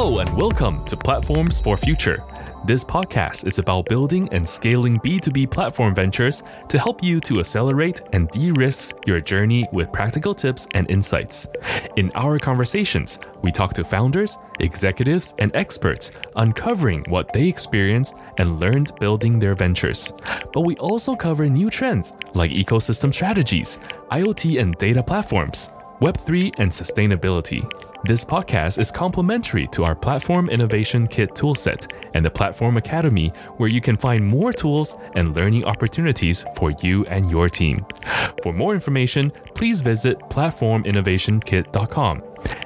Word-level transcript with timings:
Hello, 0.00 0.20
and 0.20 0.34
welcome 0.34 0.82
to 0.86 0.96
Platforms 0.96 1.60
for 1.60 1.76
Future. 1.76 2.24
This 2.64 2.82
podcast 2.82 3.46
is 3.46 3.58
about 3.58 3.84
building 3.84 4.30
and 4.32 4.48
scaling 4.48 4.98
B2B 5.00 5.50
platform 5.50 5.94
ventures 5.94 6.42
to 6.70 6.78
help 6.78 7.04
you 7.04 7.20
to 7.20 7.38
accelerate 7.38 8.00
and 8.14 8.26
de 8.30 8.50
risk 8.50 8.96
your 9.06 9.20
journey 9.20 9.68
with 9.72 9.92
practical 9.92 10.34
tips 10.34 10.66
and 10.72 10.90
insights. 10.90 11.48
In 11.96 12.10
our 12.14 12.38
conversations, 12.38 13.18
we 13.42 13.52
talk 13.52 13.74
to 13.74 13.84
founders, 13.84 14.38
executives, 14.60 15.34
and 15.36 15.54
experts, 15.54 16.12
uncovering 16.34 17.04
what 17.10 17.30
they 17.34 17.46
experienced 17.46 18.16
and 18.38 18.58
learned 18.58 18.92
building 19.00 19.38
their 19.38 19.54
ventures. 19.54 20.14
But 20.54 20.62
we 20.62 20.76
also 20.76 21.14
cover 21.14 21.46
new 21.46 21.68
trends 21.68 22.14
like 22.32 22.52
ecosystem 22.52 23.12
strategies, 23.12 23.78
IoT 24.10 24.62
and 24.62 24.74
data 24.76 25.02
platforms, 25.02 25.68
Web3 26.00 26.54
and 26.56 26.70
sustainability. 26.70 27.70
This 28.04 28.24
podcast 28.24 28.78
is 28.78 28.90
complementary 28.90 29.66
to 29.66 29.84
our 29.84 29.94
Platform 29.94 30.48
Innovation 30.48 31.06
Kit 31.06 31.34
toolset 31.34 31.92
and 32.14 32.24
the 32.24 32.30
Platform 32.30 32.78
Academy, 32.78 33.28
where 33.58 33.68
you 33.68 33.82
can 33.82 33.98
find 33.98 34.24
more 34.24 34.54
tools 34.54 34.96
and 35.14 35.36
learning 35.36 35.64
opportunities 35.66 36.46
for 36.56 36.72
you 36.80 37.04
and 37.04 37.30
your 37.30 37.50
team. 37.50 37.84
For 38.42 38.54
more 38.54 38.72
information, 38.72 39.30
please 39.54 39.82
visit 39.82 40.18
platforminnovationkit.com. 40.30 42.22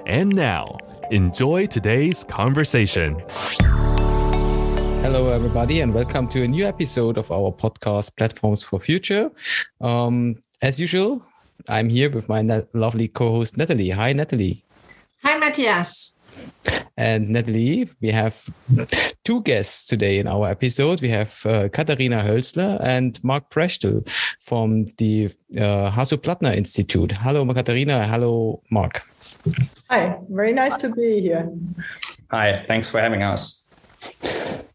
And 0.07 0.29
now, 0.33 0.79
enjoy 1.11 1.67
today's 1.67 2.23
conversation. 2.23 3.21
Hello, 5.03 5.31
everybody, 5.31 5.81
and 5.81 5.93
welcome 5.93 6.29
to 6.29 6.45
a 6.45 6.47
new 6.47 6.67
episode 6.67 7.19
of 7.19 7.33
our 7.33 7.51
podcast, 7.51 8.17
Platforms 8.17 8.63
for 8.63 8.79
Future. 8.79 9.33
Um, 9.81 10.37
as 10.63 10.79
usual, 10.79 11.27
I'm 11.69 11.89
here 11.89 12.11
with 12.11 12.29
my 12.29 12.43
lovely 12.73 13.09
co 13.09 13.31
host, 13.31 13.57
Natalie. 13.57 13.91
Hi, 13.91 14.13
Natalie. 14.13 14.65
Hi, 15.23 15.39
Matthias. 15.39 16.19
And 16.97 17.31
Natalie, 17.31 17.89
we 18.01 18.09
have 18.09 18.43
two 19.25 19.43
guests 19.43 19.87
today 19.87 20.19
in 20.19 20.27
our 20.27 20.49
episode. 20.49 21.01
We 21.01 21.09
have 21.09 21.45
uh, 21.47 21.69
Katharina 21.69 22.23
Hölzle 22.23 22.79
and 22.83 23.23
Mark 23.25 23.51
Prechtel 23.51 24.09
from 24.41 24.87
the 24.99 25.31
uh, 25.57 25.91
Hasso-Plattner 25.91 26.53
Institute. 26.57 27.13
Hello, 27.13 27.45
Katharina. 27.53 28.07
Hello, 28.07 28.63
Mark. 28.71 29.03
Hi, 29.91 30.19
very 30.31 30.53
nice 30.53 30.77
to 30.79 30.91
be 30.91 31.21
here. 31.21 31.51
Hi, 32.31 32.65
thanks 32.67 32.89
for 32.89 33.01
having 33.01 33.23
us. 33.23 33.67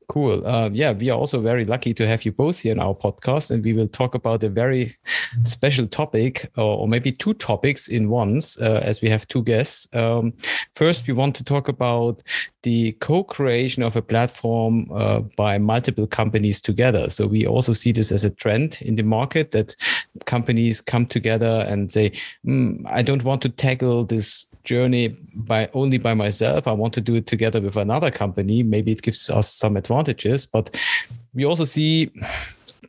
Cool. 0.10 0.44
Uh, 0.44 0.72
yeah, 0.74 0.92
we 0.92 1.12
are 1.12 1.20
also 1.20 1.40
very 1.40 1.66
lucky 1.66 1.94
to 1.94 2.08
have 2.08 2.26
you 2.26 2.32
both 2.32 2.62
here 2.62 2.72
in 2.72 2.80
our 2.80 2.96
podcast, 2.96 3.52
and 3.52 3.64
we 3.64 3.74
will 3.74 3.88
talk 3.88 4.16
about 4.16 4.44
a 4.44 4.50
very 4.50 4.98
special 5.44 5.86
topic, 5.86 6.50
or, 6.58 6.80
or 6.80 6.88
maybe 6.88 7.12
two 7.12 7.36
topics 7.36 7.88
in 7.88 8.10
once, 8.10 8.60
uh, 8.60 8.82
as 8.84 9.04
we 9.04 9.10
have 9.10 9.28
two 9.28 9.44
guests. 9.44 9.88
Um, 9.96 10.34
first, 10.74 11.06
we 11.06 11.14
want 11.14 11.36
to 11.36 11.44
talk 11.44 11.68
about 11.68 12.24
the 12.64 12.94
co-creation 12.94 13.84
of 13.84 13.96
a 13.96 14.02
platform 14.02 14.88
uh, 14.92 15.20
by 15.38 15.60
multiple 15.60 16.08
companies 16.08 16.60
together. 16.60 17.08
So 17.10 17.28
we 17.28 17.46
also 17.46 17.72
see 17.72 17.92
this 17.92 18.12
as 18.12 18.26
a 18.26 18.32
trend 18.32 18.80
in 18.82 18.96
the 18.96 19.04
market 19.04 19.52
that 19.52 19.76
companies 20.26 20.82
come 20.82 21.06
together 21.06 21.66
and 21.70 21.92
say, 21.92 22.14
mm, 22.44 22.82
"I 22.88 23.04
don't 23.04 23.23
want 23.23 23.44
to 23.44 23.50
tackle 23.50 24.06
this 24.06 24.48
journey 24.64 25.10
by 25.36 25.70
only 25.74 25.98
by 25.98 26.14
myself. 26.14 26.68
I 26.68 26.72
want 26.72 26.94
to 26.96 27.02
do 27.02 27.16
it 27.16 27.28
together 27.28 27.62
with 27.62 27.76
another 27.76 28.12
company. 28.12 28.64
Maybe 28.64 28.92
it 28.92 29.02
gives 29.02 29.30
us 29.30 29.52
some 29.54 29.78
advantages, 29.78 30.46
but 30.46 30.70
we 31.34 31.46
also 31.46 31.66
see 31.66 32.12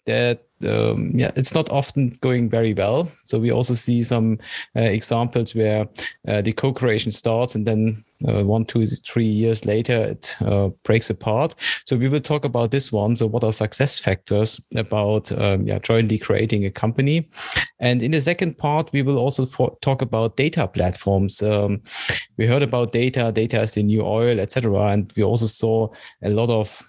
that 0.07 0.43
um, 0.67 1.11
yeah, 1.15 1.31
it's 1.37 1.55
not 1.55 1.71
often 1.71 2.11
going 2.21 2.49
very 2.49 2.75
well. 2.75 3.11
So 3.25 3.39
we 3.39 3.51
also 3.51 3.75
see 3.75 4.03
some 4.03 4.39
uh, 4.77 4.81
examples 4.81 5.55
where 5.55 5.89
uh, 6.29 6.43
the 6.43 6.53
co-creation 6.53 7.13
starts 7.13 7.55
and 7.55 7.67
then 7.67 8.05
uh, 8.27 8.45
one, 8.45 8.65
two, 8.65 8.87
three 8.87 9.25
years 9.25 9.65
later 9.65 9.93
it 9.93 10.37
uh, 10.41 10.69
breaks 10.85 11.11
apart. 11.11 11.55
So 11.87 11.97
we 11.97 12.09
will 12.09 12.21
talk 12.21 12.45
about 12.45 12.71
this 12.71 12.93
one. 12.93 13.17
So 13.17 13.27
what 13.27 13.45
are 13.45 13.53
success 13.53 13.99
factors 13.99 14.61
about 14.77 15.33
um, 15.33 15.67
yeah, 15.67 15.79
jointly 15.79 16.19
creating 16.19 16.65
a 16.65 16.71
company? 16.71 17.29
And 17.79 18.03
in 18.03 18.11
the 18.11 18.21
second 18.21 18.59
part, 18.59 18.91
we 18.93 19.03
will 19.03 19.19
also 19.19 19.47
for- 19.47 19.77
talk 19.81 20.03
about 20.03 20.37
data 20.37 20.69
platforms. 20.69 21.43
Um, 21.43 21.83
we 22.37 22.47
heard 22.47 22.63
about 22.63 22.93
data, 22.93 23.33
data 23.33 23.63
is 23.63 23.73
the 23.73 23.83
new 23.83 24.03
oil, 24.03 24.41
etc. 24.41 24.79
And 24.89 25.13
we 25.17 25.23
also 25.23 25.47
saw 25.47 25.89
a 26.23 26.31
lot 26.31 26.51
of 26.51 26.83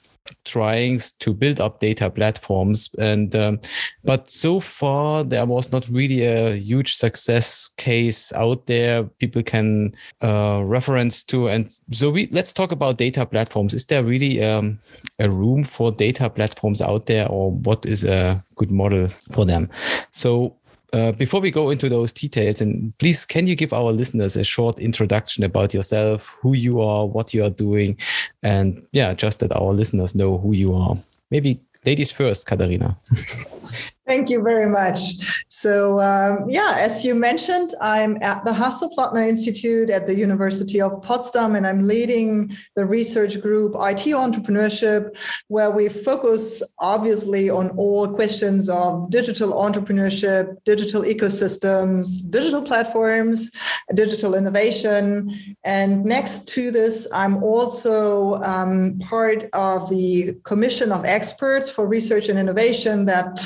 trying 0.45 0.99
to 1.19 1.33
build 1.33 1.59
up 1.59 1.79
data 1.79 2.09
platforms. 2.09 2.89
And 2.99 3.35
um, 3.35 3.59
but 4.03 4.29
so 4.29 4.59
far 4.59 5.23
there 5.23 5.45
was 5.45 5.71
not 5.71 5.87
really 5.89 6.25
a 6.25 6.55
huge 6.55 6.95
success 6.95 7.69
case 7.77 8.33
out 8.33 8.67
there 8.67 9.03
people 9.03 9.43
can 9.43 9.93
uh, 10.21 10.61
reference 10.63 11.23
to. 11.25 11.47
And 11.47 11.71
so 11.91 12.09
we 12.09 12.27
let's 12.31 12.53
talk 12.53 12.71
about 12.71 12.97
data 12.97 13.25
platforms. 13.25 13.73
Is 13.73 13.85
there 13.85 14.03
really 14.03 14.43
um, 14.43 14.79
a 15.19 15.29
room 15.29 15.63
for 15.63 15.91
data 15.91 16.29
platforms 16.29 16.81
out 16.81 17.05
there 17.05 17.27
or 17.27 17.51
what 17.51 17.85
is 17.85 18.03
a 18.03 18.43
good 18.55 18.71
model 18.71 19.07
for 19.31 19.45
them? 19.45 19.67
So 20.11 20.55
uh, 20.93 21.11
before 21.13 21.39
we 21.41 21.51
go 21.51 21.69
into 21.69 21.89
those 21.89 22.11
details, 22.11 22.61
and 22.61 22.97
please, 22.97 23.25
can 23.25 23.47
you 23.47 23.55
give 23.55 23.73
our 23.73 23.91
listeners 23.91 24.35
a 24.35 24.43
short 24.43 24.79
introduction 24.79 25.43
about 25.43 25.73
yourself, 25.73 26.37
who 26.41 26.53
you 26.53 26.81
are, 26.81 27.07
what 27.07 27.33
you 27.33 27.43
are 27.43 27.49
doing, 27.49 27.97
and 28.43 28.85
yeah, 28.91 29.13
just 29.13 29.39
that 29.39 29.51
our 29.53 29.71
listeners 29.73 30.15
know 30.15 30.37
who 30.37 30.53
you 30.53 30.75
are. 30.75 30.97
Maybe 31.29 31.61
ladies 31.85 32.11
first, 32.11 32.45
Katharina. 32.45 32.97
Thank 34.11 34.29
you 34.29 34.43
very 34.43 34.69
much. 34.69 34.99
So, 35.47 36.01
um, 36.01 36.49
yeah, 36.49 36.75
as 36.77 37.05
you 37.05 37.15
mentioned, 37.15 37.73
I'm 37.79 38.21
at 38.21 38.43
the 38.43 38.51
Hasso-Plattner 38.51 39.25
Institute 39.25 39.89
at 39.89 40.05
the 40.05 40.13
University 40.13 40.81
of 40.81 41.01
Potsdam, 41.01 41.55
and 41.55 41.65
I'm 41.65 41.81
leading 41.81 42.51
the 42.75 42.83
research 42.83 43.39
group 43.39 43.71
IT 43.75 44.03
Entrepreneurship, 44.25 45.01
where 45.47 45.71
we 45.71 45.87
focus 45.87 46.61
obviously 46.79 47.49
on 47.49 47.69
all 47.77 48.05
questions 48.05 48.67
of 48.67 49.09
digital 49.09 49.53
entrepreneurship, 49.53 50.61
digital 50.65 51.03
ecosystems, 51.03 52.29
digital 52.29 52.61
platforms, 52.61 53.49
digital 53.93 54.35
innovation. 54.35 55.31
And 55.63 56.03
next 56.03 56.49
to 56.49 56.69
this, 56.69 57.07
I'm 57.13 57.41
also 57.41 58.41
um, 58.43 58.99
part 58.99 59.45
of 59.53 59.89
the 59.89 60.33
Commission 60.43 60.91
of 60.91 61.05
Experts 61.05 61.69
for 61.69 61.87
Research 61.87 62.27
and 62.27 62.37
Innovation 62.37 63.05
that 63.05 63.39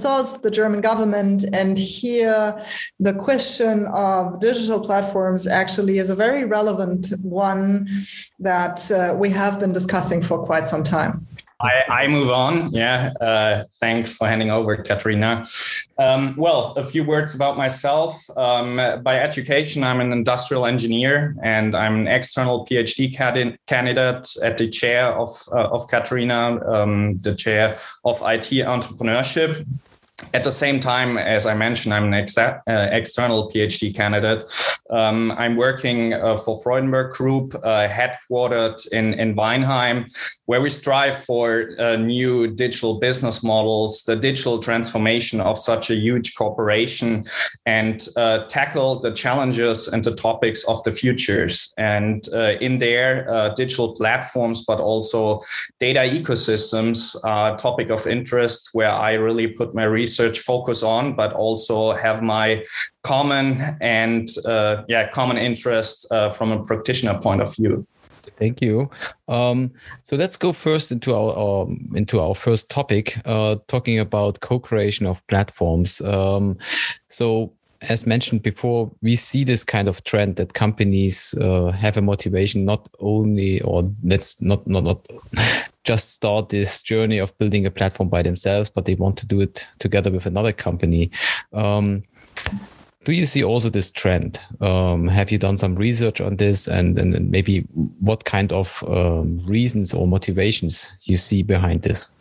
consults 0.00 0.38
the 0.38 0.50
German 0.50 0.80
government. 0.80 1.44
And 1.52 1.76
here, 1.76 2.58
the 2.98 3.12
question 3.12 3.86
of 3.88 4.40
digital 4.40 4.80
platforms 4.80 5.46
actually 5.46 5.98
is 5.98 6.08
a 6.08 6.14
very 6.14 6.44
relevant 6.44 7.08
one 7.22 7.86
that 8.38 8.90
uh, 8.90 9.14
we 9.14 9.28
have 9.28 9.60
been 9.60 9.72
discussing 9.72 10.22
for 10.22 10.38
quite 10.42 10.68
some 10.68 10.82
time. 10.82 11.26
I, 11.60 12.04
I 12.04 12.08
move 12.08 12.30
on. 12.30 12.70
Yeah. 12.70 13.12
Uh, 13.20 13.64
thanks 13.80 14.14
for 14.14 14.26
handing 14.26 14.50
over, 14.50 14.78
Katharina. 14.78 15.44
Um, 15.98 16.34
well, 16.38 16.72
a 16.78 16.82
few 16.82 17.04
words 17.04 17.34
about 17.34 17.58
myself. 17.58 18.18
Um, 18.38 18.76
by 19.02 19.20
education, 19.20 19.84
I'm 19.84 20.00
an 20.00 20.12
industrial 20.12 20.64
engineer 20.64 21.36
and 21.42 21.76
I'm 21.76 21.96
an 21.96 22.08
external 22.08 22.64
PhD 22.64 23.14
candidate 23.66 24.28
at 24.42 24.56
the 24.56 24.68
chair 24.70 25.12
of, 25.12 25.30
uh, 25.52 25.68
of 25.68 25.86
Katharina, 25.88 26.66
um, 26.66 27.18
the 27.18 27.34
chair 27.34 27.76
of 28.06 28.16
IT 28.22 28.48
entrepreneurship 28.64 29.66
at 30.34 30.44
the 30.44 30.52
same 30.52 30.80
time, 30.80 31.18
as 31.18 31.46
I 31.46 31.54
mentioned, 31.54 31.94
I'm 31.94 32.04
an 32.04 32.14
ex- 32.14 32.38
uh, 32.38 32.60
external 32.66 33.50
PhD 33.50 33.94
candidate. 33.94 34.44
Um, 34.90 35.32
I'm 35.32 35.56
working 35.56 36.14
uh, 36.14 36.36
for 36.36 36.60
Freudenberg 36.62 37.12
Group, 37.12 37.54
uh, 37.54 37.88
headquartered 37.88 38.86
in, 38.88 39.14
in 39.14 39.34
Weinheim, 39.34 40.06
where 40.46 40.60
we 40.60 40.70
strive 40.70 41.24
for 41.24 41.70
uh, 41.78 41.96
new 41.96 42.48
digital 42.48 42.98
business 42.98 43.42
models, 43.42 44.02
the 44.04 44.16
digital 44.16 44.58
transformation 44.58 45.40
of 45.40 45.58
such 45.58 45.90
a 45.90 45.94
huge 45.94 46.34
corporation, 46.34 47.24
and 47.66 48.08
uh, 48.16 48.44
tackle 48.46 49.00
the 49.00 49.12
challenges 49.12 49.88
and 49.88 50.04
the 50.04 50.14
topics 50.14 50.64
of 50.68 50.82
the 50.84 50.92
futures. 50.92 51.72
And 51.78 52.26
uh, 52.32 52.54
in 52.60 52.78
there, 52.78 53.52
digital 53.56 53.94
platforms, 53.94 54.64
but 54.64 54.80
also 54.80 55.40
data 55.78 56.00
ecosystems 56.00 57.16
are 57.24 57.54
a 57.54 57.56
topic 57.56 57.90
of 57.90 58.06
interest 58.06 58.70
where 58.72 58.90
I 58.90 59.12
really 59.12 59.48
put 59.48 59.74
my 59.74 59.84
research 59.84 60.09
research 60.10 60.40
focus 60.40 60.82
on, 60.82 61.14
but 61.14 61.32
also 61.32 61.92
have 61.92 62.22
my 62.22 62.64
common 63.02 63.44
and 63.80 64.28
uh, 64.46 64.82
yeah 64.88 65.08
common 65.10 65.38
interest 65.38 66.06
uh, 66.10 66.30
from 66.30 66.52
a 66.52 66.64
practitioner 66.64 67.18
point 67.20 67.42
of 67.42 67.54
view. 67.56 67.86
Thank 68.38 68.62
you. 68.62 68.90
Um, 69.28 69.70
so 70.04 70.16
let's 70.16 70.38
go 70.38 70.52
first 70.52 70.92
into 70.92 71.14
our 71.14 71.32
um, 71.38 71.92
into 71.94 72.20
our 72.20 72.34
first 72.34 72.68
topic, 72.68 73.16
uh, 73.24 73.56
talking 73.66 73.98
about 73.98 74.40
co-creation 74.40 75.06
of 75.06 75.26
platforms. 75.26 76.00
Um, 76.00 76.56
so 77.08 77.52
as 77.88 78.06
mentioned 78.06 78.42
before, 78.42 78.90
we 79.02 79.16
see 79.16 79.44
this 79.44 79.64
kind 79.64 79.88
of 79.88 80.04
trend 80.04 80.36
that 80.36 80.52
companies 80.52 81.34
uh, 81.40 81.70
have 81.70 81.96
a 81.96 82.02
motivation 82.02 82.64
not 82.64 82.88
only, 82.98 83.60
or 83.62 83.88
let's 84.04 84.40
not 84.40 84.66
not 84.66 84.84
not 84.84 85.06
just 85.84 86.12
start 86.12 86.48
this 86.48 86.82
journey 86.82 87.18
of 87.18 87.36
building 87.38 87.66
a 87.66 87.70
platform 87.70 88.08
by 88.08 88.22
themselves, 88.22 88.68
but 88.68 88.84
they 88.84 88.94
want 88.94 89.16
to 89.18 89.26
do 89.26 89.40
it 89.40 89.66
together 89.78 90.10
with 90.10 90.26
another 90.26 90.52
company. 90.52 91.10
Um, 91.52 92.02
do 93.04 93.12
you 93.12 93.24
see 93.24 93.42
also 93.42 93.70
this 93.70 93.90
trend? 93.90 94.38
Um, 94.60 95.08
have 95.08 95.32
you 95.32 95.38
done 95.38 95.56
some 95.56 95.74
research 95.74 96.20
on 96.20 96.36
this, 96.36 96.68
and 96.68 96.98
and 96.98 97.30
maybe 97.30 97.60
what 97.98 98.24
kind 98.24 98.52
of 98.52 98.84
um, 98.86 99.40
reasons 99.46 99.94
or 99.94 100.06
motivations 100.06 100.90
you 101.04 101.16
see 101.16 101.42
behind 101.42 101.82
this? 101.82 102.14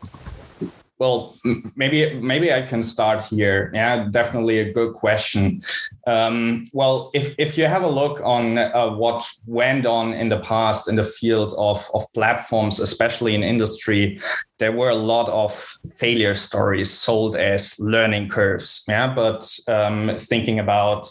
Well, 0.99 1.37
maybe 1.77 2.13
maybe 2.19 2.53
I 2.53 2.61
can 2.61 2.83
start 2.83 3.23
here. 3.23 3.71
Yeah, 3.73 4.09
definitely 4.11 4.59
a 4.59 4.73
good 4.73 4.93
question. 4.93 5.61
Um, 6.05 6.65
well, 6.73 7.09
if 7.13 7.33
if 7.37 7.57
you 7.57 7.65
have 7.65 7.83
a 7.83 7.89
look 7.89 8.19
on 8.21 8.57
uh, 8.57 8.89
what 8.89 9.25
went 9.47 9.85
on 9.85 10.13
in 10.13 10.27
the 10.27 10.39
past 10.39 10.89
in 10.89 10.97
the 10.97 11.05
field 11.05 11.53
of 11.57 11.89
of 11.93 12.03
platforms, 12.13 12.81
especially 12.81 13.33
in 13.33 13.43
industry, 13.43 14.19
there 14.57 14.73
were 14.73 14.89
a 14.89 14.95
lot 15.13 15.29
of 15.29 15.53
failure 15.95 16.33
stories 16.33 16.91
sold 16.91 17.37
as 17.37 17.79
learning 17.79 18.27
curves. 18.27 18.83
Yeah, 18.89 19.13
but 19.13 19.49
um, 19.69 20.17
thinking 20.17 20.59
about 20.59 21.07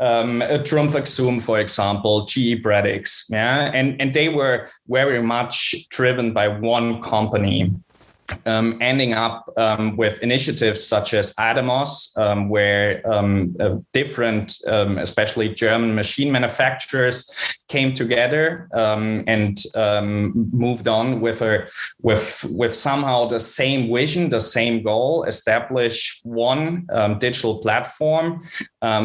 um, 0.00 0.40
Trumpf 0.66 0.94
Axoom, 0.96 1.40
for 1.40 1.60
example, 1.60 2.24
GE 2.24 2.60
Predix, 2.60 3.26
yeah, 3.30 3.70
and 3.72 4.00
and 4.00 4.12
they 4.12 4.28
were 4.28 4.68
very 4.88 5.22
much 5.22 5.76
driven 5.90 6.32
by 6.32 6.48
one 6.48 7.00
company 7.02 7.70
um, 8.46 8.78
ending 8.80 9.14
up 9.14 9.50
um, 9.56 9.96
with 9.96 10.20
initiatives 10.22 10.84
such 10.84 11.14
as 11.14 11.34
ADAMOS, 11.34 12.16
um, 12.18 12.48
where 12.48 13.02
um, 13.10 13.56
uh, 13.60 13.76
different, 13.92 14.56
um, 14.66 14.98
especially 14.98 15.54
German 15.54 15.94
machine 15.94 16.30
manufacturers, 16.30 17.30
came 17.68 17.92
together 17.92 18.68
um, 18.74 19.24
and 19.26 19.58
moved 20.52 20.88
on 20.88 21.20
with 21.20 21.42
a 21.42 21.68
with 22.00 22.46
with 22.50 22.74
somehow 22.74 23.26
the 23.26 23.40
same 23.40 23.92
vision, 23.92 24.30
the 24.30 24.40
same 24.40 24.82
goal: 24.82 25.24
establish 25.24 26.20
one 26.24 26.86
digital 27.18 27.58
platform 27.58 28.40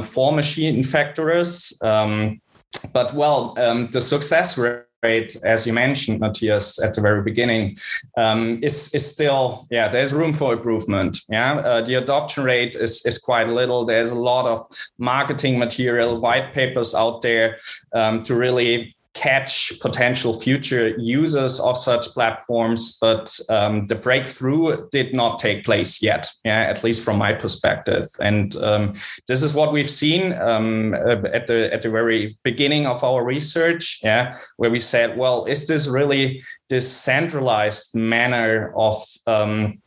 for 0.04 0.31
machine 0.31 0.75
manufacturers. 0.75 1.74
but 1.81 3.14
well, 3.14 3.54
the 3.92 4.02
success 4.02 4.58
rate 4.58 4.84
rate, 5.04 5.36
as 5.44 5.68
you 5.68 5.74
mentioned, 5.74 6.20
Matthias, 6.20 6.82
at 6.82 6.94
the 6.94 7.02
very 7.02 7.22
beginning, 7.22 7.78
um, 8.18 8.60
is 8.64 8.94
is 8.94 9.06
still 9.06 9.68
yeah. 9.70 9.88
There's 9.88 10.14
room 10.14 10.34
for 10.34 10.54
improvement. 10.54 11.20
Yeah, 11.30 11.56
uh, 11.56 11.82
the 11.82 11.96
adoption 11.96 12.44
rate 12.44 12.76
is 12.76 13.06
is 13.06 13.18
quite 13.20 13.50
little. 13.50 13.86
There's 13.86 14.12
a 14.12 14.20
lot 14.20 14.46
of 14.46 14.66
marketing 14.98 15.60
material, 15.60 16.20
white 16.20 16.54
papers 16.54 16.96
out 16.96 17.22
there 17.22 17.58
um, 17.94 18.24
to 18.24 18.36
really 18.36 18.96
catch 19.13 19.71
potential 19.80 20.39
future 20.39 20.95
users 20.98 21.60
of 21.60 21.77
such 21.77 22.07
platforms, 22.10 22.98
but 23.00 23.39
um, 23.50 23.86
the 23.88 23.95
breakthrough 23.95 24.89
did 24.89 25.13
not 25.13 25.39
take 25.39 25.63
place 25.63 26.01
yet, 26.01 26.27
yeah, 26.44 26.62
at 26.62 26.83
least 26.83 27.04
from 27.04 27.18
my 27.18 27.33
perspective. 27.33 28.07
And 28.19 28.56
um, 28.57 28.94
this 29.27 29.44
is 29.44 29.54
what 29.54 29.71
we've 29.71 29.89
seen 29.89 30.33
um, 30.33 30.95
at 30.95 31.45
the 31.45 31.71
at 31.71 31.83
the 31.83 31.92
very 31.92 32.38
beginning 32.44 32.88
of 32.88 33.04
our 33.04 33.24
research, 33.24 34.00
yeah, 34.04 34.36
where 34.57 34.71
we 34.71 34.80
said, 34.80 35.18
well, 35.18 35.45
is 35.45 35.68
this 35.68 35.88
really 35.88 36.44
this 36.69 36.92
centralized 36.92 37.95
manner 37.95 38.74
of 38.75 39.04
um, 39.27 39.80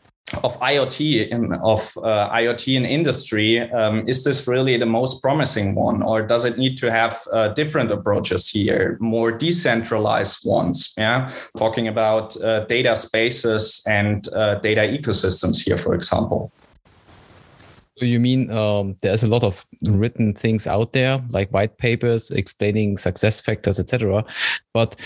of 0.43 0.58
IoT 0.58 1.28
in, 1.28 1.52
of 1.52 1.96
uh, 1.99 2.31
IoT 2.31 2.76
in 2.76 2.84
industry, 2.84 3.61
um, 3.70 4.08
is 4.08 4.25
this 4.25 4.49
really 4.49 4.76
the 4.76 4.87
most 4.87 5.23
promising 5.23 5.75
one, 5.75 6.02
or 6.02 6.23
does 6.23 6.44
it 6.44 6.58
need 6.58 6.76
to 6.78 6.90
have 6.90 7.20
uh, 7.32 7.49
different 7.49 7.93
approaches 7.93 8.49
here, 8.49 8.96
more 9.00 9.31
decentralized 9.31 10.40
ones? 10.44 10.93
Yeah, 10.99 11.31
talking 11.56 11.87
about 11.87 12.37
uh, 12.43 12.64
data 12.64 12.96
spaces 12.96 13.84
and 13.87 14.26
uh, 14.34 14.56
data 14.56 14.81
ecosystems 14.81 15.64
here, 15.64 15.78
for 15.78 15.94
example. 15.94 16.50
So 17.99 18.05
you 18.05 18.20
mean 18.20 18.50
um, 18.50 18.96
there's 19.02 19.23
a 19.23 19.28
lot 19.28 19.43
of 19.43 19.64
written 19.88 20.34
things 20.34 20.67
out 20.67 20.93
there, 20.93 21.23
like 21.31 21.49
white 21.50 21.78
papers 21.78 22.31
explaining 22.31 22.99
success 22.99 23.40
factors, 23.40 23.81
etc. 23.81 24.23
But 24.75 24.96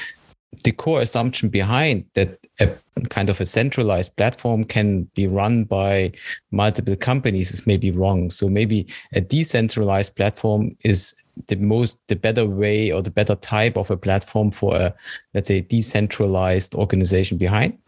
the 0.65 0.73
core 0.73 1.01
assumption 1.01 1.49
behind 1.49 2.05
that 2.15 2.39
a 2.61 2.71
kind 3.09 3.31
of 3.31 3.41
a 3.41 3.47
centralized 3.47 4.17
platform 4.17 4.65
can 4.65 5.05
be 5.15 5.27
run 5.27 5.65
by 5.65 6.13
multiple 6.51 6.97
companies 6.97 7.53
is 7.53 7.67
maybe 7.67 7.91
wrong. 7.91 8.31
So 8.31 8.49
maybe 8.49 8.87
a 9.15 9.21
decentralized 9.21 10.17
platform 10.17 10.77
is 10.85 11.15
the 11.47 11.57
most 11.57 11.97
the 12.09 12.17
better 12.17 12.47
way 12.47 12.93
or 12.93 13.03
the 13.03 13.11
better 13.11 13.35
type 13.35 13.77
of 13.77 13.91
a 13.91 13.97
platform 13.97 14.51
for 14.51 14.77
a 14.77 14.95
let's 15.35 15.49
say 15.49 15.63
decentralized 15.63 16.75
organization 16.75 17.39
behind. 17.39 17.79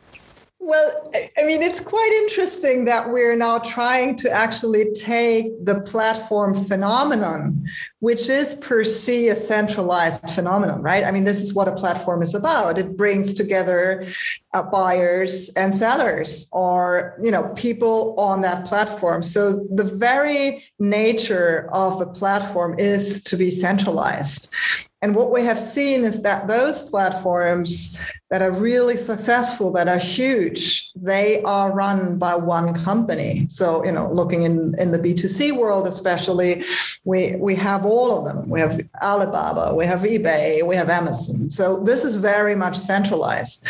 Well, 0.64 1.11
I 1.37 1.43
mean, 1.43 1.61
it's 1.61 1.81
quite 1.81 2.12
interesting 2.23 2.85
that 2.85 3.11
we're 3.11 3.35
now 3.35 3.59
trying 3.59 4.14
to 4.19 4.31
actually 4.31 4.93
take 4.93 5.53
the 5.64 5.81
platform 5.81 6.55
phenomenon, 6.55 7.67
which 7.99 8.29
is 8.29 8.55
per 8.55 8.85
se 8.85 9.26
a 9.26 9.35
centralized 9.35 10.31
phenomenon, 10.31 10.81
right? 10.81 11.03
I 11.03 11.11
mean, 11.11 11.25
this 11.25 11.41
is 11.41 11.53
what 11.53 11.67
a 11.67 11.75
platform 11.75 12.23
is 12.23 12.37
about. 12.37 12.79
It 12.79 12.97
brings 12.97 13.35
together 13.35 14.06
uh, 14.55 14.62
buyers 14.62 15.53
and 15.56 15.75
sellers 15.75 16.49
or, 16.53 17.19
you 17.20 17.32
know, 17.32 17.49
people 17.56 18.15
on 18.17 18.43
that 18.43 18.65
platform. 18.67 19.25
So 19.25 19.67
the 19.69 19.82
very 19.82 20.62
nature 20.79 21.69
of 21.73 22.00
a 22.00 22.06
platform 22.06 22.76
is 22.79 23.20
to 23.25 23.37
be 23.37 23.50
centralized. 23.50 24.49
And 25.03 25.17
what 25.17 25.32
we 25.32 25.43
have 25.43 25.58
seen 25.58 26.05
is 26.05 26.23
that 26.23 26.47
those 26.47 26.85
platforms 26.85 27.99
that 28.32 28.40
are 28.40 28.50
really 28.50 28.96
successful, 28.96 29.70
that 29.70 29.88
are 29.88 29.99
huge, 29.99 30.90
they 30.96 31.43
are 31.43 31.70
run 31.75 32.17
by 32.19 32.34
one 32.34 32.73
company. 32.73 33.46
So, 33.50 33.84
you 33.84 33.93
know, 33.93 34.11
looking 34.11 34.44
in, 34.44 34.75
in 34.79 34.90
the 34.90 34.99
B2C 34.99 35.55
world, 35.55 35.87
especially, 35.87 36.64
we, 37.05 37.37
we 37.37 37.55
have 37.56 37.84
all 37.84 38.19
of 38.19 38.25
them. 38.25 38.49
We 38.49 38.58
have 38.61 38.81
Alibaba, 39.02 39.75
we 39.75 39.84
have 39.84 40.00
eBay, 40.00 40.67
we 40.67 40.75
have 40.76 40.88
Amazon. 40.88 41.50
So 41.50 41.81
this 41.81 42.06
is 42.06 42.14
very 42.14 42.55
much 42.55 42.79
centralized. 42.79 43.67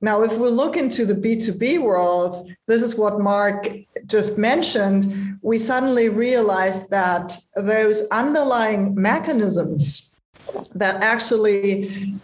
Now, 0.00 0.22
if 0.22 0.32
we 0.34 0.48
look 0.48 0.76
into 0.76 1.04
the 1.04 1.16
B2B 1.16 1.82
world, 1.82 2.48
this 2.68 2.82
is 2.82 2.94
what 2.94 3.18
Mark 3.18 3.66
just 4.06 4.38
mentioned. 4.38 5.40
We 5.42 5.58
suddenly 5.58 6.08
realized 6.08 6.88
that 6.90 7.36
those 7.56 8.06
underlying 8.10 8.94
mechanisms 8.94 10.14
that 10.76 11.02
actually 11.02 12.14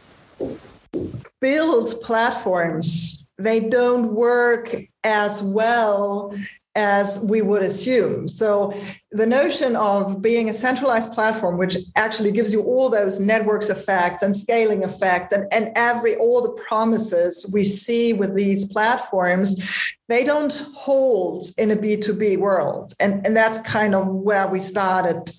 build 1.40 2.00
platforms 2.00 3.20
they 3.40 3.60
don't 3.60 4.14
work 4.14 4.76
as 5.02 5.42
well 5.42 6.34
as 6.76 7.20
we 7.28 7.42
would 7.42 7.62
assume. 7.62 8.28
So 8.28 8.72
the 9.10 9.26
notion 9.26 9.75
of 9.75 10.22
being 10.22 10.48
a 10.48 10.52
centralized 10.52 11.12
platform, 11.12 11.58
which 11.58 11.76
actually 11.96 12.31
gives 12.31 12.52
you 12.52 12.62
all 12.62 12.88
those 12.88 13.19
networks 13.19 13.70
effects 13.70 14.22
and 14.22 14.34
scaling 14.34 14.84
effects 14.84 15.32
and, 15.32 15.52
and 15.52 15.73
every 15.75 16.14
all 16.16 16.42
the 16.42 16.62
promises 16.68 17.50
we 17.52 17.64
see 17.64 18.12
with 18.12 18.37
these 18.37 18.64
platforms, 18.64 19.61
they 20.09 20.23
don't 20.23 20.64
hold 20.76 21.42
in 21.59 21.73
a 21.73 21.76
B2B 21.76 22.38
world. 22.38 22.92
And, 23.00 23.26
and 23.26 23.37
that's 23.37 23.59
kind 23.61 23.94
of 23.94 24.06
where 24.06 24.47
we 24.47 24.61
started 24.61 25.32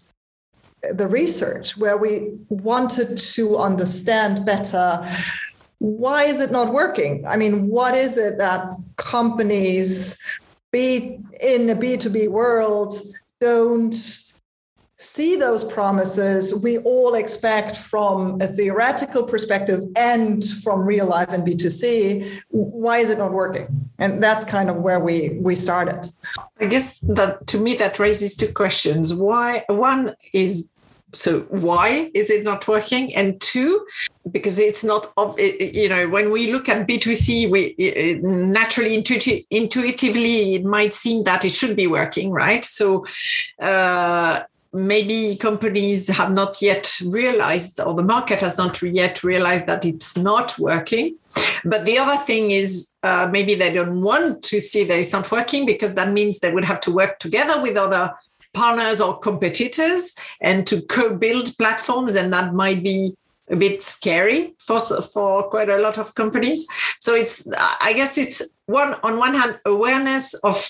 the 0.93 1.07
research 1.07 1.77
where 1.77 1.95
we 1.95 2.33
wanted 2.49 3.15
to 3.15 3.55
understand 3.55 4.43
better 4.47 5.07
why 5.81 6.23
is 6.25 6.39
it 6.39 6.51
not 6.51 6.71
working? 6.71 7.25
I 7.25 7.37
mean 7.37 7.67
what 7.67 7.95
is 7.95 8.15
it 8.15 8.37
that 8.37 8.77
companies 8.97 10.21
be 10.71 11.19
in 11.41 11.69
a 11.71 11.75
b2b 11.75 12.29
world 12.29 12.93
don't 13.39 13.95
see 14.97 15.35
those 15.35 15.63
promises 15.63 16.53
we 16.53 16.77
all 16.79 17.15
expect 17.15 17.75
from 17.75 18.39
a 18.41 18.47
theoretical 18.47 19.23
perspective 19.23 19.81
and 19.97 20.45
from 20.63 20.81
real 20.81 21.07
life 21.07 21.29
and 21.29 21.45
b2c 21.45 22.41
why 22.81 22.97
is 22.97 23.09
it 23.09 23.17
not 23.19 23.31
working? 23.31 23.89
And 23.99 24.21
that's 24.21 24.43
kind 24.43 24.69
of 24.69 24.77
where 24.77 24.99
we 24.99 25.37
we 25.39 25.55
started. 25.55 26.11
I 26.59 26.65
guess 26.65 26.99
that 27.03 27.47
to 27.47 27.59
me 27.59 27.75
that 27.75 27.99
raises 27.99 28.35
two 28.35 28.51
questions. 28.51 29.13
Why 29.13 29.63
one 29.67 30.15
is 30.33 30.73
so 31.13 31.41
why 31.49 32.09
is 32.13 32.29
it 32.29 32.43
not 32.43 32.67
working? 32.67 33.13
And 33.15 33.39
two 33.41 33.85
because 34.31 34.59
it's 34.59 34.83
not 34.83 35.11
of 35.17 35.37
you 35.39 35.89
know 35.89 36.07
when 36.07 36.31
we 36.31 36.51
look 36.51 36.69
at 36.69 36.87
b2c 36.87 37.49
we 37.49 37.75
naturally 38.21 38.95
intuitively 38.95 40.55
it 40.55 40.63
might 40.63 40.93
seem 40.93 41.23
that 41.23 41.43
it 41.43 41.51
should 41.51 41.75
be 41.75 41.87
working 41.87 42.31
right? 42.31 42.63
So 42.63 43.05
uh, 43.59 44.41
maybe 44.73 45.35
companies 45.35 46.07
have 46.07 46.31
not 46.31 46.61
yet 46.61 46.99
realized 47.05 47.79
or 47.81 47.93
the 47.93 48.03
market 48.03 48.39
has 48.39 48.57
not 48.57 48.81
yet 48.81 49.23
realized 49.23 49.67
that 49.67 49.83
it's 49.83 50.15
not 50.15 50.57
working. 50.57 51.17
But 51.65 51.83
the 51.83 51.97
other 51.97 52.21
thing 52.23 52.51
is 52.51 52.91
uh, 53.03 53.29
maybe 53.31 53.55
they 53.55 53.73
don't 53.73 54.01
want 54.01 54.43
to 54.43 54.61
see 54.61 54.83
that 54.85 54.97
it's 54.97 55.13
not 55.13 55.29
working 55.31 55.65
because 55.65 55.93
that 55.95 56.11
means 56.11 56.39
they 56.39 56.53
would 56.53 56.65
have 56.65 56.79
to 56.81 56.91
work 56.91 57.19
together 57.19 57.61
with 57.61 57.75
other 57.75 58.13
partners 58.53 58.99
or 58.99 59.19
competitors 59.19 60.15
and 60.41 60.67
to 60.67 60.81
co-build 60.83 61.55
platforms 61.57 62.15
and 62.15 62.33
that 62.33 62.53
might 62.53 62.83
be 62.83 63.15
a 63.49 63.55
bit 63.55 63.81
scary 63.81 64.53
for 64.59 64.79
for 64.79 65.43
quite 65.49 65.69
a 65.69 65.77
lot 65.79 65.97
of 65.97 66.15
companies. 66.15 66.67
So 66.99 67.13
it's 67.13 67.47
i 67.81 67.93
guess 67.93 68.17
it's 68.17 68.41
one 68.65 68.95
on 69.03 69.17
one 69.17 69.35
hand 69.35 69.59
awareness 69.65 70.33
of 70.35 70.69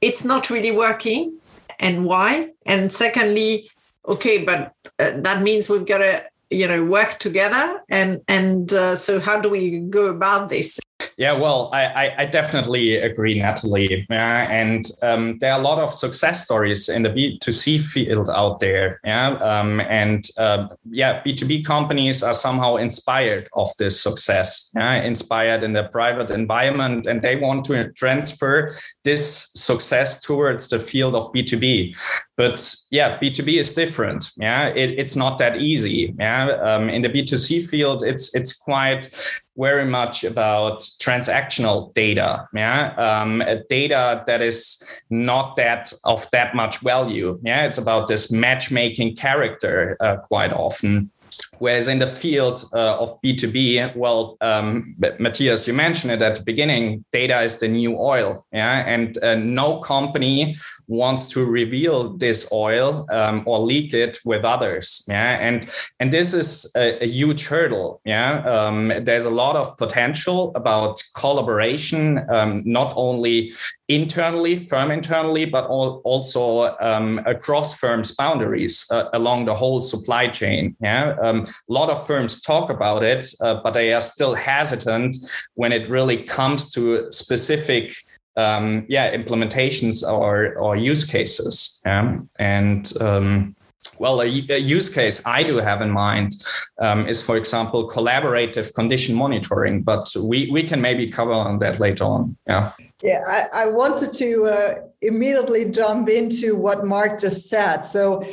it's 0.00 0.24
not 0.24 0.50
really 0.50 0.70
working 0.70 1.38
and 1.78 2.06
why. 2.06 2.50
And 2.64 2.92
secondly 2.92 3.70
okay, 4.08 4.44
but 4.44 4.72
uh, 4.98 5.12
that 5.16 5.42
means 5.42 5.68
we've 5.68 5.86
got 5.86 5.98
to 5.98 6.24
you 6.50 6.66
know 6.66 6.84
work 6.84 7.18
together. 7.18 7.82
And 7.88 8.20
and 8.28 8.72
uh, 8.72 8.96
so 8.96 9.20
how 9.20 9.40
do 9.40 9.48
we 9.48 9.78
go 9.80 10.06
about 10.06 10.48
this 10.48 10.80
yeah, 11.16 11.32
well, 11.32 11.70
I, 11.72 12.14
I, 12.18 12.24
definitely 12.26 12.96
agree, 12.96 13.38
Natalie. 13.38 14.06
Yeah, 14.10 14.50
and 14.50 14.84
um, 15.00 15.38
there 15.38 15.50
are 15.52 15.58
a 15.58 15.62
lot 15.62 15.78
of 15.78 15.94
success 15.94 16.44
stories 16.44 16.90
in 16.90 17.04
the 17.04 17.08
B2C 17.08 17.80
field 17.80 18.28
out 18.28 18.60
there. 18.60 19.00
Yeah, 19.02 19.28
um, 19.38 19.80
and 19.80 20.28
uh, 20.38 20.68
yeah, 20.90 21.22
B2B 21.22 21.64
companies 21.64 22.22
are 22.22 22.34
somehow 22.34 22.76
inspired 22.76 23.48
of 23.54 23.70
this 23.78 23.98
success. 23.98 24.70
Yeah, 24.76 24.96
inspired 24.96 25.62
in 25.62 25.72
the 25.72 25.84
private 25.84 26.30
environment, 26.30 27.06
and 27.06 27.22
they 27.22 27.36
want 27.36 27.64
to 27.66 27.90
transfer 27.92 28.76
this 29.02 29.50
success 29.54 30.20
towards 30.20 30.68
the 30.68 30.78
field 30.78 31.14
of 31.14 31.32
B2B. 31.32 31.96
But 32.36 32.74
yeah, 32.90 33.18
B2B 33.18 33.58
is 33.58 33.72
different. 33.72 34.32
Yeah, 34.36 34.68
it, 34.68 34.98
it's 34.98 35.16
not 35.16 35.38
that 35.38 35.56
easy. 35.56 36.14
Yeah, 36.18 36.48
um, 36.62 36.90
in 36.90 37.00
the 37.00 37.08
B2C 37.08 37.66
field, 37.70 38.02
it's 38.02 38.34
it's 38.34 38.54
quite 38.54 39.08
very 39.56 39.84
much 39.84 40.24
about 40.24 40.80
transactional 41.00 41.92
data. 41.94 42.48
Yeah, 42.54 42.94
um, 42.96 43.42
data 43.68 44.22
that 44.26 44.42
is 44.42 44.82
not 45.10 45.56
that 45.56 45.92
of 46.04 46.30
that 46.30 46.54
much 46.54 46.80
value. 46.80 47.38
Yeah, 47.42 47.64
it's 47.64 47.78
about 47.78 48.08
this 48.08 48.30
matchmaking 48.30 49.16
character 49.16 49.96
uh, 50.00 50.18
quite 50.18 50.52
often. 50.52 51.10
Whereas 51.58 51.88
in 51.88 51.98
the 51.98 52.06
field 52.06 52.64
uh, 52.72 52.98
of 52.98 53.20
B2B, 53.22 53.96
well, 53.96 54.36
um, 54.40 54.94
Matthias, 55.18 55.66
you 55.66 55.74
mentioned 55.74 56.12
it 56.12 56.22
at 56.22 56.36
the 56.36 56.42
beginning, 56.42 57.04
data 57.12 57.40
is 57.42 57.58
the 57.58 57.68
new 57.68 57.98
oil. 57.98 58.46
Yeah. 58.52 58.86
And 58.86 59.16
uh, 59.22 59.36
no 59.36 59.80
company 59.80 60.56
wants 60.88 61.28
to 61.28 61.44
reveal 61.44 62.16
this 62.16 62.50
oil 62.52 63.06
um, 63.10 63.42
or 63.46 63.58
leak 63.58 63.92
it 63.94 64.18
with 64.24 64.44
others. 64.44 65.04
Yeah. 65.08 65.38
And, 65.38 65.68
and 66.00 66.12
this 66.12 66.34
is 66.34 66.70
a, 66.76 67.02
a 67.04 67.06
huge 67.06 67.44
hurdle. 67.44 68.00
Yeah. 68.04 68.44
Um, 68.44 68.92
there's 69.02 69.24
a 69.24 69.30
lot 69.30 69.56
of 69.56 69.76
potential 69.78 70.52
about 70.54 71.02
collaboration, 71.14 72.24
um, 72.30 72.62
not 72.64 72.92
only 72.96 73.52
internally, 73.88 74.56
firm 74.56 74.90
internally, 74.90 75.44
but 75.44 75.66
also 75.66 76.76
um, 76.80 77.20
across 77.26 77.74
firms' 77.74 78.14
boundaries 78.14 78.86
uh, 78.90 79.04
along 79.12 79.44
the 79.44 79.54
whole 79.54 79.80
supply 79.80 80.28
chain. 80.28 80.76
Yeah, 80.80 81.16
um, 81.22 81.42
a 81.42 81.72
lot 81.72 81.90
of 81.90 82.06
firms 82.06 82.40
talk 82.40 82.70
about 82.70 83.04
it, 83.04 83.26
uh, 83.40 83.60
but 83.62 83.74
they 83.74 83.92
are 83.92 84.00
still 84.00 84.34
hesitant 84.34 85.16
when 85.54 85.72
it 85.72 85.88
really 85.88 86.22
comes 86.22 86.70
to 86.72 87.10
specific. 87.12 87.94
Um, 88.38 88.84
yeah, 88.90 89.16
implementations 89.16 90.06
or 90.06 90.56
or 90.56 90.76
use 90.76 91.06
cases. 91.06 91.80
Yeah, 91.86 92.18
and 92.38 92.92
um, 93.00 93.56
well, 93.98 94.20
a, 94.20 94.26
a, 94.26 94.58
use 94.58 94.92
case 94.92 95.24
I 95.24 95.42
do 95.42 95.56
have 95.56 95.80
in 95.80 95.90
mind 95.90 96.34
um, 96.78 97.08
is, 97.08 97.22
for 97.22 97.38
example, 97.38 97.88
collaborative 97.88 98.74
condition 98.74 99.14
monitoring. 99.14 99.82
But 99.82 100.14
we 100.20 100.50
we 100.50 100.62
can 100.62 100.82
maybe 100.82 101.08
cover 101.08 101.32
on 101.32 101.60
that 101.60 101.80
later 101.80 102.04
on. 102.04 102.36
Yeah. 102.46 102.72
Yeah, 103.02 103.22
I, 103.26 103.64
I 103.64 103.66
wanted 103.68 104.12
to 104.14 104.44
uh, 104.44 104.74
immediately 105.02 105.66
jump 105.66 106.08
into 106.08 106.56
what 106.56 106.84
Mark 106.84 107.20
just 107.20 107.48
said. 107.48 107.82
So 107.82 108.24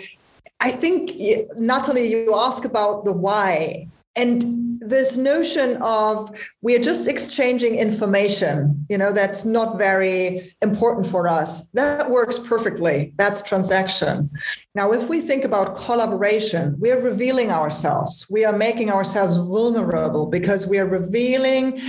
I 0.62 0.72
think, 0.72 1.12
Natalie, 1.58 2.10
you 2.10 2.34
ask 2.36 2.64
about 2.64 3.04
the 3.04 3.12
why. 3.12 3.88
And 4.16 4.80
this 4.80 5.18
notion 5.18 5.82
of 5.82 6.30
we 6.62 6.76
are 6.76 6.82
just 6.82 7.08
exchanging 7.08 7.76
information, 7.76 8.86
you 8.90 8.98
know, 8.98 9.12
that's 9.12 9.44
not 9.44 9.78
very 9.78 10.56
important 10.62 11.08
for 11.08 11.28
us. 11.28 11.70
That 11.72 12.10
works 12.10 12.38
perfectly. 12.40 13.14
That's 13.18 13.42
transaction. 13.42 14.30
Now, 14.76 14.92
if 14.92 15.10
we 15.10 15.22
think 15.22 15.44
about 15.44 15.76
collaboration, 15.76 16.78
we 16.80 16.92
are 16.92 17.02
revealing 17.02 17.50
ourselves. 17.50 18.26
We 18.30 18.46
are 18.46 18.56
making 18.56 18.92
ourselves 18.92 19.38
vulnerable 19.38 20.28
because 20.28 20.68
we 20.68 20.80
are 20.80 20.88
revealing 20.88 21.80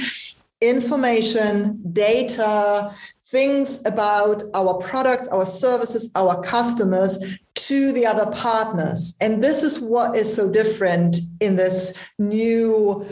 information, 0.68 1.80
data, 1.92 2.94
things 3.26 3.84
about 3.86 4.42
our 4.54 4.74
products, 4.74 5.28
our 5.28 5.44
services, 5.44 6.10
our 6.14 6.40
customers 6.42 7.18
to 7.54 7.92
the 7.92 8.06
other 8.06 8.30
partners. 8.32 9.14
And 9.20 9.42
this 9.42 9.62
is 9.62 9.80
what 9.80 10.16
is 10.16 10.32
so 10.32 10.48
different 10.48 11.18
in 11.40 11.56
this 11.56 11.98
new 12.18 13.06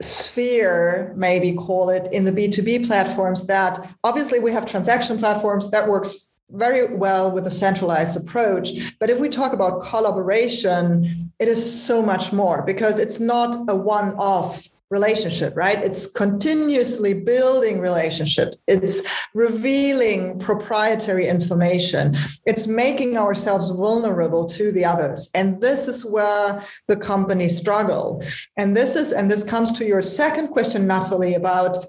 sphere, 0.00 1.12
maybe 1.16 1.52
call 1.52 1.90
it, 1.90 2.08
in 2.12 2.24
the 2.24 2.32
B2B 2.32 2.86
platforms 2.86 3.46
that 3.46 3.78
obviously 4.04 4.38
we 4.38 4.52
have 4.52 4.66
transaction 4.66 5.18
platforms 5.18 5.70
that 5.70 5.88
works 5.88 6.30
very 6.50 6.94
well 6.96 7.30
with 7.30 7.46
a 7.46 7.50
centralized 7.50 8.20
approach. 8.20 8.96
But 8.98 9.10
if 9.10 9.18
we 9.18 9.28
talk 9.28 9.52
about 9.52 9.82
collaboration, 9.82 11.30
it 11.38 11.48
is 11.48 11.84
so 11.84 12.02
much 12.02 12.32
more 12.32 12.64
because 12.64 13.00
it's 13.00 13.18
not 13.18 13.56
a 13.68 13.74
one 13.74 14.14
off 14.16 14.68
relationship 14.90 15.54
right? 15.56 15.82
It's 15.82 16.06
continuously 16.06 17.14
building 17.14 17.80
relationship. 17.80 18.54
It's 18.66 19.26
revealing 19.34 20.38
proprietary 20.38 21.26
information. 21.26 22.14
It's 22.46 22.66
making 22.66 23.16
ourselves 23.16 23.70
vulnerable 23.70 24.44
to 24.46 24.70
the 24.72 24.84
others. 24.84 25.30
And 25.34 25.60
this 25.60 25.88
is 25.88 26.04
where 26.04 26.62
the 26.88 26.96
companies 26.96 27.56
struggle. 27.56 28.22
And 28.56 28.76
this 28.76 28.96
is 28.96 29.12
and 29.12 29.30
this 29.30 29.44
comes 29.44 29.72
to 29.72 29.86
your 29.86 30.02
second 30.02 30.48
question 30.48 30.86
natalie 30.86 31.34
about 31.34 31.86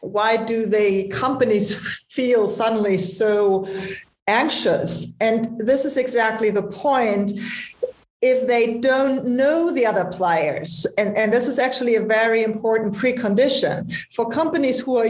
why 0.00 0.36
do 0.36 0.66
the 0.66 1.08
companies 1.08 1.78
feel 2.10 2.48
suddenly 2.48 2.98
so 2.98 3.68
anxious? 4.26 5.14
And 5.20 5.58
this 5.58 5.84
is 5.84 5.96
exactly 5.96 6.50
the 6.50 6.62
point 6.62 7.32
if 8.22 8.46
they 8.46 8.78
don't 8.78 9.24
know 9.24 9.72
the 9.72 9.86
other 9.86 10.04
players. 10.04 10.86
And, 10.98 11.16
and 11.16 11.32
this 11.32 11.48
is 11.48 11.58
actually 11.58 11.96
a 11.96 12.02
very 12.02 12.42
important 12.42 12.94
precondition 12.94 13.92
for 14.12 14.28
companies 14.28 14.78
who 14.78 14.96
are 14.98 15.06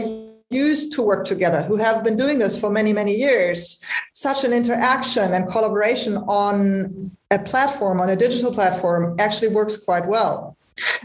used 0.49 0.93
to 0.93 1.01
work 1.01 1.25
together, 1.25 1.61
who 1.63 1.77
have 1.77 2.03
been 2.03 2.17
doing 2.17 2.39
this 2.39 2.59
for 2.59 2.69
many, 2.69 2.93
many 2.93 3.15
years. 3.15 3.83
Such 4.13 4.43
an 4.43 4.53
interaction 4.53 5.33
and 5.33 5.49
collaboration 5.49 6.17
on 6.27 7.11
a 7.31 7.39
platform, 7.39 8.01
on 8.01 8.09
a 8.09 8.15
digital 8.15 8.53
platform, 8.53 9.15
actually 9.19 9.47
works 9.49 9.77
quite 9.77 10.05
well. 10.05 10.57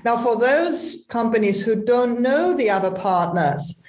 Now, 0.05 0.17
for 0.17 0.37
those 0.37 1.07
companies 1.09 1.63
who 1.63 1.85
don't 1.85 2.21
know 2.21 2.55
the 2.55 2.71
other 2.71 2.91
partners, 2.91 3.83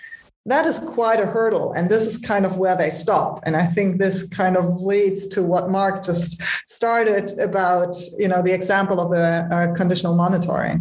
that 0.48 0.66
is 0.66 0.80
quite 0.80 1.20
a 1.20 1.26
hurdle 1.26 1.74
and 1.74 1.90
this 1.90 2.06
is 2.08 2.18
kind 2.18 2.46
of 2.46 2.58
where 2.58 2.76
they 2.76 2.90
stop. 2.90 3.42
And 3.46 3.56
i 3.56 3.66
think 3.66 3.98
this 4.00 4.28
kind 4.28 4.58
of 4.58 4.66
leads 4.82 5.28
to 5.28 5.44
what 5.44 5.70
mark 5.70 6.04
just 6.04 6.42
started 6.68 7.38
about 7.40 7.96
you 8.18 8.28
know 8.28 8.42
the 8.42 8.54
example 8.54 9.00
of 9.00 9.12
the 9.12 9.48
uh, 9.52 9.76
conditional 9.76 10.16
monitoring. 10.16 10.80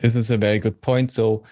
This 0.00 0.14
is 0.16 0.30
a 0.30 0.36
very 0.36 0.58
good 0.58 0.80
point. 0.80 1.12
So 1.12 1.42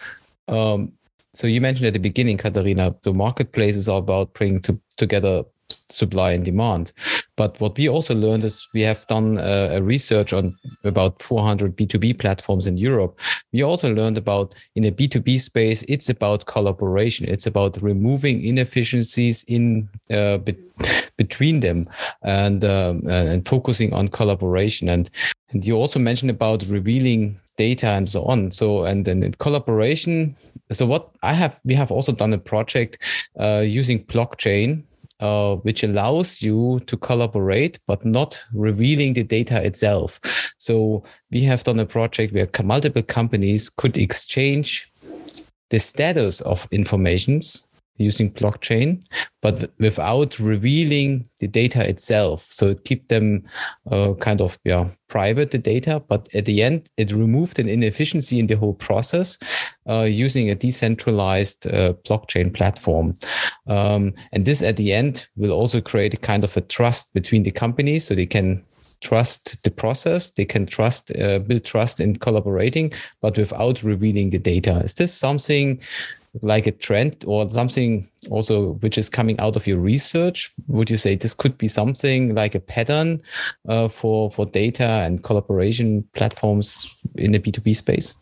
um, 0.48 0.92
so 1.34 1.46
you 1.46 1.60
mentioned 1.60 1.86
at 1.86 1.92
the 1.92 2.00
beginning 2.10 2.36
Katharina 2.36 2.94
the 3.02 3.14
marketplaces 3.14 3.88
are 3.88 3.98
about 3.98 4.34
bringing 4.34 4.60
to, 4.60 4.78
together 4.96 5.44
supply 5.68 6.32
and 6.32 6.44
demand. 6.44 6.92
But 7.36 7.60
what 7.60 7.76
we 7.76 7.88
also 7.88 8.14
learned 8.14 8.44
is 8.44 8.66
we 8.72 8.80
have 8.82 9.06
done 9.06 9.36
a, 9.38 9.76
a, 9.76 9.82
research 9.82 10.32
on 10.32 10.56
about 10.84 11.22
400 11.22 11.76
B2B 11.76 12.18
platforms 12.18 12.66
in 12.66 12.78
Europe. 12.78 13.20
We 13.52 13.62
also 13.62 13.92
learned 13.92 14.16
about 14.16 14.54
in 14.74 14.84
a 14.84 14.90
B2B 14.90 15.38
space, 15.38 15.84
it's 15.86 16.08
about 16.08 16.46
collaboration. 16.46 17.28
It's 17.28 17.46
about 17.46 17.80
removing 17.82 18.42
inefficiencies 18.42 19.44
in 19.48 19.88
uh, 20.10 20.38
be, 20.38 20.56
between 21.18 21.60
them 21.60 21.88
and 22.22 22.64
um, 22.64 23.02
and 23.06 23.46
focusing 23.46 23.92
on 23.92 24.08
collaboration. 24.08 24.88
And 24.88 25.10
and 25.50 25.64
you 25.64 25.76
also 25.76 25.98
mentioned 25.98 26.30
about 26.30 26.66
revealing 26.68 27.38
data 27.56 27.88
and 27.88 28.08
so 28.08 28.22
on. 28.24 28.50
So 28.50 28.84
and 28.84 29.04
then 29.04 29.32
collaboration. 29.38 30.34
So 30.72 30.86
what 30.86 31.10
I 31.22 31.32
have, 31.32 31.60
we 31.64 31.74
have 31.74 31.90
also 31.90 32.12
done 32.12 32.32
a 32.32 32.38
project 32.38 32.98
uh, 33.38 33.62
using 33.64 34.04
blockchain 34.04 34.82
uh, 35.20 35.56
which 35.56 35.82
allows 35.82 36.42
you 36.42 36.80
to 36.86 36.96
collaborate 36.96 37.78
but 37.86 38.04
not 38.04 38.42
revealing 38.52 39.14
the 39.14 39.22
data 39.22 39.64
itself. 39.64 40.20
So 40.58 41.04
we 41.30 41.42
have 41.42 41.64
done 41.64 41.80
a 41.80 41.86
project 41.86 42.32
where 42.32 42.48
multiple 42.62 43.02
companies 43.02 43.70
could 43.70 43.96
exchange 43.96 44.90
the 45.70 45.78
status 45.78 46.40
of 46.42 46.68
informations 46.70 47.66
using 47.98 48.32
blockchain, 48.32 49.02
but 49.42 49.72
without 49.78 50.38
revealing 50.38 51.28
the 51.40 51.48
data 51.48 51.88
itself. 51.88 52.46
So 52.50 52.68
it 52.68 52.84
keep 52.84 53.08
them 53.08 53.44
uh, 53.90 54.14
kind 54.14 54.40
of 54.40 54.58
yeah 54.64 54.88
private 55.08 55.50
the 55.50 55.58
data, 55.58 56.02
but 56.08 56.28
at 56.34 56.44
the 56.44 56.62
end 56.62 56.88
it 56.96 57.12
removed 57.12 57.58
an 57.58 57.68
inefficiency 57.68 58.38
in 58.38 58.46
the 58.46 58.56
whole 58.56 58.74
process 58.74 59.38
uh, 59.88 60.06
using 60.08 60.50
a 60.50 60.54
decentralized 60.54 61.66
uh, 61.66 61.94
blockchain 62.04 62.52
platform. 62.52 63.16
Um, 63.66 64.12
and 64.32 64.44
this 64.44 64.62
at 64.62 64.76
the 64.76 64.92
end 64.92 65.26
will 65.36 65.52
also 65.52 65.80
create 65.80 66.14
a 66.14 66.18
kind 66.18 66.44
of 66.44 66.56
a 66.56 66.60
trust 66.60 67.14
between 67.14 67.44
the 67.44 67.52
companies, 67.52 68.06
so 68.06 68.14
they 68.14 68.26
can 68.26 68.64
trust 69.00 69.62
the 69.62 69.70
process 69.70 70.30
they 70.30 70.44
can 70.44 70.66
trust 70.66 71.14
uh, 71.18 71.38
build 71.40 71.64
trust 71.64 72.00
in 72.00 72.16
collaborating 72.16 72.92
but 73.20 73.36
without 73.36 73.82
revealing 73.82 74.30
the 74.30 74.38
data 74.38 74.80
is 74.84 74.94
this 74.94 75.12
something 75.12 75.80
like 76.42 76.66
a 76.66 76.72
trend 76.72 77.24
or 77.26 77.48
something 77.50 78.08
also 78.30 78.72
which 78.80 78.98
is 78.98 79.08
coming 79.08 79.38
out 79.40 79.56
of 79.56 79.66
your 79.66 79.78
research? 79.78 80.52
Would 80.68 80.90
you 80.90 80.96
say 80.96 81.14
this 81.16 81.34
could 81.34 81.56
be 81.58 81.68
something 81.68 82.34
like 82.34 82.54
a 82.54 82.60
pattern 82.60 83.22
uh, 83.68 83.88
for 83.88 84.30
for 84.30 84.46
data 84.46 84.84
and 84.84 85.22
collaboration 85.22 86.04
platforms 86.14 86.94
in 87.16 87.32
the 87.32 87.38
B 87.38 87.50
two 87.52 87.60
B 87.60 87.74
space? 87.74 88.16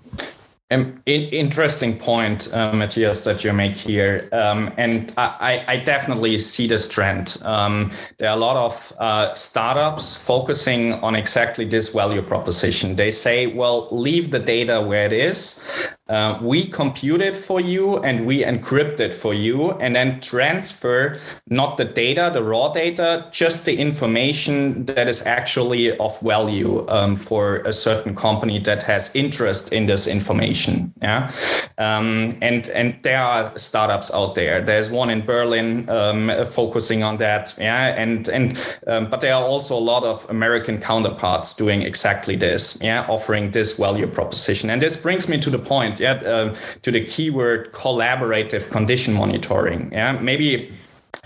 Um, 0.71 1.01
interesting 1.07 1.99
point, 1.99 2.53
uh, 2.55 2.73
Matthias, 2.73 3.23
that 3.25 3.45
you 3.45 3.53
make 3.53 3.77
here, 3.77 4.29
um, 4.33 4.73
and 4.79 5.13
I, 5.19 5.63
I, 5.69 5.77
definitely 5.77 6.39
see 6.39 6.67
this 6.67 6.89
trend. 6.89 7.37
Um, 7.43 7.93
there 8.17 8.31
are 8.31 8.37
a 8.37 8.41
lot 8.41 8.57
of 8.57 8.93
uh, 8.99 9.35
startups 9.35 10.17
focusing 10.17 10.95
on 10.95 11.15
exactly 11.15 11.67
this 11.67 11.91
value 11.91 12.23
proposition. 12.23 12.97
They 12.97 13.11
say, 13.11 13.47
"Well, 13.47 13.89
leave 13.93 14.31
the 14.31 14.41
data 14.41 14.81
where 14.81 15.05
it 15.05 15.13
is. 15.13 15.95
Uh, 16.07 16.39
we 16.43 16.67
compute 16.67 17.23
it 17.23 17.35
for 17.35 17.63
you 17.63 17.97
and 18.05 18.27
we 18.27 18.43
encrypt 18.43 19.01
it 19.01 19.15
for 19.15 19.33
you 19.33 19.71
and 19.81 19.97
then 19.97 20.21
transfer 20.21 21.19
not 21.49 21.79
the 21.79 21.85
data, 21.85 22.31
the 22.35 22.43
raw 22.43 22.69
data, 22.69 23.27
just 23.33 23.65
the 23.65 23.75
information 23.75 24.85
that 24.85 25.09
is 25.09 25.25
actually 25.25 25.97
of 25.97 26.21
value 26.21 26.87
um, 26.91 27.17
for 27.17 27.61
a 27.61 27.73
certain 27.73 28.15
company 28.15 28.59
that 28.59 28.83
has 28.83 29.15
interest 29.17 29.73
in 29.73 29.87
this 29.87 30.07
information. 30.07 30.93
Yeah. 31.01 31.33
Um, 31.79 32.37
and, 32.43 32.69
and 32.69 32.99
there 33.03 33.23
are 33.23 33.57
startups 33.59 34.13
out 34.13 34.35
there. 34.35 34.61
There's 34.61 34.91
one 34.91 35.09
in 35.09 35.25
Berlin 35.25 35.89
um, 35.89 36.31
focusing 36.45 37.03
on 37.03 37.17
that. 37.17 37.55
Yeah. 37.59 37.95
And, 37.97 38.29
and, 38.29 38.59
um, 38.87 39.09
but 39.09 39.23
there 39.23 39.33
are 39.33 39.45
also 39.45 39.75
a 39.75 39.81
lot 39.81 40.05
of 40.05 40.29
American 40.29 40.83
counterparts 40.83 41.55
doing 41.55 41.81
exactly 41.81 42.37
this. 42.37 42.79
Yeah. 42.83 43.07
Offering 43.09 43.53
this 43.53 43.79
value 43.79 44.07
proposition. 44.07 44.69
And 44.69 44.83
this 44.83 44.99
brings 44.99 45.31
me 45.31 45.39
to 45.41 45.49
the 45.49 45.59
point 45.59 45.94
point 45.97 46.23
yeah, 46.25 46.29
uh, 46.29 46.57
to 46.83 46.91
the 46.91 47.05
keyword 47.05 47.73
collaborative 47.73 48.71
condition 48.71 49.15
monitoring. 49.15 49.93
Yeah, 49.93 50.19
maybe 50.21 50.73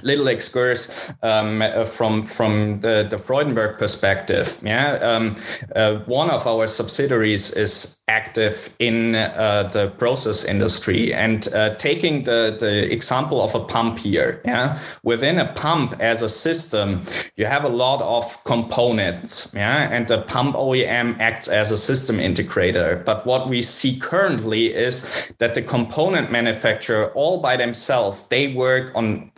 little 0.03 0.29
excursus 0.29 1.13
um, 1.23 1.63
uh, 1.63 1.85
from 1.85 2.23
from 2.23 2.81
the, 2.81 3.07
the 3.09 3.17
Freudenberg 3.17 3.79
perspective. 3.79 4.59
Yeah, 4.63 4.95
um, 4.95 5.37
uh, 5.75 5.99
one 6.07 6.31
of 6.31 6.47
our 6.47 6.67
subsidiaries 6.67 7.53
is 7.53 7.99
active 8.09 8.75
in 8.79 9.15
uh, 9.15 9.69
the 9.73 9.89
process 9.99 10.45
industry 10.45 11.13
and 11.13 11.49
uh, 11.55 11.75
taking 11.77 12.25
the, 12.25 12.57
the 12.59 12.91
example 12.93 13.43
of 13.43 13.55
a 13.55 13.61
pump 13.61 13.99
here 13.99 14.41
yeah? 14.45 14.79
Within 15.03 15.39
a 15.39 15.53
pump 15.53 15.95
as 16.01 16.23
a 16.23 16.29
system 16.29 17.05
you 17.37 17.47
have 17.47 17.65
a 17.65 17.69
lot 17.69 18.01
of 18.03 18.43
components 18.45 19.53
yeah? 19.55 19.89
And 19.91 20.09
the 20.09 20.23
pump 20.23 20.57
OEM 20.57 21.19
acts 21.21 21.49
as 21.49 21.71
a 21.71 21.77
system 21.77 22.17
integrator. 22.17 23.05
But 23.05 23.27
what 23.27 23.49
we 23.49 23.63
see 23.63 23.99
currently 23.99 24.75
is 24.75 25.33
that 25.39 25.55
the 25.55 25.63
component 25.63 26.33
manufacturer 26.33 27.13
all 27.15 27.41
by 27.41 27.57
themselves 27.57 28.25
they 28.31 28.55
work 28.55 28.91
on 28.95 29.31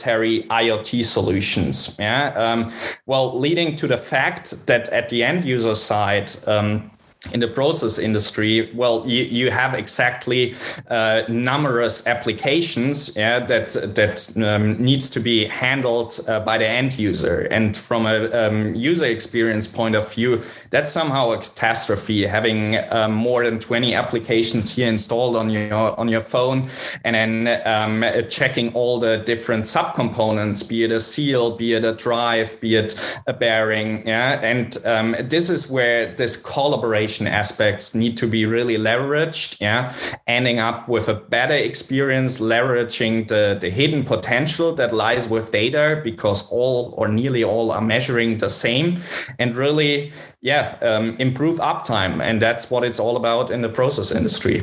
proprietary 0.00 0.42
IoT 0.48 1.04
solutions 1.04 1.96
yeah? 1.98 2.32
Um, 2.36 2.72
well 3.06 3.38
leading 3.38 3.76
to 3.76 3.86
the 3.86 3.96
fact 3.96 4.66
that 4.66 4.88
at 4.88 5.08
the 5.08 5.22
end 5.22 5.44
user 5.44 5.74
side 5.74 6.30
um, 6.46 6.90
in 7.32 7.40
the 7.40 7.48
process 7.48 7.98
industry, 7.98 8.70
well, 8.72 9.04
you, 9.06 9.24
you 9.24 9.50
have 9.50 9.74
exactly 9.74 10.54
uh, 10.88 11.22
numerous 11.28 12.06
applications 12.06 13.14
yeah, 13.14 13.38
that 13.44 13.68
that 13.94 14.34
um, 14.38 14.82
needs 14.82 15.10
to 15.10 15.20
be 15.20 15.44
handled 15.44 16.18
uh, 16.26 16.40
by 16.40 16.56
the 16.56 16.66
end 16.66 16.98
user. 16.98 17.42
And 17.50 17.76
from 17.76 18.06
a 18.06 18.30
um, 18.32 18.74
user 18.74 19.04
experience 19.04 19.68
point 19.68 19.96
of 19.96 20.10
view, 20.14 20.42
that's 20.70 20.90
somehow 20.90 21.32
a 21.32 21.38
catastrophe. 21.38 22.26
Having 22.26 22.78
um, 22.90 23.12
more 23.12 23.44
than 23.44 23.58
20 23.58 23.94
applications 23.94 24.74
here 24.74 24.88
installed 24.88 25.36
on 25.36 25.50
your 25.50 26.00
on 26.00 26.08
your 26.08 26.22
phone, 26.22 26.70
and 27.04 27.14
then 27.14 27.60
um, 27.66 28.02
checking 28.30 28.72
all 28.72 28.98
the 28.98 29.18
different 29.18 29.66
subcomponents, 29.66 30.66
be 30.66 30.84
it 30.84 30.90
a 30.90 31.00
seal, 31.00 31.54
be 31.54 31.74
it 31.74 31.84
a 31.84 31.92
drive, 31.92 32.58
be 32.62 32.76
it 32.76 32.98
a 33.26 33.34
bearing. 33.34 34.08
Yeah, 34.08 34.40
and 34.40 34.78
um, 34.86 35.16
this 35.28 35.50
is 35.50 35.70
where 35.70 36.14
this 36.16 36.42
collaboration 36.42 37.09
aspects 37.26 37.94
need 37.94 38.16
to 38.16 38.26
be 38.26 38.44
really 38.46 38.76
leveraged 38.76 39.60
yeah? 39.60 39.94
Ending 40.26 40.58
up 40.58 40.88
with 40.88 41.08
a 41.08 41.14
better 41.14 41.54
experience 41.54 42.38
leveraging 42.38 43.28
the, 43.28 43.58
the 43.60 43.70
hidden 43.70 44.04
potential 44.04 44.74
that 44.74 44.94
lies 44.94 45.28
with 45.28 45.52
data 45.52 46.00
because 46.02 46.48
all 46.50 46.94
or 46.96 47.08
nearly 47.08 47.44
all 47.44 47.70
are 47.70 47.80
measuring 47.82 48.38
the 48.38 48.50
same 48.50 49.00
and 49.38 49.56
really 49.56 50.12
yeah 50.40 50.76
um, 50.82 51.16
improve 51.16 51.58
uptime. 51.58 52.22
And 52.22 52.40
that's 52.40 52.70
what 52.70 52.84
it's 52.84 53.00
all 53.00 53.16
about 53.16 53.50
in 53.50 53.62
the 53.62 53.68
process 53.68 54.12
industry. 54.12 54.62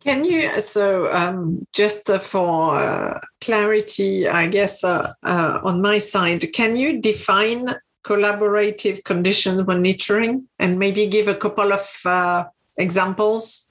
Can 0.00 0.24
you 0.24 0.60
so 0.60 1.12
um, 1.12 1.66
just 1.72 2.10
uh, 2.10 2.18
for 2.18 2.74
uh, 2.74 3.20
clarity 3.40 4.26
i 4.28 4.46
guess 4.46 4.84
uh, 4.84 5.12
uh 5.22 5.60
on 5.62 5.80
my 5.80 5.98
side 5.98 6.52
can 6.52 6.76
you 6.76 7.00
define 7.00 7.68
collaborative 8.04 9.02
condition 9.04 9.64
monitoring 9.66 10.46
and 10.58 10.78
maybe 10.78 11.06
give 11.06 11.26
a 11.26 11.34
couple 11.34 11.72
of 11.72 12.00
uh, 12.04 12.44
examples? 12.76 13.70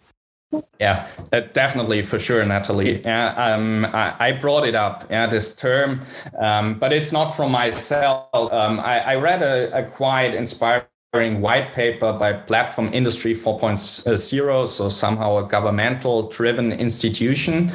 Yeah, 0.79 1.07
uh, 1.31 1.41
definitely 1.53 2.03
for 2.03 2.19
sure, 2.19 2.45
Natalie. 2.45 3.01
Yeah, 3.01 3.33
um, 3.35 3.85
I, 3.85 4.15
I, 4.19 4.31
brought 4.33 4.67
it 4.67 4.75
up, 4.75 5.07
yeah, 5.09 5.25
this 5.25 5.55
term, 5.55 6.01
um, 6.39 6.75
but 6.75 6.93
it's 6.93 7.11
not 7.11 7.29
from 7.29 7.51
myself. 7.51 8.27
Um, 8.33 8.79
I, 8.79 8.99
I, 8.99 9.15
read 9.15 9.41
a, 9.41 9.75
a 9.75 9.83
quite 9.83 10.35
inspiring 10.35 11.41
white 11.41 11.73
paper 11.73 12.13
by 12.13 12.33
Platform 12.33 12.89
Industry 12.93 13.33
4.0, 13.33 14.67
so 14.67 14.89
somehow 14.89 15.37
a 15.37 15.47
governmental 15.47 16.29
driven 16.29 16.71
institution. 16.71 17.71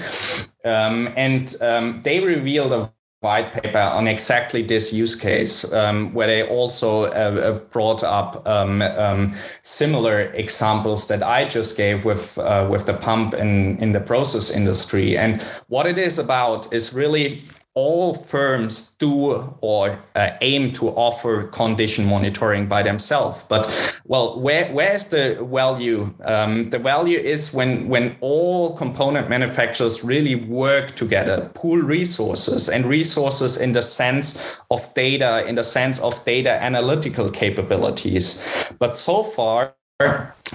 Um, 0.65 1.13
and 1.17 1.57
um, 1.61 2.01
they 2.05 2.21
revealed 2.21 2.73
a 2.73 2.93
white 3.21 3.53
paper 3.53 3.79
on 3.79 4.07
exactly 4.07 4.63
this 4.63 4.93
use 4.93 5.17
case, 5.17 5.71
um, 5.73 6.13
where 6.15 6.29
they 6.29 6.43
also 6.45 7.07
uh, 7.07 7.09
uh, 7.09 7.53
brought 7.73 8.05
up 8.05 8.47
um, 8.47 8.81
um, 8.83 9.35
similar 9.63 10.21
examples 10.35 11.09
that 11.09 11.23
I 11.23 11.45
just 11.45 11.77
gave 11.77 12.05
with 12.05 12.39
uh, 12.39 12.69
with 12.71 12.87
the 12.87 12.95
pump 12.95 13.35
in 13.35 13.77
in 13.79 13.93
the 13.93 14.01
process 14.01 14.51
industry. 14.51 15.19
And 15.19 15.43
what 15.69 15.87
it 15.87 15.99
is 15.99 16.19
about 16.19 16.73
is 16.73 16.95
really 16.95 17.45
all 17.79 18.13
firms 18.13 18.93
do 18.99 19.55
or 19.61 19.97
uh, 20.17 20.31
aim 20.41 20.73
to 20.73 20.89
offer 20.89 21.45
condition 21.45 22.05
monitoring 22.07 22.67
by 22.67 22.83
themselves. 22.83 23.45
But 23.49 23.65
well, 24.05 24.41
where 24.41 24.67
where's 24.73 25.07
the 25.09 25.39
value? 25.49 26.13
Um, 26.25 26.71
the 26.71 26.81
value 26.81 27.21
is 27.21 27.55
when 27.55 27.89
when 27.89 28.17
all 28.21 28.77
component 28.77 29.31
manufacturers 29.31 30.03
really 30.03 30.35
work 30.35 30.97
together, 30.97 31.51
pool 31.55 31.79
resources 31.79 32.69
and 32.69 32.85
resources 32.85 33.61
in 33.61 33.73
the 33.73 33.83
sense 33.83 34.59
of 34.73 34.81
data, 34.95 35.47
in 35.47 35.55
the 35.55 35.63
sense 35.63 36.01
of 36.01 36.25
data 36.25 36.61
analytical 36.61 37.31
capabilities. 37.31 38.43
But 38.81 38.97
so 38.97 39.23
far 39.23 39.75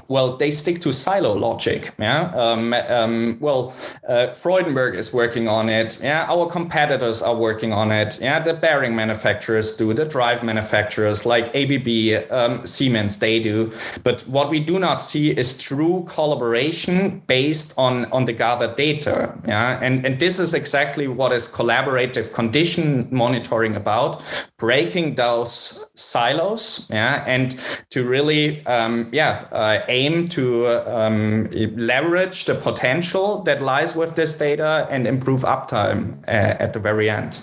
well, 0.07 0.37
they 0.37 0.51
stick 0.51 0.79
to 0.81 0.93
silo 0.93 1.33
logic. 1.33 1.93
Yeah. 1.99 2.31
Um, 2.35 2.73
um, 2.73 3.37
well, 3.39 3.73
uh, 4.07 4.27
Freudenberg 4.33 4.95
is 4.95 5.13
working 5.13 5.47
on 5.47 5.69
it. 5.69 5.99
Yeah. 6.01 6.25
Our 6.29 6.47
competitors 6.47 7.21
are 7.21 7.35
working 7.35 7.73
on 7.73 7.91
it. 7.91 8.19
Yeah. 8.21 8.39
The 8.39 8.53
bearing 8.53 8.95
manufacturers 8.95 9.75
do. 9.75 9.93
The 9.93 10.05
drive 10.05 10.43
manufacturers 10.43 11.25
like 11.25 11.53
ABB, 11.55 12.31
um, 12.31 12.65
Siemens, 12.65 13.19
they 13.19 13.39
do. 13.39 13.71
But 14.03 14.21
what 14.27 14.49
we 14.49 14.59
do 14.59 14.79
not 14.79 15.01
see 15.01 15.31
is 15.31 15.57
true 15.57 16.05
collaboration 16.07 17.21
based 17.27 17.73
on 17.77 18.05
on 18.11 18.25
the 18.25 18.33
gathered 18.33 18.75
data. 18.75 19.39
Yeah. 19.47 19.79
And 19.81 20.05
and 20.05 20.19
this 20.19 20.39
is 20.39 20.53
exactly 20.53 21.07
what 21.07 21.31
is 21.31 21.47
collaborative 21.47 22.33
condition 22.33 23.07
monitoring 23.11 23.75
about, 23.75 24.21
breaking 24.57 25.15
those 25.15 25.87
silos. 25.95 26.87
Yeah. 26.89 27.23
And 27.27 27.55
to 27.91 28.05
really, 28.07 28.65
um, 28.65 29.09
yeah 29.11 29.45
uh, 29.51 29.82
aim 29.87 30.27
to 30.29 30.67
um, 30.91 31.49
leverage 31.75 32.45
the 32.45 32.55
potential 32.55 33.43
that 33.43 33.61
lies 33.61 33.95
with 33.95 34.15
this 34.15 34.37
data 34.37 34.87
and 34.89 35.07
improve 35.07 35.41
uptime 35.41 36.19
uh, 36.27 36.55
at 36.59 36.73
the 36.73 36.79
very 36.79 37.09
end. 37.09 37.39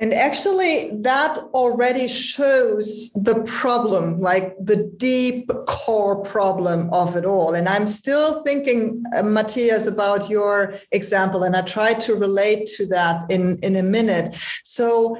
And 0.00 0.14
actually, 0.14 0.90
that 1.02 1.36
already 1.52 2.08
shows 2.08 3.12
the 3.12 3.42
problem, 3.42 4.18
like 4.18 4.56
the 4.58 4.90
deep 4.96 5.50
core 5.66 6.24
problem 6.24 6.88
of 6.90 7.16
it 7.18 7.26
all. 7.26 7.52
And 7.52 7.68
I'm 7.68 7.86
still 7.86 8.42
thinking, 8.42 9.04
uh, 9.14 9.22
Matthias, 9.22 9.86
about 9.86 10.30
your 10.30 10.74
example, 10.92 11.42
and 11.42 11.54
I 11.54 11.60
try 11.60 11.92
to 11.92 12.14
relate 12.14 12.66
to 12.76 12.86
that 12.86 13.30
in, 13.30 13.58
in 13.58 13.76
a 13.76 13.82
minute. 13.82 14.34
So, 14.64 15.18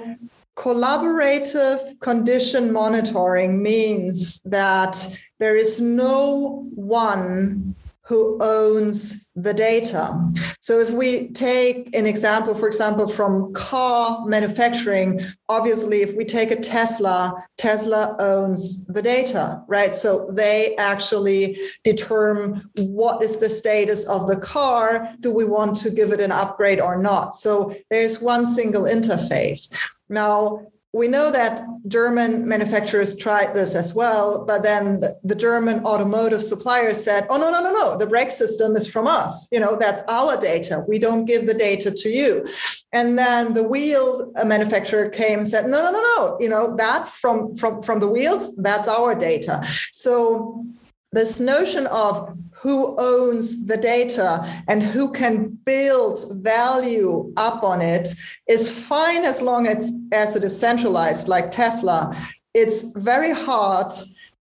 collaborative 0.56 1.98
condition 2.00 2.72
monitoring 2.72 3.62
means 3.62 4.42
that 4.42 5.18
there 5.38 5.56
is 5.56 5.80
no 5.80 6.66
one 6.74 7.74
who 8.10 8.36
owns 8.42 9.30
the 9.36 9.54
data. 9.54 10.20
So 10.60 10.80
if 10.80 10.90
we 10.90 11.28
take 11.28 11.94
an 11.94 12.06
example, 12.06 12.56
for 12.56 12.66
example, 12.66 13.06
from 13.06 13.54
car 13.54 14.26
manufacturing, 14.26 15.20
obviously, 15.48 16.02
if 16.02 16.16
we 16.16 16.24
take 16.24 16.50
a 16.50 16.60
Tesla, 16.60 17.32
Tesla 17.56 18.16
owns 18.18 18.84
the 18.86 19.00
data, 19.00 19.62
right? 19.68 19.94
So 19.94 20.28
they 20.32 20.74
actually 20.74 21.56
determine 21.84 22.68
what 22.74 23.22
is 23.22 23.36
the 23.36 23.48
status 23.48 24.04
of 24.06 24.26
the 24.26 24.40
car. 24.40 25.14
Do 25.20 25.30
we 25.30 25.44
want 25.44 25.76
to 25.76 25.90
give 25.90 26.10
it 26.10 26.20
an 26.20 26.32
upgrade 26.32 26.80
or 26.80 27.00
not? 27.00 27.36
So 27.36 27.72
there's 27.90 28.20
one 28.20 28.44
single 28.44 28.82
interface. 28.82 29.72
Now, 30.08 30.66
we 30.92 31.06
know 31.06 31.30
that 31.30 31.62
German 31.86 32.48
manufacturers 32.48 33.14
tried 33.16 33.54
this 33.54 33.76
as 33.76 33.94
well, 33.94 34.44
but 34.44 34.62
then 34.62 34.98
the, 35.00 35.16
the, 35.22 35.36
German 35.36 35.84
automotive 35.84 36.42
suppliers 36.42 37.02
said, 37.02 37.26
"Oh 37.30 37.38
no, 37.38 37.50
no, 37.50 37.62
no, 37.62 37.72
no! 37.72 37.96
The 37.96 38.06
brake 38.06 38.32
system 38.32 38.74
is 38.74 38.86
from 38.88 39.06
us. 39.06 39.46
You 39.52 39.60
know, 39.60 39.76
that's 39.78 40.02
our 40.08 40.36
data. 40.36 40.84
We 40.88 40.98
don't 40.98 41.26
give 41.26 41.46
the 41.46 41.54
data 41.54 41.92
to 41.92 42.08
you." 42.08 42.44
And 42.92 43.16
then 43.16 43.54
the 43.54 43.62
wheel 43.62 44.32
manufacturer 44.44 45.08
came 45.08 45.38
and 45.40 45.48
said, 45.48 45.66
"No, 45.66 45.80
no, 45.82 45.92
no, 45.92 46.02
no! 46.16 46.36
You 46.40 46.48
know 46.48 46.74
that 46.76 47.08
from 47.08 47.54
from 47.54 47.82
from 47.82 48.00
the 48.00 48.08
wheels, 48.08 48.56
that's 48.56 48.88
our 48.88 49.14
data." 49.14 49.62
So 49.92 50.66
this 51.12 51.40
notion 51.40 51.86
of 51.86 52.36
who 52.60 52.94
owns 52.98 53.66
the 53.66 53.76
data 53.76 54.46
and 54.68 54.82
who 54.82 55.10
can 55.12 55.48
build 55.64 56.26
value 56.42 57.32
up 57.36 57.62
on 57.62 57.80
it 57.80 58.08
is 58.48 58.72
fine 58.86 59.24
as 59.24 59.40
long 59.40 59.66
as, 59.66 59.92
as 60.12 60.36
it 60.36 60.44
is 60.44 60.58
centralized, 60.58 61.28
like 61.28 61.50
Tesla. 61.50 62.14
It's 62.54 62.82
very 62.96 63.32
hard 63.32 63.92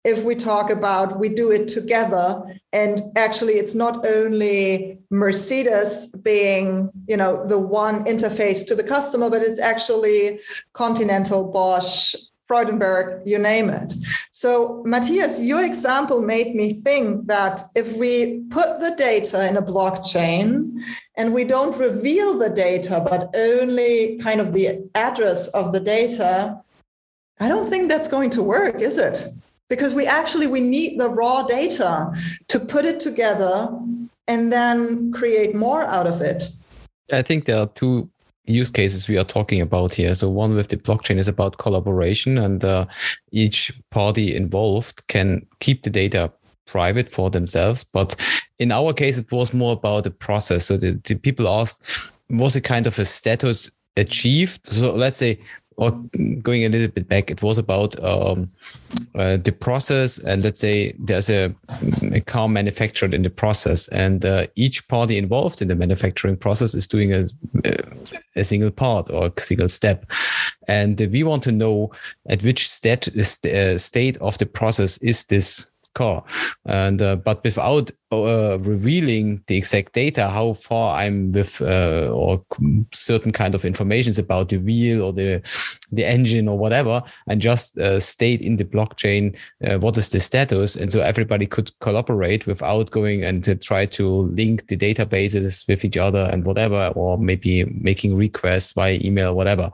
if 0.03 0.23
we 0.23 0.35
talk 0.35 0.69
about 0.69 1.19
we 1.19 1.27
do 1.27 1.51
it 1.51 1.67
together 1.67 2.41
and 2.71 3.01
actually 3.17 3.55
it's 3.55 3.75
not 3.75 4.05
only 4.07 4.97
mercedes 5.09 6.15
being 6.23 6.89
you 7.07 7.17
know 7.17 7.45
the 7.45 7.59
one 7.59 8.05
interface 8.05 8.65
to 8.65 8.73
the 8.73 8.83
customer 8.83 9.29
but 9.29 9.41
it's 9.41 9.59
actually 9.59 10.39
continental 10.71 11.51
bosch 11.51 12.15
Freudenberg, 12.47 13.21
you 13.25 13.37
name 13.37 13.69
it. 13.69 13.93
So, 14.31 14.81
Matthias, 14.85 15.41
your 15.41 15.65
example 15.65 16.21
made 16.21 16.55
me 16.55 16.73
think 16.73 17.27
that 17.27 17.63
if 17.75 17.95
we 17.97 18.41
put 18.49 18.79
the 18.79 18.95
data 18.97 19.47
in 19.47 19.57
a 19.57 19.61
blockchain 19.61 20.79
and 21.15 21.33
we 21.33 21.43
don't 21.43 21.77
reveal 21.77 22.37
the 22.37 22.49
data, 22.49 23.05
but 23.09 23.35
only 23.35 24.17
kind 24.19 24.39
of 24.39 24.53
the 24.53 24.89
address 24.95 25.49
of 25.49 25.73
the 25.73 25.79
data, 25.79 26.61
I 27.39 27.47
don't 27.49 27.69
think 27.69 27.89
that's 27.89 28.07
going 28.07 28.29
to 28.31 28.43
work, 28.43 28.81
is 28.81 28.97
it? 28.97 29.27
Because 29.69 29.93
we 29.93 30.07
actually 30.07 30.47
we 30.47 30.61
need 30.61 30.99
the 30.99 31.09
raw 31.09 31.43
data 31.43 32.13
to 32.47 32.59
put 32.59 32.85
it 32.85 32.99
together 33.01 33.69
and 34.27 34.51
then 34.51 35.11
create 35.11 35.55
more 35.55 35.83
out 35.83 36.07
of 36.07 36.21
it. 36.21 36.49
I 37.11 37.21
think 37.21 37.45
there 37.45 37.59
are 37.59 37.67
two 37.67 38.09
use 38.47 38.71
cases 38.71 39.07
we 39.07 39.17
are 39.17 39.23
talking 39.23 39.61
about 39.61 39.93
here. 39.93 40.15
So 40.15 40.29
one 40.29 40.55
with 40.55 40.69
the 40.69 40.77
blockchain 40.77 41.17
is 41.17 41.27
about 41.27 41.57
collaboration, 41.57 42.37
and 42.37 42.63
uh, 42.63 42.85
each 43.31 43.71
party 43.91 44.35
involved 44.35 45.05
can 45.07 45.45
keep 45.59 45.83
the 45.83 45.89
data 45.89 46.31
private 46.65 47.11
for 47.11 47.29
themselves. 47.29 47.83
But 47.83 48.15
in 48.59 48.71
our 48.71 48.93
case, 48.93 49.17
it 49.17 49.31
was 49.31 49.53
more 49.53 49.73
about 49.73 50.03
the 50.03 50.11
process. 50.11 50.65
So 50.65 50.77
the, 50.77 50.99
the 51.03 51.15
people 51.15 51.47
asked, 51.47 51.83
was 52.29 52.55
it 52.55 52.61
kind 52.61 52.87
of 52.87 52.97
a 52.99 53.05
status 53.05 53.71
achieved? 53.95 54.65
So 54.67 54.95
let's 54.95 55.19
say 55.19 55.39
or 55.77 55.91
going 56.41 56.65
a 56.65 56.69
little 56.69 56.87
bit 56.87 57.07
back, 57.07 57.29
it 57.29 57.43
was 57.43 57.59
about 57.59 58.01
um, 58.03 58.49
uh, 59.15 59.37
the 59.37 59.51
process. 59.51 60.17
And 60.17 60.43
let's 60.43 60.59
say 60.59 60.93
there's 60.97 61.29
a, 61.29 61.53
a, 62.11 62.19
car 62.21 62.49
manufactured 62.49 63.13
in 63.13 63.21
the 63.21 63.29
process, 63.29 63.87
and 63.89 64.25
uh, 64.25 64.47
each 64.55 64.87
party 64.87 65.17
involved 65.17 65.61
in 65.61 65.67
the 65.67 65.75
manufacturing 65.75 66.35
process 66.35 66.73
is 66.73 66.87
doing 66.87 67.13
a, 67.13 67.27
a 68.35 68.43
single 68.43 68.71
part 68.71 69.09
or 69.11 69.27
a 69.27 69.41
single 69.41 69.69
step. 69.69 70.11
And 70.67 70.99
we 71.11 71.23
want 71.23 71.43
to 71.43 71.51
know 71.51 71.91
at 72.27 72.43
which 72.43 72.69
state, 72.69 73.07
uh, 73.15 73.77
state 73.77 74.17
of 74.17 74.37
the 74.39 74.47
process 74.47 74.97
is 74.97 75.25
this 75.25 75.69
car 75.93 76.23
and 76.65 77.01
uh, 77.01 77.15
but 77.15 77.43
without 77.43 77.89
uh, 78.11 78.57
revealing 78.61 79.41
the 79.47 79.57
exact 79.57 79.93
data 79.93 80.27
how 80.27 80.53
far 80.53 80.97
i'm 80.97 81.31
with 81.31 81.61
uh, 81.61 82.09
or 82.13 82.43
certain 82.93 83.31
kind 83.31 83.55
of 83.55 83.65
informations 83.65 84.17
about 84.17 84.49
the 84.49 84.57
wheel 84.57 85.03
or 85.03 85.13
the 85.13 85.41
the 85.91 86.05
engine 86.05 86.47
or 86.47 86.57
whatever 86.57 87.01
and 87.27 87.41
just 87.41 87.77
uh, 87.79 87.99
state 87.99 88.41
in 88.41 88.57
the 88.57 88.65
blockchain 88.65 89.35
uh, 89.65 89.77
what 89.79 89.97
is 89.97 90.09
the 90.09 90.19
status? 90.19 90.75
And 90.75 90.91
so 90.91 91.01
everybody 91.01 91.45
could 91.45 91.71
collaborate 91.79 92.45
without 92.45 92.91
going 92.91 93.23
and 93.23 93.43
try 93.61 93.85
to 93.87 94.07
link 94.07 94.67
the 94.67 94.77
databases 94.77 95.67
with 95.67 95.83
each 95.83 95.97
other 95.97 96.29
and 96.31 96.45
whatever 96.45 96.91
or 96.95 97.17
maybe 97.17 97.65
making 97.65 98.15
requests 98.15 98.73
by 98.73 98.99
email 99.03 99.35
whatever. 99.35 99.71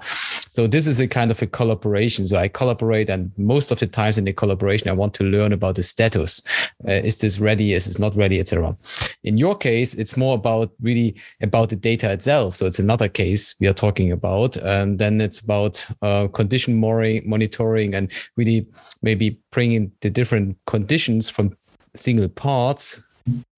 So 0.51 0.67
this 0.67 0.87
is 0.87 0.99
a 0.99 1.07
kind 1.07 1.31
of 1.31 1.41
a 1.41 1.47
collaboration. 1.47 2.27
So 2.27 2.37
i 2.37 2.47
collaborate 2.47 3.09
and 3.09 3.31
most 3.37 3.71
of 3.71 3.79
the 3.79 3.87
times 3.87 4.17
in 4.17 4.25
the 4.25 4.33
collaboration 4.33 4.89
i 4.89 4.93
want 4.93 5.13
to 5.15 5.23
learn 5.23 5.51
about 5.51 5.75
the 5.75 5.83
status. 5.83 6.41
Uh, 6.87 6.91
is 6.91 7.17
this 7.17 7.39
ready? 7.39 7.73
Is 7.73 7.87
it 7.87 7.99
not 7.99 8.15
ready 8.15 8.22
etc 8.31 8.75
in 9.23 9.37
your 9.37 9.55
case 9.55 9.93
it's 9.93 10.17
more 10.17 10.35
about 10.35 10.71
really 10.81 11.15
about 11.41 11.69
the 11.69 11.75
data 11.75 12.11
itself. 12.11 12.55
So 12.55 12.65
it's 12.65 12.79
another 12.79 13.07
case 13.07 13.55
we 13.59 13.67
are 13.67 13.73
talking 13.73 14.11
about 14.11 14.57
and 14.57 14.99
then 14.99 15.21
it's 15.21 15.39
about 15.39 15.85
uh, 16.01 16.27
condition 16.27 16.79
monitoring 16.79 17.95
and 17.95 18.11
really 18.35 18.67
maybe 19.01 19.37
bringing 19.51 19.91
the 20.01 20.09
different 20.09 20.57
conditions 20.67 21.29
from 21.29 21.55
single 21.95 22.29
parts 22.29 23.01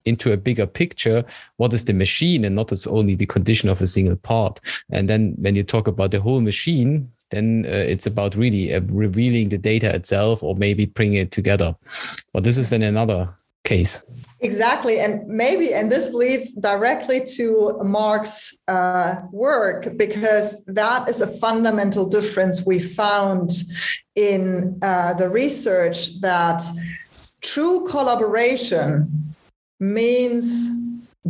into 0.04 0.32
a 0.32 0.36
bigger 0.36 0.66
picture. 0.66 1.24
What 1.56 1.72
is 1.72 1.84
the 1.84 1.92
machine 1.92 2.44
and 2.44 2.54
not 2.54 2.70
as 2.70 2.86
only 2.86 3.16
the 3.16 3.26
condition 3.26 3.68
of 3.68 3.82
a 3.82 3.86
single 3.86 4.16
part? 4.16 4.60
And 4.90 5.08
then 5.08 5.34
when 5.38 5.56
you 5.56 5.64
talk 5.64 5.88
about 5.88 6.10
the 6.12 6.20
whole 6.20 6.40
machine 6.40 7.10
then 7.30 7.64
uh, 7.66 7.70
it's 7.70 8.06
about 8.06 8.36
really 8.36 8.72
uh, 8.72 8.80
revealing 8.82 9.48
the 9.48 9.58
data 9.58 9.92
itself 9.92 10.44
or 10.44 10.54
maybe 10.54 10.86
bringing 10.86 11.16
it 11.16 11.32
together. 11.32 11.74
But 12.32 12.44
this 12.44 12.56
is 12.56 12.70
then 12.70 12.82
another 12.82 13.34
case 13.64 14.00
Exactly. 14.40 15.00
And 15.00 15.26
maybe, 15.26 15.72
and 15.72 15.90
this 15.90 16.12
leads 16.12 16.52
directly 16.52 17.24
to 17.36 17.78
Mark's 17.82 18.60
uh, 18.68 19.16
work, 19.32 19.96
because 19.96 20.62
that 20.66 21.08
is 21.08 21.22
a 21.22 21.26
fundamental 21.26 22.06
difference 22.06 22.66
we 22.66 22.78
found 22.80 23.50
in 24.14 24.78
uh, 24.82 25.14
the 25.14 25.28
research 25.28 26.20
that 26.20 26.62
true 27.40 27.88
collaboration 27.88 29.34
means 29.80 30.70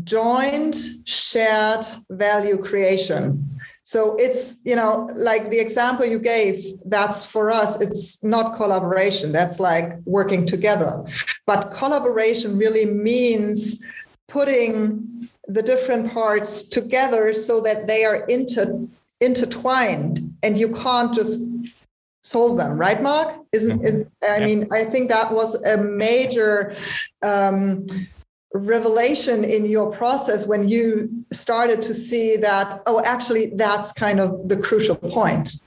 joint 0.04 0.76
shared 1.04 1.86
value 2.10 2.58
creation 2.58 3.55
so 3.86 4.16
it's, 4.16 4.56
you 4.64 4.74
know, 4.74 5.08
like 5.14 5.48
the 5.48 5.60
example 5.60 6.04
you 6.04 6.18
gave, 6.18 6.56
that's 6.86 7.24
for 7.24 7.52
us, 7.52 7.80
it's 7.80 8.20
not 8.24 8.56
collaboration. 8.56 9.30
That's 9.30 9.60
like 9.60 9.92
working 10.04 10.44
together. 10.44 11.04
But 11.46 11.70
collaboration 11.70 12.58
really 12.58 12.84
means 12.84 13.86
putting 14.26 15.28
the 15.46 15.62
different 15.62 16.12
parts 16.12 16.68
together 16.68 17.32
so 17.32 17.60
that 17.60 17.86
they 17.86 18.04
are 18.04 18.24
inter, 18.26 18.76
intertwined 19.20 20.18
and 20.42 20.58
you 20.58 20.74
can't 20.74 21.14
just 21.14 21.44
solve 22.24 22.58
them 22.58 22.76
right 22.76 23.00
mark 23.02 23.36
isn't 23.52 23.86
is, 23.86 24.04
i 24.28 24.40
mean 24.40 24.66
i 24.72 24.82
think 24.82 25.08
that 25.08 25.32
was 25.32 25.54
a 25.62 25.76
major 25.76 26.74
um, 27.22 27.86
revelation 28.56 29.44
in 29.44 29.66
your 29.66 29.90
process 29.90 30.46
when 30.46 30.68
you 30.68 31.08
started 31.32 31.82
to 31.82 31.94
see 31.94 32.36
that 32.36 32.82
oh 32.86 33.02
actually 33.04 33.46
that's 33.54 33.92
kind 33.92 34.20
of 34.20 34.48
the 34.48 34.56
crucial 34.56 34.96
point. 34.96 35.58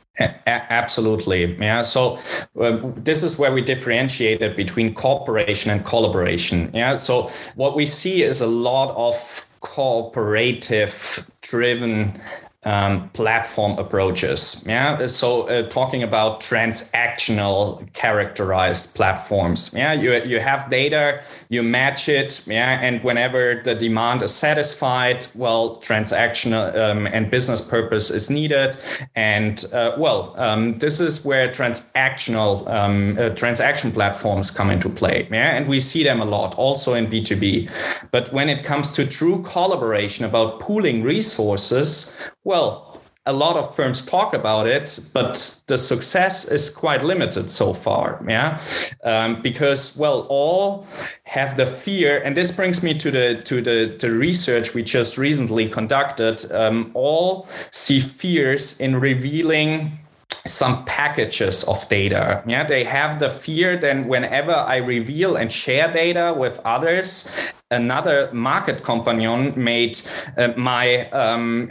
Absolutely. 0.48 1.56
Yeah 1.56 1.82
so 1.82 2.20
uh, 2.60 2.80
this 2.98 3.24
is 3.24 3.40
where 3.40 3.54
we 3.54 3.62
differentiated 3.62 4.56
between 4.56 4.94
cooperation 4.94 5.72
and 5.72 5.86
collaboration. 5.86 6.70
Yeah 6.74 6.98
so 6.98 7.32
what 7.56 7.76
we 7.76 7.86
see 7.86 8.24
is 8.24 8.42
a 8.42 8.48
lot 8.48 8.94
of 8.96 9.46
cooperative 9.62 11.30
driven 11.42 12.20
um, 12.64 13.10
platform 13.10 13.78
approaches. 13.80 14.64
Yeah, 14.68 15.06
so 15.08 15.48
uh, 15.48 15.68
talking 15.70 16.04
about 16.04 16.42
transactional 16.42 17.92
characterized 17.94 18.96
platforms. 18.96 19.72
Yeah, 19.74 19.94
you 19.94 20.14
you 20.24 20.40
have 20.40 20.70
data, 20.70 21.22
you 21.50 21.64
match 21.64 22.10
it. 22.10 22.44
Yeah, 22.48 22.80
and 22.82 23.02
whenever 23.04 23.62
the 23.64 23.76
demand 23.76 24.22
is 24.24 24.36
satisfied, 24.36 25.28
well, 25.36 25.78
transactional 25.78 26.76
um, 26.76 27.08
and 27.08 27.32
business 27.32 27.62
purpose 27.62 28.12
is 28.12 28.30
needed, 28.30 28.78
and 29.16 29.66
uh, 29.74 29.96
well, 29.98 30.34
um, 30.38 30.78
this 30.80 31.00
is 31.00 31.24
where 31.24 31.48
transactional 31.48 32.68
um, 32.68 33.18
uh, 33.18 33.30
transaction 33.30 33.92
platforms 33.92 34.52
come 34.52 34.70
into 34.70 34.90
play. 34.90 35.28
Yeah, 35.32 35.56
and 35.56 35.68
we 35.68 35.80
see 35.80 36.04
them 36.04 36.20
a 36.20 36.26
lot 36.26 36.56
also 36.58 36.94
in 36.94 37.10
B 37.10 37.24
two 37.24 37.38
B. 37.38 37.70
But 38.12 38.34
when 38.34 38.50
it 38.50 38.66
comes 38.66 38.92
to 38.94 39.06
true 39.06 39.44
collaboration 39.44 40.26
about 40.26 40.60
pooling 40.60 41.04
resources, 41.04 42.18
well, 42.50 43.00
a 43.28 43.34
lot 43.34 43.56
of 43.58 43.76
firms 43.76 44.04
talk 44.04 44.34
about 44.34 44.66
it, 44.66 45.00
but 45.14 45.62
the 45.68 45.78
success 45.78 46.50
is 46.50 46.72
quite 46.72 47.04
limited 47.04 47.52
so 47.52 47.74
far. 47.74 48.20
Yeah, 48.28 48.60
um, 49.04 49.42
because 49.44 49.96
well, 49.96 50.22
all 50.30 50.88
have 51.26 51.56
the 51.56 51.68
fear, 51.68 52.24
and 52.26 52.36
this 52.36 52.52
brings 52.52 52.82
me 52.82 52.98
to 52.98 53.12
the 53.12 53.42
to 53.46 53.62
the 53.62 53.96
the 54.00 54.10
research 54.10 54.74
we 54.74 54.82
just 54.82 55.18
recently 55.18 55.70
conducted. 55.70 56.52
Um, 56.52 56.90
all 56.96 57.48
see 57.70 58.00
fears 58.00 58.80
in 58.80 59.00
revealing 59.00 60.00
some 60.48 60.84
packages 60.86 61.64
of 61.66 61.88
data. 61.88 62.42
Yeah, 62.48 62.64
they 62.64 62.84
have 62.84 63.20
the 63.20 63.30
fear 63.30 63.78
then 63.78 64.08
whenever 64.08 64.56
I 64.56 64.78
reveal 64.78 65.36
and 65.36 65.52
share 65.52 65.94
data 65.94 66.34
with 66.36 66.60
others, 66.66 67.30
another 67.72 68.32
market 68.34 68.84
companion 68.84 69.54
made 69.56 70.02
uh, 70.38 70.54
my 70.58 71.10
um, 71.12 71.70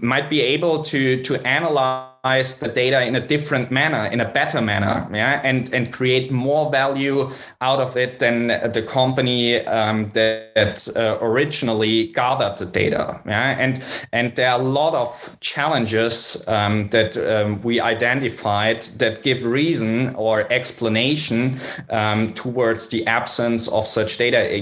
might 0.00 0.30
be 0.30 0.40
able 0.40 0.82
to 0.82 1.22
to 1.22 1.34
analyze 1.46 2.58
the 2.60 2.68
data 2.68 3.04
in 3.04 3.16
a 3.16 3.26
different 3.26 3.70
manner, 3.70 4.06
in 4.06 4.20
a 4.20 4.28
better 4.28 4.60
manner, 4.60 5.08
yeah, 5.12 5.40
and 5.44 5.72
and 5.72 5.92
create 5.92 6.30
more 6.30 6.70
value 6.70 7.30
out 7.60 7.80
of 7.80 7.96
it 7.96 8.18
than 8.18 8.48
the 8.48 8.82
company 8.82 9.64
um, 9.66 10.08
that 10.10 10.88
uh, 10.96 11.18
originally 11.20 12.08
gathered 12.08 12.58
the 12.58 12.66
data, 12.66 13.20
yeah, 13.26 13.56
and 13.58 13.82
and 14.12 14.36
there 14.36 14.50
are 14.50 14.60
a 14.60 14.62
lot 14.62 14.94
of 14.94 15.38
challenges 15.40 16.46
um, 16.48 16.88
that 16.88 17.16
um, 17.16 17.60
we 17.62 17.80
identified 17.80 18.82
that 18.98 19.22
give 19.22 19.44
reason 19.44 20.14
or 20.14 20.52
explanation 20.52 21.58
um, 21.90 22.32
towards 22.34 22.88
the 22.88 23.06
absence 23.06 23.68
of 23.68 23.86
such 23.86 24.18
data 24.18 24.54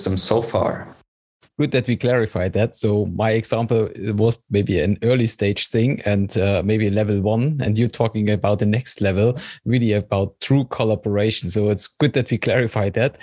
ecosystems 0.00 0.20
so 0.20 0.42
far 0.42 0.86
good 1.58 1.72
that 1.72 1.86
we 1.86 1.94
clarified 1.94 2.54
that. 2.54 2.74
So 2.74 3.04
my 3.04 3.32
example 3.32 3.90
was 4.14 4.38
maybe 4.48 4.80
an 4.80 4.96
early 5.02 5.26
stage 5.26 5.68
thing 5.68 6.00
and 6.06 6.34
uh, 6.38 6.62
maybe 6.64 6.88
level 6.88 7.20
one, 7.20 7.60
and 7.62 7.76
you're 7.76 7.88
talking 7.88 8.30
about 8.30 8.60
the 8.60 8.66
next 8.66 9.02
level, 9.02 9.34
really 9.66 9.92
about 9.92 10.40
true 10.40 10.64
collaboration. 10.64 11.50
So 11.50 11.68
it's 11.68 11.86
good 11.86 12.14
that 12.14 12.30
we 12.30 12.38
clarified 12.38 12.94
that. 12.94 13.18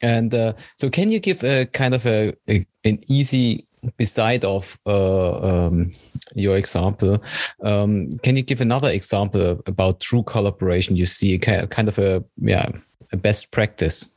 And 0.00 0.34
uh, 0.34 0.54
so, 0.78 0.88
can 0.88 1.12
you 1.12 1.20
give 1.20 1.44
a 1.44 1.66
kind 1.66 1.94
of 1.94 2.06
a, 2.06 2.32
a 2.48 2.66
an 2.86 2.98
easy 3.08 3.66
beside 3.98 4.42
of 4.42 4.78
uh, 4.86 5.66
um, 5.66 5.90
your 6.34 6.56
example, 6.56 7.22
um, 7.62 8.10
can 8.22 8.36
you 8.36 8.42
give 8.42 8.60
another 8.60 8.88
example 8.88 9.60
about 9.66 10.00
true 10.00 10.22
collaboration? 10.22 10.96
You 10.96 11.06
see, 11.06 11.38
kind 11.38 11.88
of 11.88 11.98
a 11.98 12.24
yeah, 12.38 12.70
a 13.12 13.16
best 13.18 13.50
practice. 13.50 14.10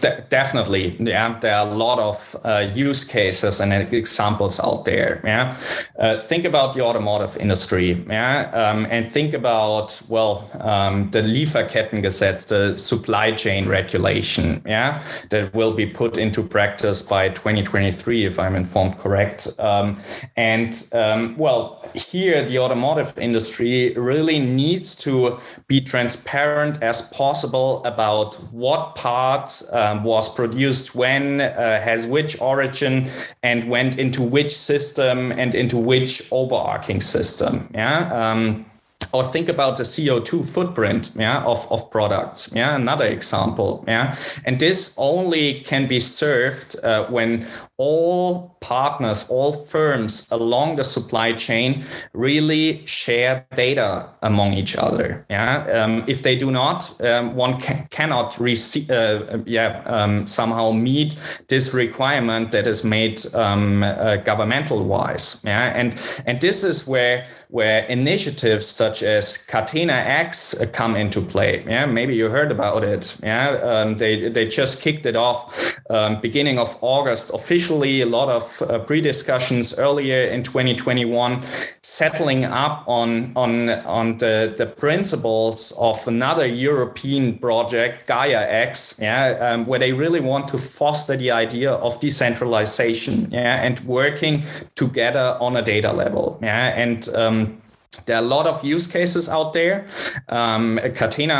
De- 0.00 0.24
definitely, 0.28 0.96
yeah. 1.00 1.38
There 1.40 1.54
are 1.54 1.66
a 1.66 1.70
lot 1.70 1.98
of 1.98 2.36
uh, 2.44 2.70
use 2.74 3.04
cases 3.04 3.60
and 3.60 3.72
examples 3.72 4.60
out 4.60 4.84
there. 4.84 5.20
Yeah, 5.24 5.56
uh, 5.98 6.20
think 6.20 6.44
about 6.44 6.74
the 6.74 6.82
automotive 6.82 7.36
industry. 7.36 8.04
Yeah, 8.08 8.50
um, 8.52 8.86
and 8.90 9.10
think 9.10 9.34
about 9.34 10.00
well 10.08 10.50
um, 10.60 11.10
the 11.10 11.22
Lieferkettengesetz, 11.22 12.48
the 12.48 12.78
supply 12.78 13.32
chain 13.32 13.68
regulation. 13.68 14.62
Yeah, 14.66 15.02
that 15.30 15.54
will 15.54 15.72
be 15.72 15.86
put 15.86 16.18
into 16.18 16.42
practice 16.42 17.02
by 17.02 17.30
2023, 17.30 18.24
if 18.24 18.38
I'm 18.38 18.56
informed 18.56 18.98
correct. 18.98 19.48
Um, 19.58 19.98
and 20.36 20.86
um, 20.92 21.36
well, 21.36 21.82
here 21.94 22.44
the 22.44 22.58
automotive 22.58 23.18
industry 23.18 23.92
really 23.96 24.38
needs 24.38 24.96
to 24.96 25.38
be 25.66 25.80
transparent 25.80 26.82
as 26.82 27.08
possible 27.08 27.84
about 27.84 28.34
what 28.52 28.94
part 28.94 29.61
um, 29.70 30.04
was 30.04 30.32
produced 30.32 30.94
when, 30.94 31.40
uh, 31.40 31.80
has 31.80 32.06
which 32.06 32.40
origin, 32.40 33.10
and 33.42 33.68
went 33.68 33.98
into 33.98 34.22
which 34.22 34.56
system 34.56 35.32
and 35.32 35.54
into 35.54 35.76
which 35.76 36.22
overarching 36.30 37.00
system. 37.00 37.68
Yeah. 37.74 38.10
Um, 38.12 38.66
or 39.12 39.24
think 39.24 39.48
about 39.48 39.76
the 39.76 39.82
CO2 39.82 40.48
footprint 40.48 41.10
yeah, 41.16 41.42
of, 41.44 41.70
of 41.70 41.90
products. 41.90 42.52
Yeah, 42.54 42.76
another 42.76 43.04
example. 43.04 43.84
Yeah, 43.88 44.16
and 44.44 44.60
this 44.60 44.94
only 44.98 45.60
can 45.60 45.88
be 45.88 46.00
served 46.00 46.76
uh, 46.82 47.06
when 47.06 47.46
all 47.82 48.56
partners, 48.60 49.26
all 49.28 49.52
firms 49.52 50.28
along 50.30 50.76
the 50.76 50.84
supply 50.84 51.32
chain 51.32 51.84
really 52.12 52.86
share 52.86 53.44
data 53.56 54.08
among 54.22 54.52
each 54.52 54.76
other. 54.76 55.26
Yeah, 55.28 55.66
um, 55.82 56.04
if 56.06 56.22
they 56.22 56.36
do 56.36 56.52
not, 56.52 56.80
um, 57.02 57.34
one 57.34 57.60
ca- 57.60 57.84
cannot 57.90 58.38
receive, 58.38 58.88
uh, 58.88 59.38
yeah, 59.46 59.82
um, 59.86 60.26
somehow 60.28 60.70
meet 60.70 61.16
this 61.48 61.74
requirement 61.74 62.52
that 62.52 62.68
is 62.68 62.84
made 62.84 63.20
um, 63.34 63.82
uh, 63.82 64.16
governmental 64.18 64.84
wise. 64.84 65.42
Yeah, 65.44 65.72
and 65.74 65.98
and 66.24 66.40
this 66.40 66.62
is 66.62 66.86
where 66.86 67.26
where 67.48 67.84
initiatives 67.88 68.66
such 68.66 69.02
as 69.02 69.44
Catena 69.50 69.98
X 70.26 70.54
uh, 70.54 70.66
come 70.72 70.94
into 70.94 71.20
play. 71.20 71.64
Yeah, 71.66 71.86
maybe 71.86 72.14
you 72.14 72.30
heard 72.30 72.52
about 72.52 72.84
it. 72.84 73.18
Yeah, 73.24 73.58
um, 73.72 73.98
they 73.98 74.28
they 74.28 74.46
just 74.46 74.80
kicked 74.80 75.04
it 75.04 75.16
off 75.16 75.36
um, 75.90 76.20
beginning 76.20 76.60
of 76.60 76.78
August 76.80 77.32
officially 77.34 77.71
a 77.80 78.04
lot 78.04 78.28
of 78.28 78.62
uh, 78.62 78.78
pre-discussions 78.80 79.78
earlier 79.78 80.26
in 80.26 80.42
2021, 80.42 81.42
settling 81.82 82.44
up 82.44 82.84
on 82.86 83.32
on 83.36 83.70
on 83.86 84.18
the 84.18 84.54
the 84.56 84.66
principles 84.66 85.72
of 85.78 86.06
another 86.06 86.46
European 86.46 87.38
project, 87.38 88.06
Gaia 88.06 88.46
X, 88.48 88.98
yeah, 89.00 89.38
um, 89.40 89.66
where 89.66 89.78
they 89.78 89.92
really 89.92 90.20
want 90.20 90.48
to 90.48 90.58
foster 90.58 91.16
the 91.16 91.30
idea 91.30 91.72
of 91.72 91.98
decentralization, 92.00 93.30
yeah, 93.30 93.62
and 93.62 93.80
working 93.80 94.42
together 94.74 95.38
on 95.40 95.56
a 95.56 95.62
data 95.62 95.92
level, 95.92 96.38
yeah, 96.42 96.74
and 96.76 97.08
um, 97.14 97.61
there 98.06 98.16
are 98.16 98.22
a 98.22 98.26
lot 98.26 98.46
of 98.46 98.64
use 98.64 98.86
cases 98.86 99.28
out 99.28 99.52
there. 99.52 99.86
Um, 100.28 100.80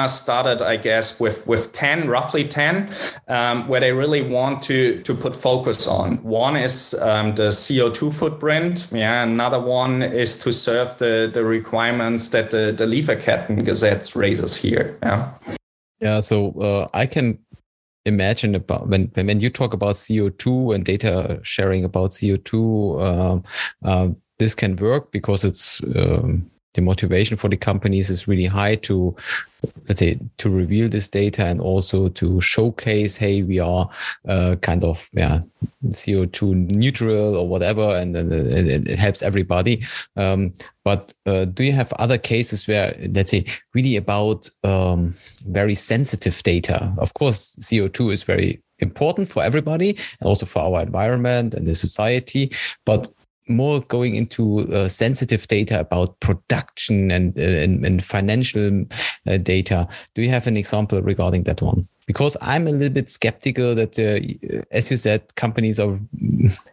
started, 0.09 0.63
I 0.63 0.77
guess, 0.77 1.19
with 1.19 1.47
with 1.47 1.73
ten, 1.73 2.09
roughly 2.09 2.47
ten, 2.47 2.91
um, 3.29 3.69
where 3.69 3.81
they 3.81 3.93
really 3.93 4.23
want 4.23 4.63
to 4.65 5.03
to 5.03 5.15
put 5.15 5.35
focus 5.35 5.87
on. 5.87 6.23
One 6.23 6.57
is 6.57 6.95
um, 7.01 7.35
the 7.35 7.51
CO 7.51 7.91
two 7.91 8.11
footprint. 8.11 8.89
Yeah, 8.93 9.23
another 9.23 9.61
one 9.61 10.03
is 10.03 10.39
to 10.41 10.53
serve 10.53 10.97
the 10.99 11.31
the 11.33 11.45
requirements 11.45 12.29
that 12.31 12.51
the 12.51 12.73
the 12.77 12.87
Lieferkettengesetz 12.87 14.15
raises 14.15 14.57
here. 14.57 14.99
Yeah. 15.03 15.31
Yeah. 16.01 16.21
So 16.21 16.53
uh, 16.61 16.89
I 16.93 17.07
can 17.07 17.39
imagine 18.05 18.55
about 18.55 18.89
when 18.89 19.11
when 19.15 19.41
you 19.41 19.49
talk 19.49 19.73
about 19.73 19.95
CO2 19.95 20.75
and 20.75 20.85
data 20.85 21.41
sharing 21.43 21.85
about 21.85 22.11
CO2. 22.11 23.01
Uh, 23.01 23.89
uh, 23.89 24.09
this 24.43 24.55
can 24.57 24.75
work 24.77 25.13
because 25.13 25.45
it's 25.45 25.81
um, 25.95 26.51
the 26.75 26.83
motivation 26.83 27.37
for 27.37 27.49
the 27.49 27.57
companies 27.57 28.11
is 28.11 28.27
really 28.27 28.47
high 28.47 28.75
to 28.75 29.15
let's 29.87 30.01
say 30.01 30.19
to 30.39 30.51
reveal 30.51 30.89
this 30.89 31.09
data 31.09 31.47
and 31.47 31.61
also 31.61 32.09
to 32.09 32.41
showcase 32.41 33.17
hey 33.17 33.43
we 33.43 33.61
are 33.61 33.89
uh, 34.27 34.57
kind 34.63 34.83
of 34.83 35.09
yeah 35.13 35.39
co2 35.87 36.55
neutral 36.75 37.37
or 37.37 37.47
whatever 37.47 37.83
and, 37.83 38.17
and, 38.17 38.33
and 38.33 38.89
it 38.89 38.99
helps 38.99 39.23
everybody. 39.23 39.83
Um, 40.17 40.53
but 40.85 41.13
uh, 41.27 41.45
do 41.45 41.63
you 41.63 41.73
have 41.73 41.93
other 42.01 42.19
cases 42.19 42.67
where 42.67 42.97
let's 43.11 43.31
say 43.31 43.45
really 43.75 43.97
about 43.97 44.49
um, 44.65 45.15
very 45.47 45.77
sensitive 45.77 46.43
data? 46.43 46.93
Of 46.99 47.15
course 47.15 47.57
co2 47.57 48.13
is 48.13 48.25
very 48.25 48.61
important 48.79 49.29
for 49.29 49.43
everybody 49.45 49.91
and 49.91 50.27
also 50.27 50.47
for 50.47 50.63
our 50.63 50.83
environment 50.83 51.55
and 51.55 51.67
the 51.67 51.75
society 51.75 52.51
but 52.85 53.09
more 53.49 53.81
going 53.81 54.15
into 54.15 54.61
uh, 54.73 54.89
sensitive 54.89 55.49
data 55.49 55.81
about 55.81 56.19
production 56.21 57.11
and 57.11 57.39
uh, 57.39 57.43
and, 57.43 57.85
and, 57.85 58.03
financial 58.03 58.85
uh, 59.27 59.39
data. 59.39 59.89
Do 60.15 60.23
you 60.23 60.29
have 60.29 60.47
an 60.47 60.57
example 60.57 61.03
regarding 61.03 61.45
that 61.45 61.63
one? 61.63 61.89
Because 62.07 62.37
I'm 62.41 62.67
a 62.67 62.73
little 62.73 62.93
bit 62.93 63.09
skeptical 63.09 63.75
that, 63.75 63.99
uh, 63.99 64.63
as 64.71 64.91
you 64.91 64.97
said, 64.97 65.35
companies 65.37 65.81
are 65.81 65.99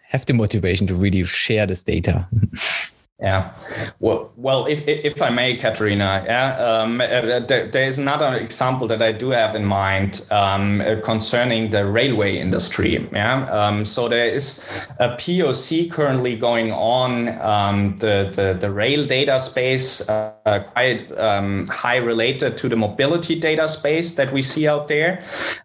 have 0.10 0.25
the 0.25 0.34
motivation 0.34 0.88
to 0.88 0.95
really 0.95 1.23
share 1.23 1.65
this 1.65 1.84
data. 1.84 2.27
Yeah, 3.21 3.53
well, 3.99 4.32
well, 4.38 4.65
if 4.65 4.88
if 4.88 5.21
I 5.21 5.29
may, 5.29 5.58
Katharina, 5.58 6.23
yeah, 6.25 6.55
um, 6.55 7.01
uh, 7.01 7.41
there, 7.41 7.67
there 7.67 7.84
is 7.84 7.99
another 7.99 8.38
example 8.38 8.88
that 8.88 9.01
I 9.01 9.12
do 9.12 9.32
have 9.32 9.55
in 9.55 9.65
mind 9.65 10.25
um, 10.32 10.79
uh, 10.79 10.95
concerning 11.03 11.69
the 11.69 11.86
railway 11.86 12.38
industry. 12.38 13.10
Yeah, 13.12 13.43
um, 13.51 13.84
so 13.84 14.08
there 14.08 14.29
is 14.29 14.88
a 14.99 15.10
POC 15.10 15.91
currently 15.91 16.38
going 16.38 16.71
on 16.71 17.38
um, 17.41 17.97
the, 17.97 18.32
the 18.34 18.58
the 18.58 18.71
rail 18.71 19.05
data 19.05 19.38
space, 19.38 20.08
uh, 20.08 20.63
quite 20.71 21.12
um, 21.19 21.67
high 21.67 21.97
related 21.97 22.58
to 22.60 22.69
the 22.69 22.77
mobility 22.77 23.38
data 23.38 23.67
space 23.67 24.13
that 24.13 24.32
we 24.32 24.41
see 24.41 24.65
out 24.65 24.88
there, 24.88 25.21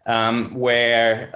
um, 0.06 0.52
where 0.56 1.30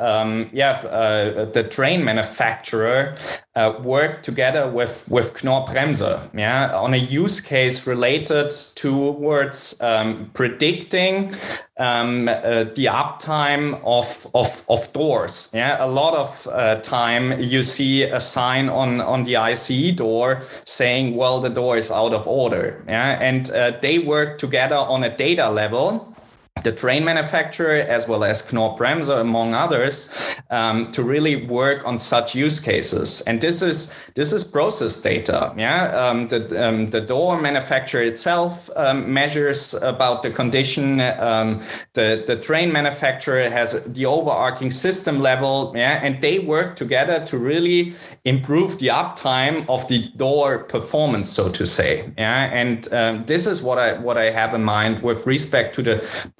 yeah, 0.52 0.80
uh, 0.80 1.44
the 1.44 1.62
train 1.62 2.04
manufacturer 2.04 3.16
uh, 3.58 3.72
work 3.82 4.22
together 4.22 4.68
with 4.68 5.04
with 5.10 5.42
Knorr-Bremse, 5.42 6.30
yeah, 6.32 6.72
on 6.74 6.94
a 6.94 6.96
use 6.96 7.40
case 7.40 7.86
related 7.86 8.52
towards 8.76 9.80
um, 9.80 10.30
predicting 10.32 11.32
um, 11.78 12.28
uh, 12.28 12.64
the 12.76 12.86
uptime 12.86 13.80
of, 13.84 14.26
of 14.34 14.64
of 14.68 14.92
doors. 14.92 15.50
Yeah, 15.52 15.84
a 15.84 15.88
lot 15.88 16.14
of 16.14 16.46
uh, 16.46 16.76
time 16.82 17.40
you 17.40 17.62
see 17.64 18.04
a 18.04 18.20
sign 18.20 18.68
on 18.68 19.00
on 19.00 19.24
the 19.24 19.36
ICE 19.36 19.92
door 19.96 20.42
saying, 20.64 21.16
"Well, 21.16 21.40
the 21.40 21.50
door 21.50 21.76
is 21.76 21.90
out 21.90 22.14
of 22.14 22.28
order." 22.28 22.84
Yeah, 22.86 23.18
and 23.20 23.50
uh, 23.50 23.72
they 23.82 23.98
work 23.98 24.38
together 24.38 24.76
on 24.76 25.02
a 25.02 25.16
data 25.16 25.50
level 25.50 26.14
the 26.62 26.72
train 26.72 27.04
manufacturer 27.04 27.80
as 27.88 28.08
well 28.08 28.24
as 28.24 28.52
Knorr-Bremse, 28.52 29.08
among 29.20 29.54
others, 29.54 30.40
um, 30.50 30.90
to 30.92 31.02
really 31.02 31.46
work 31.46 31.84
on 31.86 31.98
such 31.98 32.34
use 32.34 32.60
cases. 32.60 33.22
And 33.22 33.40
this 33.40 33.62
is 33.62 33.94
this 34.14 34.32
is 34.32 34.44
process 34.44 35.00
data. 35.00 35.52
Yeah, 35.56 35.92
um, 35.96 36.28
the 36.28 36.68
um, 36.68 36.90
the 36.90 37.00
door 37.00 37.40
manufacturer 37.40 38.02
itself 38.02 38.70
um, 38.76 39.12
measures 39.12 39.74
about 39.74 40.22
the 40.22 40.30
condition. 40.30 41.00
Um, 41.00 41.60
the 41.94 42.24
the 42.26 42.36
train 42.36 42.72
manufacturer 42.72 43.48
has 43.48 43.84
the 43.92 44.06
overarching 44.06 44.70
system 44.70 45.20
level. 45.20 45.72
Yeah, 45.74 46.00
and 46.02 46.20
they 46.22 46.38
work 46.38 46.76
together 46.76 47.24
to 47.26 47.38
really 47.38 47.94
improve 48.24 48.78
the 48.78 48.88
uptime 48.88 49.68
of 49.68 49.86
the 49.88 50.08
door 50.16 50.64
performance, 50.64 51.30
so 51.30 51.50
to 51.50 51.66
say. 51.66 52.10
Yeah, 52.16 52.50
and 52.52 52.92
um, 52.92 53.24
this 53.26 53.46
is 53.46 53.62
what 53.62 53.78
I 53.78 53.92
what 53.92 54.16
I 54.16 54.30
have 54.30 54.54
in 54.54 54.64
mind 54.64 55.02
with 55.02 55.26
respect 55.26 55.74
to 55.76 55.82
the 55.82 55.96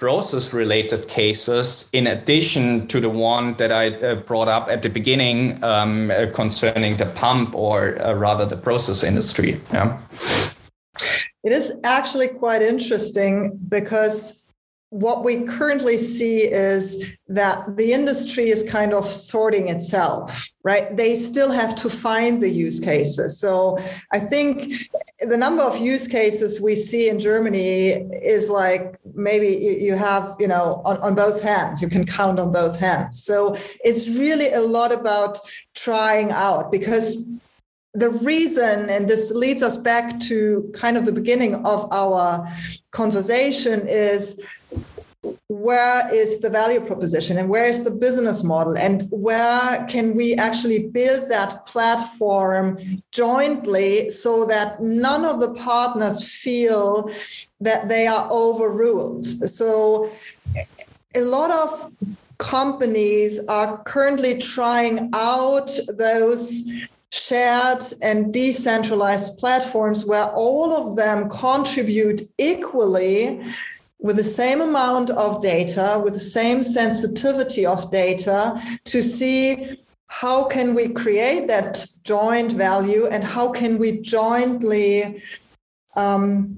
process 0.08 0.54
related 0.54 1.06
cases, 1.06 1.90
in 1.92 2.06
addition 2.06 2.86
to 2.86 2.98
the 2.98 3.10
one 3.10 3.54
that 3.58 3.70
I 3.70 3.88
uh, 3.90 4.14
brought 4.14 4.48
up 4.48 4.70
at 4.70 4.80
the 4.80 4.88
beginning 4.88 5.62
um, 5.62 6.10
uh, 6.10 6.28
concerning 6.32 6.96
the 6.96 7.04
pump 7.22 7.54
or 7.54 8.00
uh, 8.00 8.14
rather 8.14 8.46
the 8.46 8.56
process 8.56 9.04
industry. 9.04 9.60
Yeah. 9.70 9.98
It 11.44 11.52
is 11.52 11.74
actually 11.84 12.28
quite 12.28 12.62
interesting 12.62 13.58
because 13.68 14.46
what 14.90 15.22
we 15.22 15.44
currently 15.44 15.98
see 15.98 16.38
is 16.38 17.12
that 17.28 17.76
the 17.76 17.92
industry 17.92 18.48
is 18.48 18.62
kind 18.62 18.94
of 18.94 19.06
sorting 19.06 19.68
itself, 19.68 20.48
right? 20.64 20.96
They 20.96 21.14
still 21.14 21.52
have 21.52 21.74
to 21.76 21.90
find 21.90 22.42
the 22.42 22.48
use 22.48 22.80
cases. 22.80 23.38
So 23.38 23.78
I 24.12 24.18
think 24.18 24.76
the 25.20 25.36
number 25.36 25.62
of 25.62 25.76
use 25.76 26.08
cases 26.08 26.58
we 26.58 26.74
see 26.74 27.10
in 27.10 27.20
Germany 27.20 27.88
is 28.22 28.48
like 28.48 28.98
maybe 29.14 29.48
you 29.80 29.94
have, 29.94 30.34
you 30.40 30.48
know, 30.48 30.80
on, 30.86 30.96
on 30.98 31.14
both 31.14 31.42
hands, 31.42 31.82
you 31.82 31.88
can 31.88 32.06
count 32.06 32.40
on 32.40 32.50
both 32.50 32.78
hands. 32.78 33.22
So 33.22 33.56
it's 33.84 34.08
really 34.08 34.52
a 34.52 34.60
lot 34.62 34.90
about 34.90 35.38
trying 35.74 36.30
out 36.30 36.72
because 36.72 37.30
the 37.92 38.10
reason, 38.10 38.88
and 38.88 39.08
this 39.08 39.32
leads 39.32 39.62
us 39.62 39.76
back 39.76 40.18
to 40.20 40.70
kind 40.74 40.96
of 40.96 41.04
the 41.04 41.12
beginning 41.12 41.66
of 41.66 41.92
our 41.92 42.46
conversation, 42.90 43.86
is 43.86 44.42
where 45.48 46.14
is 46.14 46.40
the 46.40 46.50
value 46.50 46.84
proposition 46.84 47.38
and 47.38 47.48
where 47.48 47.66
is 47.66 47.82
the 47.82 47.90
business 47.90 48.44
model 48.44 48.76
and 48.76 49.08
where 49.10 49.86
can 49.86 50.14
we 50.14 50.34
actually 50.34 50.88
build 50.88 51.30
that 51.30 51.64
platform 51.64 52.78
jointly 53.12 54.10
so 54.10 54.44
that 54.44 54.78
none 54.80 55.24
of 55.24 55.40
the 55.40 55.54
partners 55.54 56.22
feel 56.22 57.10
that 57.60 57.88
they 57.88 58.06
are 58.06 58.28
overruled? 58.30 59.24
So 59.24 60.10
a 61.14 61.22
lot 61.22 61.50
of 61.50 61.92
companies 62.36 63.40
are 63.46 63.82
currently 63.84 64.38
trying 64.38 65.10
out 65.14 65.70
those 65.96 66.70
shared 67.10 67.82
and 68.02 68.34
decentralized 68.34 69.38
platforms 69.38 70.04
where 70.04 70.26
all 70.26 70.74
of 70.74 70.96
them 70.96 71.30
contribute 71.30 72.20
equally 72.36 73.42
with 74.00 74.16
the 74.16 74.24
same 74.24 74.60
amount 74.60 75.10
of 75.10 75.42
data, 75.42 76.00
with 76.02 76.14
the 76.14 76.20
same 76.20 76.62
sensitivity 76.62 77.66
of 77.66 77.90
data 77.90 78.60
to 78.84 79.02
see 79.02 79.78
how 80.06 80.44
can 80.44 80.74
we 80.74 80.88
create 80.88 81.46
that 81.48 81.84
joint 82.04 82.52
value 82.52 83.06
and 83.06 83.22
how 83.24 83.50
can 83.50 83.78
we 83.78 84.00
jointly 84.00 85.22
um, 85.96 86.56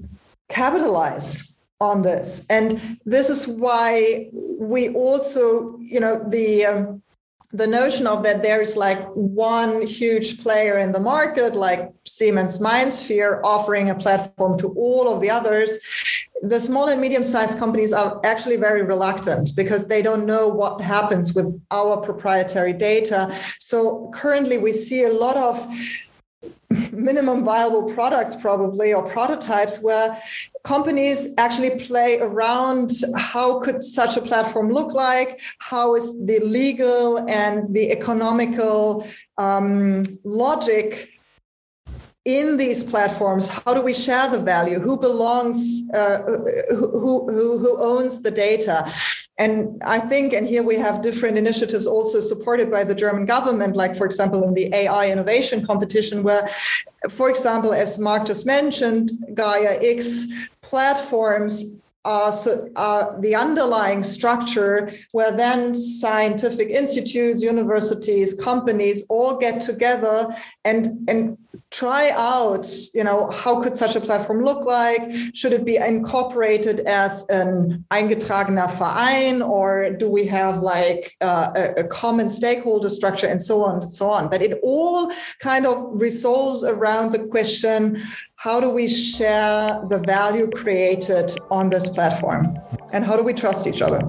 capitalize 0.49 1.59
on 1.81 2.03
this. 2.03 2.45
And 2.49 2.99
this 3.05 3.29
is 3.29 3.47
why 3.47 4.29
we 4.31 4.89
also 4.89 5.77
you 5.79 5.99
know 5.99 6.23
the 6.29 6.65
um, 6.65 7.01
the 7.51 7.67
notion 7.67 8.07
of 8.07 8.23
that 8.23 8.43
there 8.43 8.61
is 8.61 8.77
like 8.77 9.01
one 9.13 9.81
huge 9.81 10.41
player 10.41 10.77
in 10.77 10.91
the 10.91 10.99
market 10.99 11.55
like 11.55 11.91
siemens 12.05 12.59
mindsphere 12.59 13.41
offering 13.43 13.89
a 13.89 13.95
platform 13.95 14.57
to 14.59 14.67
all 14.77 15.13
of 15.13 15.21
the 15.21 15.29
others 15.29 15.79
the 16.41 16.59
small 16.59 16.89
and 16.89 16.99
medium 16.99 17.23
sized 17.23 17.59
companies 17.59 17.93
are 17.93 18.19
actually 18.23 18.57
very 18.57 18.81
reluctant 18.81 19.55
because 19.55 19.87
they 19.87 20.01
don't 20.01 20.25
know 20.25 20.47
what 20.47 20.81
happens 20.81 21.33
with 21.35 21.61
our 21.69 21.97
proprietary 21.97 22.73
data. 22.73 23.33
So 23.59 24.09
currently 24.13 24.57
we 24.57 24.73
see 24.73 25.03
a 25.03 25.13
lot 25.13 25.37
of 25.37 25.67
minimum 26.91 27.43
viable 27.43 27.93
products 27.93 28.35
probably 28.35 28.93
or 28.93 29.07
prototypes 29.07 29.81
where 29.81 30.17
companies 30.63 31.33
actually 31.37 31.79
play 31.83 32.19
around 32.21 32.91
how 33.15 33.59
could 33.59 33.83
such 33.83 34.15
a 34.17 34.21
platform 34.21 34.71
look 34.71 34.93
like 34.93 35.41
how 35.59 35.95
is 35.95 36.25
the 36.25 36.39
legal 36.39 37.29
and 37.29 37.73
the 37.73 37.91
economical 37.91 39.05
um, 39.37 40.03
logic 40.23 41.09
in 42.25 42.57
these 42.57 42.83
platforms 42.83 43.47
how 43.49 43.73
do 43.73 43.81
we 43.81 43.93
share 43.93 44.29
the 44.29 44.39
value? 44.39 44.79
Who 44.79 44.97
belongs 44.99 45.89
uh, 45.93 46.19
who, 46.69 47.25
who 47.27 47.57
who 47.57 47.81
owns 47.81 48.21
the 48.21 48.31
data? 48.31 48.85
And 49.37 49.81
i 49.83 49.97
think 49.97 50.33
and 50.33 50.45
here 50.45 50.61
we 50.61 50.75
have 50.75 51.01
different 51.01 51.35
initiatives 51.35 51.87
also 51.87 52.19
supported 52.19 52.69
by 52.69 52.83
the 52.83 52.93
german 52.93 53.25
government 53.25 53.75
like 53.75 53.95
for 53.95 54.05
example 54.05 54.43
in 54.43 54.53
the 54.53 54.69
ai 54.75 55.09
innovation 55.09 55.65
competition 55.65 56.21
where 56.21 56.47
for 57.09 57.27
example 57.27 57.73
as 57.73 57.97
mark 57.97 58.27
just 58.27 58.45
mentioned 58.45 59.09
gaia 59.33 59.77
x 59.81 60.27
platforms 60.61 61.80
are, 62.05 62.33
are 62.75 63.21
the 63.21 63.35
underlying 63.35 64.03
structure 64.03 64.91
where 65.11 65.31
then 65.31 65.73
scientific 65.73 66.69
institutes, 66.69 67.43
universities, 67.43 68.33
companies 68.33 69.05
all 69.09 69.37
get 69.37 69.61
together 69.61 70.27
and, 70.65 71.09
and 71.09 71.37
try 71.71 72.11
out 72.15 72.67
you 72.93 73.03
know 73.03 73.31
how 73.31 73.61
could 73.61 73.75
such 73.75 73.95
a 73.95 74.01
platform 74.01 74.43
look 74.43 74.65
like? 74.65 75.01
Should 75.33 75.53
it 75.53 75.65
be 75.65 75.77
incorporated 75.77 76.81
as 76.81 77.25
an 77.29 77.85
eingetragener 77.91 78.69
verein 78.77 79.41
or 79.41 79.91
do 79.91 80.09
we 80.09 80.25
have 80.25 80.59
like 80.59 81.15
uh, 81.21 81.53
a, 81.55 81.81
a, 81.81 81.87
common 81.87 82.29
stakeholder 82.29 82.89
structure 82.89 83.27
and 83.27 83.41
so 83.41 83.63
on 83.63 83.75
and 83.75 83.91
so 83.91 84.09
on? 84.09 84.29
But 84.29 84.41
it 84.41 84.59
all 84.63 85.11
kind 85.39 85.65
of 85.65 85.87
resolves 85.93 86.63
around 86.63 87.13
the 87.13 87.27
question 87.27 88.01
how 88.43 88.59
do 88.59 88.71
we 88.71 88.87
share 88.89 89.79
the 89.87 89.99
value 89.99 90.49
created 90.49 91.29
on 91.51 91.69
this 91.69 91.87
platform 91.87 92.57
and 92.91 93.05
how 93.05 93.15
do 93.15 93.23
we 93.23 93.33
trust 93.33 93.67
each 93.67 93.83
other 93.83 93.99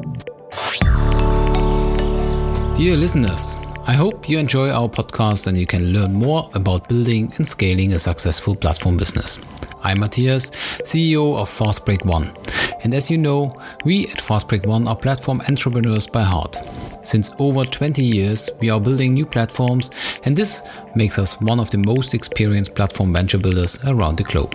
dear 2.75 2.97
listeners 2.97 3.57
I 3.85 3.95
hope 3.95 4.29
you 4.31 4.39
enjoy 4.39 4.71
our 4.71 4.89
podcast 4.89 5.49
and 5.49 5.59
you 5.59 5.67
can 5.67 5.93
learn 5.93 6.15
more 6.15 6.49
about 6.55 6.89
building 6.89 7.33
and 7.37 7.47
scaling 7.47 7.93
a 7.95 7.99
successful 7.99 8.55
platform 8.55 8.97
business. 8.97 9.41
I'm 9.85 9.99
Matthias, 9.99 10.51
CEO 10.83 11.37
of 11.37 11.51
Fastbreak 11.51 12.05
One. 12.05 12.37
And 12.85 12.95
as 12.95 13.11
you 13.11 13.19
know, 13.19 13.53
we 13.85 14.07
at 14.07 14.19
Fastbreak 14.19 14.65
One 14.65 14.87
are 14.87 14.95
platform 14.95 15.41
entrepreneurs 15.49 16.07
by 16.07 16.23
heart. 16.23 16.57
Since 17.03 17.33
over 17.41 17.65
20 17.65 18.01
years, 18.03 18.49
we 18.61 18.71
are 18.71 18.81
building 18.81 19.15
new 19.15 19.27
platforms, 19.27 19.91
and 20.25 20.37
this 20.37 20.63
makes 20.95 21.19
us 21.19 21.41
one 21.41 21.59
of 21.59 21.71
the 21.71 21.79
most 21.79 22.15
experienced 22.15 22.77
platform 22.77 23.13
venture 23.13 23.39
builders 23.39 23.79
around 23.85 24.19
the 24.19 24.25
globe. 24.25 24.55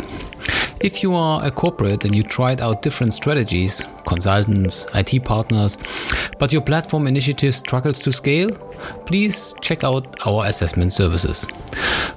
If 0.80 1.04
you 1.04 1.14
are 1.14 1.46
a 1.46 1.52
corporate 1.52 2.06
and 2.06 2.16
you 2.16 2.24
tried 2.24 2.62
out 2.62 2.82
different 2.82 3.14
strategies, 3.14 3.84
consultants, 4.08 4.88
IT 4.96 5.24
partners, 5.24 5.78
but 6.40 6.52
your 6.52 6.62
platform 6.64 7.06
initiative 7.06 7.54
struggles 7.54 8.00
to 8.02 8.12
scale, 8.12 8.52
please 9.06 9.54
check 9.62 9.84
out 9.84 10.16
our 10.26 10.46
assessment 10.46 10.94
services. 10.94 11.46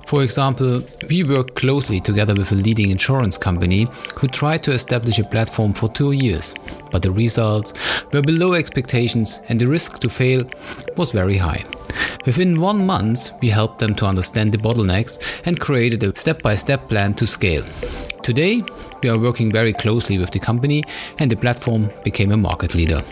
For 0.06 0.22
example, 0.22 0.82
we 1.08 1.24
work 1.24 1.54
closely 1.54 2.00
together 2.00 2.34
with 2.34 2.52
a 2.52 2.54
leading 2.54 2.90
insurance 2.90 3.36
company 3.36 3.86
who 4.16 4.28
tried 4.28 4.62
to 4.64 4.72
establish 4.72 5.18
a 5.18 5.24
platform 5.24 5.72
for 5.72 5.88
two 5.88 6.12
years, 6.12 6.54
but 6.90 7.02
the 7.02 7.10
results 7.10 7.74
were 8.12 8.22
below 8.22 8.54
expectations 8.54 9.42
and 9.48 9.60
the 9.60 9.66
risk 9.66 9.98
to 9.98 10.08
fail 10.08 10.44
was 10.96 11.12
very 11.12 11.36
high. 11.36 11.64
Within 12.26 12.60
one 12.60 12.86
month, 12.86 13.32
we 13.40 13.48
helped 13.48 13.78
them 13.78 13.94
to 13.96 14.06
understand 14.06 14.52
the 14.52 14.58
bottlenecks 14.58 15.18
and 15.46 15.58
created 15.58 16.02
a 16.02 16.16
step 16.16 16.42
by 16.42 16.54
step 16.54 16.88
plan 16.88 17.14
to 17.14 17.26
scale. 17.26 17.64
Today, 18.22 18.62
we 19.02 19.08
are 19.08 19.18
working 19.18 19.50
very 19.50 19.72
closely 19.72 20.18
with 20.18 20.30
the 20.30 20.38
company 20.38 20.82
and 21.18 21.30
the 21.30 21.36
platform 21.36 21.90
became 22.04 22.32
a 22.32 22.36
market 22.36 22.74
leader. 22.74 23.02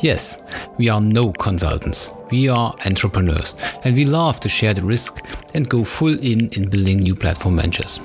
Yes, 0.00 0.42
we 0.78 0.88
are 0.88 1.00
no 1.00 1.32
consultants. 1.32 2.12
We 2.30 2.48
are 2.48 2.74
entrepreneurs 2.86 3.56
and 3.84 3.96
we 3.96 4.04
love 4.04 4.38
to 4.40 4.48
share 4.48 4.74
the 4.74 4.82
risk 4.82 5.24
and 5.54 5.68
go 5.68 5.84
full 5.84 6.18
in 6.18 6.48
in 6.50 6.68
building 6.68 6.98
new 7.00 7.14
platform 7.14 7.56
ventures. 7.56 8.00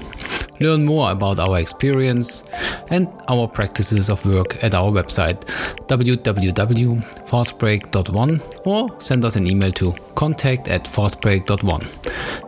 Learn 0.59 0.85
more 0.85 1.11
about 1.11 1.39
our 1.39 1.59
experience 1.59 2.43
and 2.89 3.07
our 3.27 3.47
practices 3.47 4.09
of 4.09 4.25
work 4.25 4.63
at 4.63 4.73
our 4.73 4.89
website 4.91 5.41
www.fastbreak.one 5.87 8.41
or 8.65 9.01
send 9.01 9.25
us 9.25 9.35
an 9.35 9.47
email 9.47 9.71
to 9.71 9.93
contact 10.15 10.69
at 10.69 10.85
fastbreak.one. 10.85 11.85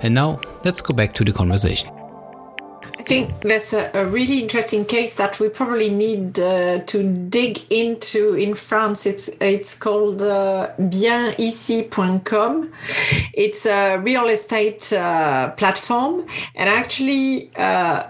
And 0.02 0.16
now 0.16 0.40
let's 0.64 0.82
go 0.82 0.94
back 0.94 1.14
to 1.14 1.26
the 1.26 1.34
conversation 1.34 1.97
think 3.08 3.42
there's 3.42 3.74
a, 3.74 3.90
a, 3.94 4.06
really 4.06 4.42
interesting 4.42 4.84
case 4.84 5.14
that 5.16 5.40
we 5.40 5.48
probably 5.48 5.90
need 5.90 6.38
uh, 6.38 6.80
to 6.80 7.04
dig 7.30 7.62
into 7.72 8.34
in 8.34 8.54
France. 8.54 9.06
It's 9.06 9.30
it's 9.40 9.74
called 9.76 10.22
uh, 10.22 10.72
bienici.com. 10.78 12.54
It's 13.34 13.66
a 13.66 13.98
real 13.98 14.28
estate 14.28 14.92
uh, 14.94 15.52
platform, 15.52 16.28
and 16.56 16.70
actually. 16.70 17.50
Uh, 17.56 18.04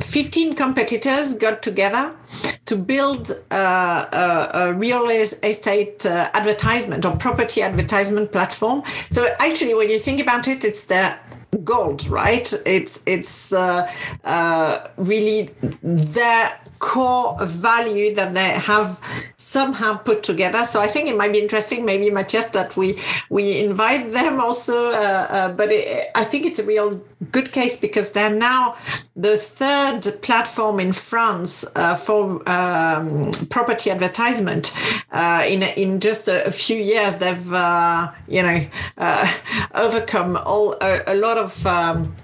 15 0.00 0.54
competitors 0.54 1.34
got 1.34 1.62
together 1.62 2.12
to 2.64 2.74
build 2.74 3.32
uh, 3.50 4.06
a, 4.10 4.50
a, 4.54 4.72
real 4.72 5.10
estate 5.10 6.06
uh, 6.06 6.30
advertisement 6.32 7.04
or 7.04 7.14
property 7.16 7.60
advertisement 7.60 8.32
platform. 8.32 8.82
So 9.10 9.28
actually, 9.38 9.74
when 9.74 9.90
you 9.90 9.98
think 9.98 10.18
about 10.18 10.48
it, 10.48 10.64
it's 10.64 10.84
the 10.84 11.14
gold, 11.64 12.06
right? 12.08 12.52
It's 12.66 13.02
it's 13.06 13.52
uh, 13.52 13.92
uh, 14.24 14.88
really 14.96 15.50
their 15.82 16.60
core 16.80 17.36
value 17.44 18.14
that 18.14 18.34
they 18.34 18.50
have 18.50 18.98
somehow 19.36 19.96
put 19.96 20.22
together. 20.22 20.64
So 20.64 20.80
I 20.80 20.88
think 20.88 21.08
it 21.08 21.16
might 21.16 21.32
be 21.32 21.38
interesting, 21.38 21.84
maybe 21.84 22.10
Matthias, 22.10 22.48
that 22.50 22.76
we 22.76 22.98
we 23.28 23.60
invite 23.60 24.12
them 24.12 24.40
also. 24.40 24.88
Uh, 24.88 25.26
uh, 25.30 25.52
but 25.52 25.70
it, 25.70 26.08
I 26.14 26.24
think 26.24 26.46
it's 26.46 26.58
a 26.58 26.64
real 26.64 27.00
good 27.30 27.52
case 27.52 27.76
because 27.76 28.12
they're 28.12 28.34
now 28.34 28.76
the 29.14 29.36
third 29.36 30.02
platform 30.22 30.80
in 30.80 30.92
France 30.92 31.64
uh, 31.76 31.94
for 31.94 32.42
um, 32.48 33.30
property 33.50 33.90
advertisement. 33.90 34.74
Uh, 35.12 35.44
in 35.46 35.62
in 35.62 36.00
just 36.00 36.28
a, 36.28 36.46
a 36.46 36.50
few 36.50 36.76
years, 36.76 37.18
they've 37.18 37.52
uh, 37.52 38.10
you 38.26 38.42
know 38.42 38.66
uh, 38.96 39.32
overcome 39.74 40.36
all 40.36 40.76
a, 40.80 41.02
a 41.06 41.14
lot 41.14 41.36
of 41.36 41.66
um, 41.66 42.16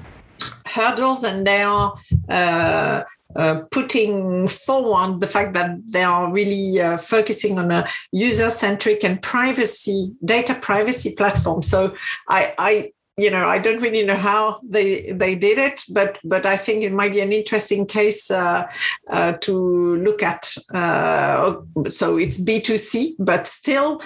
hurdles, 0.65 1.25
and 1.25 1.47
they 1.47 1.63
are. 1.63 1.95
Uh, 2.29 3.03
uh, 3.35 3.63
putting 3.71 4.49
forward 4.49 5.21
the 5.21 5.27
fact 5.27 5.55
that 5.55 5.77
they 5.91 6.03
are 6.03 6.33
really 6.33 6.81
uh, 6.81 6.97
focusing 6.97 7.59
on 7.59 7.71
a 7.71 7.87
user-centric 8.13 9.05
and 9.05 9.21
privacy 9.21 10.13
data 10.25 10.55
privacy 10.55 11.15
platform. 11.15 11.63
So 11.63 11.95
I, 12.29 12.55
I 12.59 12.93
you 13.19 13.31
know 13.31 13.47
i 13.47 13.59
don't 13.59 13.81
really 13.81 14.05
know 14.05 14.17
how 14.17 14.61
they 14.63 15.11
they 15.13 15.35
did 15.35 15.59
it 15.59 15.83
but 15.89 16.19
but 16.23 16.45
i 16.45 16.57
think 16.57 16.83
it 16.83 16.93
might 16.93 17.13
be 17.13 17.21
an 17.21 17.33
interesting 17.33 17.87
case 17.87 18.31
uh, 18.31 18.67
uh, 19.11 19.33
to 19.41 19.97
look 19.97 20.23
at 20.23 20.55
uh, 20.75 21.57
so 21.89 22.19
it's 22.19 22.39
b2c 22.39 23.15
but 23.19 23.49
still 23.49 24.03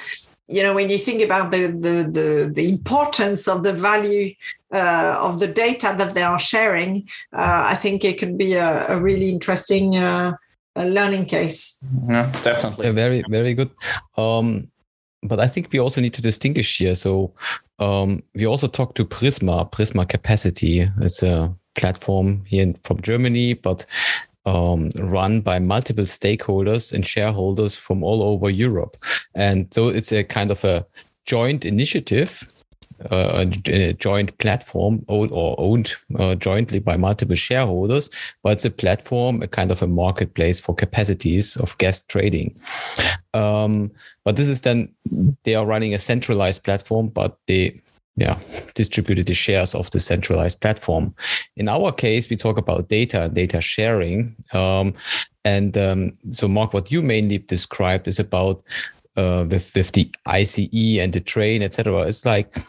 you 0.50 0.62
know 0.62 0.74
when 0.74 0.90
you 0.90 0.98
think 0.98 1.22
about 1.22 1.50
the 1.50 1.68
the 1.68 1.94
the, 2.16 2.50
the 2.52 2.68
importance 2.68 3.48
of 3.48 3.62
the 3.62 3.72
value 3.72 4.34
uh, 4.72 5.16
of 5.20 5.40
the 5.40 5.46
data 5.46 5.94
that 5.98 6.14
they 6.14 6.22
are 6.22 6.38
sharing 6.38 7.08
uh, 7.32 7.62
i 7.72 7.74
think 7.74 8.04
it 8.04 8.18
could 8.18 8.36
be 8.36 8.54
a, 8.54 8.86
a 8.88 9.00
really 9.00 9.28
interesting 9.30 9.96
uh, 9.96 10.32
learning 10.76 11.24
case 11.24 11.78
yeah 12.08 12.30
definitely 12.42 12.86
yeah, 12.86 12.92
very 12.92 13.22
very 13.28 13.54
good 13.54 13.70
um, 14.16 14.70
but 15.22 15.40
I 15.40 15.46
think 15.46 15.68
we 15.72 15.78
also 15.78 16.00
need 16.00 16.14
to 16.14 16.22
distinguish 16.22 16.78
here. 16.78 16.96
So 16.96 17.32
um, 17.78 18.22
we 18.34 18.46
also 18.46 18.66
talked 18.66 18.96
to 18.96 19.04
Prisma, 19.04 19.70
Prisma 19.70 20.08
Capacity. 20.08 20.88
It's 21.00 21.22
a 21.22 21.54
platform 21.74 22.42
here 22.46 22.62
in, 22.62 22.74
from 22.84 23.00
Germany, 23.02 23.54
but 23.54 23.84
um, 24.46 24.90
run 24.96 25.40
by 25.42 25.58
multiple 25.58 26.04
stakeholders 26.04 26.92
and 26.92 27.04
shareholders 27.04 27.76
from 27.76 28.02
all 28.02 28.22
over 28.22 28.48
Europe. 28.48 28.96
And 29.34 29.72
so 29.72 29.88
it's 29.88 30.12
a 30.12 30.24
kind 30.24 30.50
of 30.50 30.64
a 30.64 30.86
joint 31.26 31.64
initiative 31.64 32.44
uh, 33.10 33.46
a 33.66 33.92
joint 33.94 34.36
platform 34.38 35.04
owned 35.08 35.30
or 35.32 35.54
owned 35.58 35.94
uh, 36.18 36.34
jointly 36.34 36.78
by 36.78 36.96
multiple 36.96 37.36
shareholders, 37.36 38.10
but 38.42 38.52
it's 38.52 38.64
a 38.64 38.70
platform, 38.70 39.42
a 39.42 39.48
kind 39.48 39.70
of 39.70 39.82
a 39.82 39.86
marketplace 39.86 40.60
for 40.60 40.74
capacities 40.74 41.56
of 41.56 41.76
gas 41.78 42.02
trading. 42.02 42.54
Um, 43.32 43.90
but 44.24 44.36
this 44.36 44.48
is 44.48 44.60
then 44.60 44.92
they 45.44 45.54
are 45.54 45.66
running 45.66 45.94
a 45.94 45.98
centralized 45.98 46.64
platform, 46.64 47.08
but 47.08 47.38
they 47.46 47.80
yeah 48.16 48.38
distributed 48.74 49.26
the 49.26 49.34
shares 49.34 49.74
of 49.74 49.90
the 49.92 50.00
centralized 50.00 50.60
platform. 50.60 51.14
In 51.56 51.68
our 51.68 51.92
case, 51.92 52.28
we 52.28 52.36
talk 52.36 52.58
about 52.58 52.88
data 52.88 53.24
and 53.24 53.34
data 53.34 53.60
sharing. 53.60 54.36
Um, 54.52 54.94
and 55.44 55.78
um, 55.78 56.12
so, 56.32 56.48
Mark, 56.48 56.74
what 56.74 56.92
you 56.92 57.00
mainly 57.00 57.38
described 57.38 58.06
is 58.08 58.18
about 58.18 58.62
uh, 59.20 59.44
with 59.44 59.72
with 59.74 59.92
the 59.92 60.10
ICE 60.26 60.98
and 60.98 61.12
the 61.12 61.20
train, 61.20 61.62
etc. 61.62 62.02
It's 62.02 62.24
like 62.24 62.62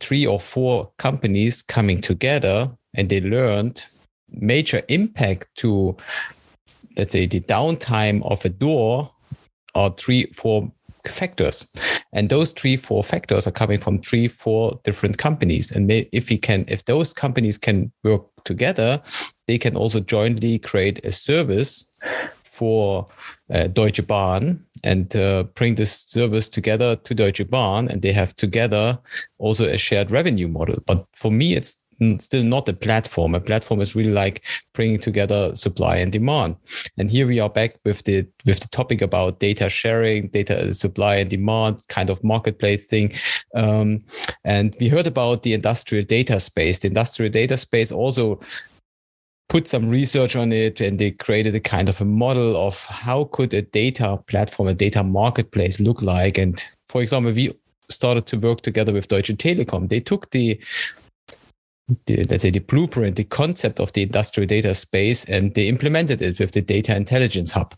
three 0.00 0.26
or 0.26 0.40
four 0.40 0.90
companies 0.98 1.62
coming 1.62 2.00
together 2.00 2.70
and 2.94 3.08
they 3.08 3.20
learned 3.20 3.84
major 4.28 4.82
impact 4.88 5.46
to 5.56 5.96
let's 6.96 7.12
say 7.12 7.26
the 7.26 7.40
downtime 7.40 8.20
of 8.30 8.44
a 8.44 8.48
door 8.48 9.08
are 9.74 9.90
three 9.90 10.24
four 10.34 10.72
factors 11.06 11.66
and 12.12 12.28
those 12.30 12.52
three 12.52 12.76
four 12.76 13.04
factors 13.04 13.46
are 13.46 13.52
coming 13.52 13.78
from 13.78 13.98
three 14.00 14.28
four 14.28 14.80
different 14.84 15.18
companies 15.18 15.70
and 15.70 15.90
if 15.90 16.30
we 16.30 16.38
can 16.38 16.64
if 16.68 16.84
those 16.84 17.12
companies 17.14 17.58
can 17.58 17.92
work 18.02 18.24
together 18.44 19.00
they 19.46 19.58
can 19.58 19.76
also 19.76 20.00
jointly 20.00 20.58
create 20.58 21.04
a 21.04 21.12
service 21.12 21.90
for 22.52 23.08
uh, 23.50 23.66
Deutsche 23.68 24.06
Bahn 24.06 24.62
and 24.84 25.16
uh, 25.16 25.44
bring 25.54 25.74
this 25.74 25.92
service 25.92 26.50
together 26.50 26.96
to 26.96 27.14
Deutsche 27.14 27.48
Bahn, 27.48 27.88
and 27.88 28.02
they 28.02 28.12
have 28.12 28.36
together 28.36 28.98
also 29.38 29.64
a 29.64 29.78
shared 29.78 30.10
revenue 30.10 30.48
model. 30.48 30.76
But 30.86 31.06
for 31.14 31.30
me, 31.32 31.54
it's 31.54 31.82
still 32.18 32.42
not 32.42 32.68
a 32.68 32.72
platform. 32.72 33.34
A 33.34 33.40
platform 33.40 33.80
is 33.80 33.94
really 33.94 34.12
like 34.12 34.42
bringing 34.74 34.98
together 34.98 35.54
supply 35.56 35.96
and 35.96 36.12
demand. 36.12 36.56
And 36.98 37.10
here 37.10 37.26
we 37.26 37.40
are 37.40 37.50
back 37.50 37.76
with 37.84 38.02
the 38.04 38.26
with 38.44 38.60
the 38.60 38.68
topic 38.68 39.00
about 39.02 39.40
data 39.40 39.70
sharing, 39.70 40.28
data 40.28 40.74
supply 40.74 41.16
and 41.16 41.30
demand, 41.30 41.80
kind 41.88 42.10
of 42.10 42.22
marketplace 42.22 42.86
thing. 42.86 43.12
Um, 43.54 44.00
and 44.44 44.76
we 44.80 44.88
heard 44.88 45.06
about 45.06 45.42
the 45.42 45.54
industrial 45.54 46.04
data 46.04 46.40
space. 46.40 46.80
The 46.80 46.88
industrial 46.88 47.32
data 47.32 47.56
space 47.56 47.92
also 47.92 48.40
put 49.52 49.68
some 49.68 49.86
research 49.86 50.34
on 50.34 50.50
it 50.50 50.80
and 50.80 50.98
they 50.98 51.10
created 51.10 51.54
a 51.54 51.60
kind 51.60 51.90
of 51.90 52.00
a 52.00 52.06
model 52.06 52.56
of 52.56 52.86
how 52.86 53.24
could 53.24 53.52
a 53.52 53.60
data 53.60 54.18
platform, 54.26 54.66
a 54.66 54.72
data 54.72 55.04
marketplace 55.04 55.78
look 55.78 56.00
like. 56.00 56.38
And 56.38 56.64
for 56.88 57.02
example, 57.02 57.34
we 57.34 57.52
started 57.90 58.26
to 58.28 58.38
work 58.38 58.62
together 58.62 58.94
with 58.94 59.08
Deutsche 59.08 59.36
Telekom. 59.36 59.90
They 59.90 60.00
took 60.00 60.30
the 60.30 60.58
the, 62.06 62.24
let's 62.30 62.42
say 62.42 62.50
the 62.50 62.60
blueprint, 62.60 63.16
the 63.16 63.24
concept 63.24 63.78
of 63.78 63.92
the 63.92 64.00
industrial 64.02 64.46
data 64.46 64.72
space, 64.72 65.26
and 65.26 65.52
they 65.52 65.68
implemented 65.68 66.22
it 66.22 66.38
with 66.38 66.52
the 66.52 66.62
data 66.62 66.96
intelligence 66.96 67.52
hub. 67.52 67.74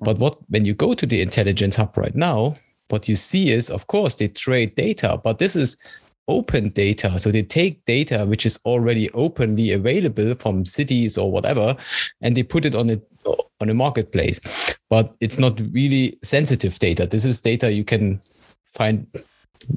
But 0.00 0.18
what 0.18 0.36
when 0.48 0.64
you 0.64 0.74
go 0.74 0.94
to 0.94 1.06
the 1.06 1.22
intelligence 1.22 1.74
hub 1.74 1.96
right 1.96 2.14
now, 2.14 2.54
what 2.90 3.08
you 3.08 3.16
see 3.16 3.50
is, 3.50 3.68
of 3.68 3.88
course, 3.88 4.14
they 4.14 4.28
trade 4.28 4.76
data, 4.76 5.20
but 5.24 5.40
this 5.40 5.56
is 5.56 5.76
open 6.28 6.70
data. 6.70 7.18
So 7.18 7.30
they 7.30 7.42
take 7.42 7.84
data 7.84 8.26
which 8.26 8.46
is 8.46 8.58
already 8.64 9.10
openly 9.12 9.72
available 9.72 10.34
from 10.34 10.64
cities 10.64 11.16
or 11.16 11.30
whatever, 11.30 11.76
and 12.20 12.36
they 12.36 12.42
put 12.42 12.64
it 12.64 12.74
on 12.74 12.90
a 12.90 13.00
on 13.60 13.70
a 13.70 13.74
marketplace. 13.74 14.40
But 14.88 15.14
it's 15.20 15.38
not 15.38 15.60
really 15.72 16.18
sensitive 16.22 16.78
data. 16.78 17.06
This 17.06 17.24
is 17.24 17.40
data 17.40 17.72
you 17.72 17.84
can 17.84 18.20
find 18.64 19.06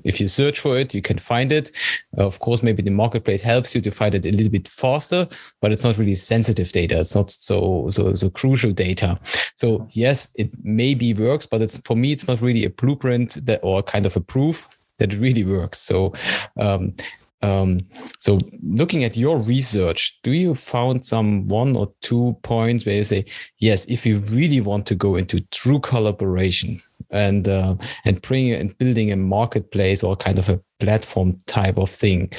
if 0.03 0.19
you 0.19 0.27
search 0.27 0.59
for 0.59 0.77
it, 0.77 0.93
you 0.93 1.01
can 1.01 1.17
find 1.17 1.51
it. 1.51 1.71
Uh, 2.17 2.25
of 2.25 2.39
course, 2.39 2.61
maybe 2.63 2.81
the 2.81 2.91
marketplace 2.91 3.41
helps 3.41 3.73
you 3.73 3.81
to 3.81 3.91
find 3.91 4.15
it 4.15 4.25
a 4.25 4.31
little 4.31 4.51
bit 4.51 4.67
faster, 4.67 5.27
but 5.61 5.71
it's 5.71 5.83
not 5.83 5.97
really 5.97 6.15
sensitive 6.15 6.71
data. 6.71 6.99
It's 6.99 7.15
not 7.15 7.31
so 7.31 7.87
so 7.89 8.13
so 8.13 8.29
crucial 8.29 8.71
data. 8.71 9.19
So 9.55 9.87
yes, 9.91 10.29
it 10.35 10.51
maybe 10.63 11.13
works, 11.13 11.45
but 11.45 11.61
it's 11.61 11.77
for 11.79 11.95
me, 11.95 12.11
it's 12.11 12.27
not 12.27 12.41
really 12.41 12.65
a 12.65 12.69
blueprint 12.69 13.45
that 13.45 13.59
or 13.63 13.81
kind 13.81 14.05
of 14.05 14.15
a 14.15 14.21
proof 14.21 14.69
that 14.99 15.13
really 15.15 15.43
works. 15.43 15.79
So, 15.79 16.13
um, 16.57 16.93
um, 17.41 17.79
so 18.19 18.39
looking 18.61 19.03
at 19.03 19.15
your 19.15 19.39
research, 19.39 20.19
do 20.23 20.31
you 20.31 20.55
found 20.55 21.05
some 21.05 21.47
one 21.47 21.75
or 21.75 21.91
two 22.01 22.37
points 22.43 22.85
where 22.85 22.95
you 22.95 23.03
say, 23.03 23.25
yes, 23.59 23.85
if 23.85 24.05
you 24.05 24.19
really 24.19 24.61
want 24.61 24.85
to 24.87 24.95
go 24.95 25.15
into 25.15 25.39
true 25.51 25.79
collaboration 25.79 26.81
and 27.11 27.47
uh, 27.47 27.75
and 28.05 28.21
bring 28.21 28.51
and 28.51 28.77
building 28.77 29.11
a 29.11 29.15
marketplace 29.15 30.03
or 30.03 30.15
kind 30.15 30.37
of 30.37 30.49
a 30.49 30.61
platform 30.79 31.39
type 31.47 31.77
of 31.77 31.89
thing, 31.89 32.29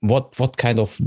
what 0.00 0.38
what 0.38 0.58
kind 0.58 0.78
of 0.78 1.00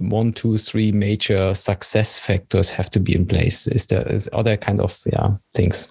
one, 0.00 0.32
two, 0.32 0.56
three 0.56 0.90
major 0.90 1.54
success 1.54 2.18
factors 2.18 2.70
have 2.70 2.90
to 2.90 3.00
be 3.00 3.14
in 3.14 3.26
place? 3.26 3.68
Is 3.68 3.86
there 3.86 4.06
is 4.10 4.30
other 4.32 4.56
kind 4.56 4.80
of 4.80 4.98
yeah 5.12 5.36
things? 5.52 5.88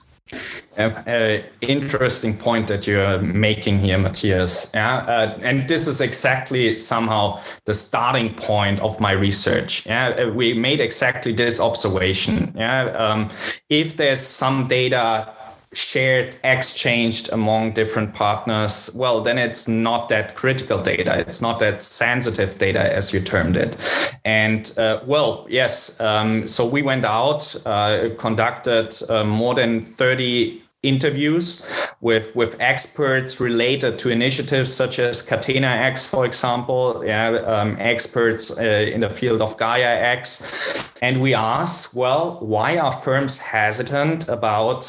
Uh, 0.77 1.39
interesting 1.61 2.37
point 2.37 2.67
that 2.67 2.85
you're 2.85 3.19
making 3.19 3.79
here, 3.79 3.97
Matthias. 3.97 4.69
Yeah, 4.73 4.97
uh, 4.97 5.39
and 5.41 5.67
this 5.67 5.87
is 5.87 6.01
exactly 6.01 6.77
somehow 6.77 7.41
the 7.65 7.73
starting 7.73 8.33
point 8.35 8.79
of 8.81 8.99
my 8.99 9.11
research. 9.11 9.85
Yeah, 9.85 10.09
uh, 10.09 10.29
we 10.29 10.53
made 10.53 10.79
exactly 10.79 11.33
this 11.33 11.59
observation. 11.59 12.53
Yeah, 12.55 12.85
um, 12.89 13.29
if 13.69 13.97
there's 13.97 14.19
some 14.19 14.67
data 14.67 15.33
shared, 15.73 16.37
exchanged 16.43 17.31
among 17.31 17.73
different 17.73 18.13
partners, 18.13 18.89
well, 18.95 19.21
then 19.21 19.37
it's 19.37 19.67
not 19.67 20.09
that 20.09 20.35
critical 20.35 20.79
data. 20.79 21.19
It's 21.19 21.41
not 21.41 21.59
that 21.59 21.83
sensitive 21.83 22.57
data, 22.57 22.93
as 22.95 23.13
you 23.13 23.19
termed 23.19 23.57
it. 23.57 23.77
And 24.25 24.71
uh, 24.77 25.01
well, 25.05 25.45
yes. 25.49 25.99
Um, 25.99 26.47
so 26.47 26.65
we 26.65 26.81
went 26.81 27.05
out, 27.05 27.55
uh, 27.65 28.09
conducted 28.17 28.95
uh, 29.09 29.23
more 29.23 29.55
than 29.55 29.81
30 29.81 30.63
interviews 30.83 31.67
with 32.01 32.35
with 32.35 32.55
experts 32.59 33.39
related 33.39 33.97
to 33.99 34.09
initiatives 34.09 34.71
such 34.71 34.99
as 34.99 35.23
Catena 35.23 35.67
X, 35.67 36.05
for 36.05 36.25
example, 36.25 37.03
yeah, 37.05 37.29
um, 37.45 37.75
experts 37.79 38.51
uh, 38.57 38.63
in 38.63 39.01
the 39.01 39.09
field 39.09 39.41
of 39.41 39.57
Gaia 39.57 39.99
X, 39.99 40.93
and 41.01 41.21
we 41.21 41.33
ask, 41.33 41.95
well, 41.95 42.37
why 42.41 42.77
are 42.77 42.91
firms 42.91 43.39
hesitant 43.39 44.27
about 44.27 44.81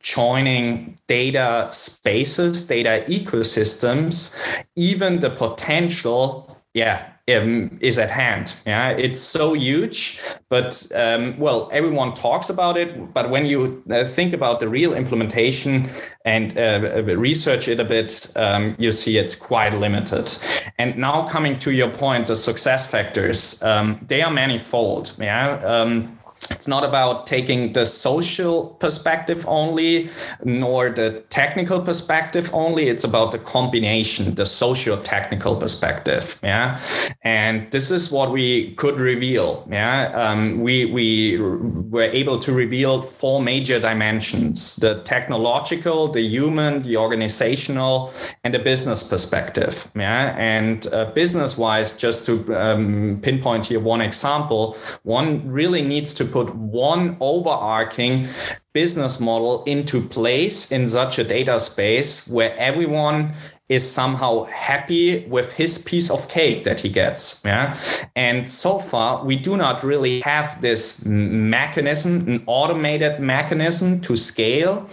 joining 0.00 0.96
data 1.08 1.68
spaces, 1.72 2.66
data 2.66 3.04
ecosystems, 3.08 4.36
even 4.76 5.20
the 5.20 5.30
potential 5.30 6.48
yeah 6.74 7.11
um, 7.30 7.78
is 7.80 7.98
at 7.98 8.10
hand. 8.10 8.54
Yeah, 8.66 8.90
it's 8.90 9.20
so 9.20 9.52
huge, 9.54 10.20
but 10.48 10.86
um, 10.94 11.38
well, 11.38 11.68
everyone 11.72 12.14
talks 12.14 12.50
about 12.50 12.76
it. 12.76 13.14
But 13.14 13.30
when 13.30 13.46
you 13.46 13.82
uh, 13.90 14.04
think 14.04 14.32
about 14.32 14.60
the 14.60 14.68
real 14.68 14.94
implementation 14.94 15.88
and 16.24 16.56
uh, 16.58 17.02
research 17.16 17.68
it 17.68 17.80
a 17.80 17.84
bit, 17.84 18.30
um, 18.36 18.74
you 18.78 18.90
see 18.90 19.18
it's 19.18 19.34
quite 19.34 19.74
limited. 19.74 20.32
And 20.78 20.96
now 20.96 21.28
coming 21.28 21.58
to 21.60 21.72
your 21.72 21.90
point, 21.90 22.26
the 22.26 22.36
success 22.36 22.90
factors, 22.90 23.62
um, 23.62 24.04
they 24.08 24.22
are 24.22 24.32
manifold. 24.32 25.14
Yeah 25.18 25.60
um, 25.64 26.18
it's 26.50 26.66
not 26.66 26.84
about 26.84 27.26
taking 27.26 27.72
the 27.72 27.86
social 27.86 28.66
perspective 28.80 29.44
only 29.46 30.08
nor 30.44 30.90
the 30.90 31.22
technical 31.28 31.80
perspective 31.80 32.50
only. 32.52 32.88
It's 32.88 33.04
about 33.04 33.30
the 33.30 33.38
combination 33.38 34.34
the 34.34 34.46
socio-technical 34.46 35.56
perspective 35.56 36.40
yeah? 36.42 36.80
And 37.22 37.70
this 37.70 37.90
is 37.90 38.10
what 38.10 38.32
we 38.32 38.74
could 38.74 38.98
reveal 38.98 39.66
yeah? 39.70 40.10
Um, 40.14 40.60
we 40.60 40.86
we 40.86 41.38
were 41.38 42.10
able 42.12 42.38
to 42.40 42.52
reveal 42.52 43.02
four 43.02 43.40
major 43.40 43.78
dimensions 43.78 44.76
the 44.76 45.00
technological 45.02 46.08
the 46.08 46.22
human 46.22 46.82
the 46.82 46.96
organizational 46.96 48.12
and 48.42 48.52
the 48.52 48.58
business 48.58 49.02
perspective 49.02 49.90
yeah? 49.94 50.34
And 50.36 50.86
uh, 50.92 51.06
business 51.12 51.56
wise 51.56 51.96
just 51.96 52.26
to 52.26 52.32
um, 52.56 53.20
pinpoint 53.22 53.66
here 53.66 53.80
one 53.80 54.00
example 54.00 54.76
one 55.04 55.48
really 55.48 55.82
needs 55.82 56.14
to 56.14 56.31
put 56.32 56.54
one 56.54 57.16
overarching 57.20 58.28
business 58.72 59.20
model 59.20 59.62
into 59.64 60.00
place 60.00 60.72
in 60.72 60.88
such 60.88 61.18
a 61.18 61.24
data 61.24 61.60
space 61.60 62.26
where 62.26 62.56
everyone 62.56 63.34
is 63.72 63.90
somehow 63.90 64.44
happy 64.44 65.24
with 65.28 65.48
his 65.54 65.78
piece 65.78 66.10
of 66.10 66.28
cake 66.28 66.64
that 66.64 66.78
he 66.78 66.90
gets. 66.90 67.40
Yeah. 67.44 67.74
And 68.14 68.48
so 68.48 68.78
far, 68.78 69.24
we 69.24 69.36
do 69.48 69.56
not 69.56 69.82
really 69.82 70.20
have 70.20 70.60
this 70.60 70.82
mechanism, 71.06 72.12
an 72.28 72.42
automated 72.46 73.20
mechanism 73.20 74.00
to 74.02 74.14
scale 74.14 74.86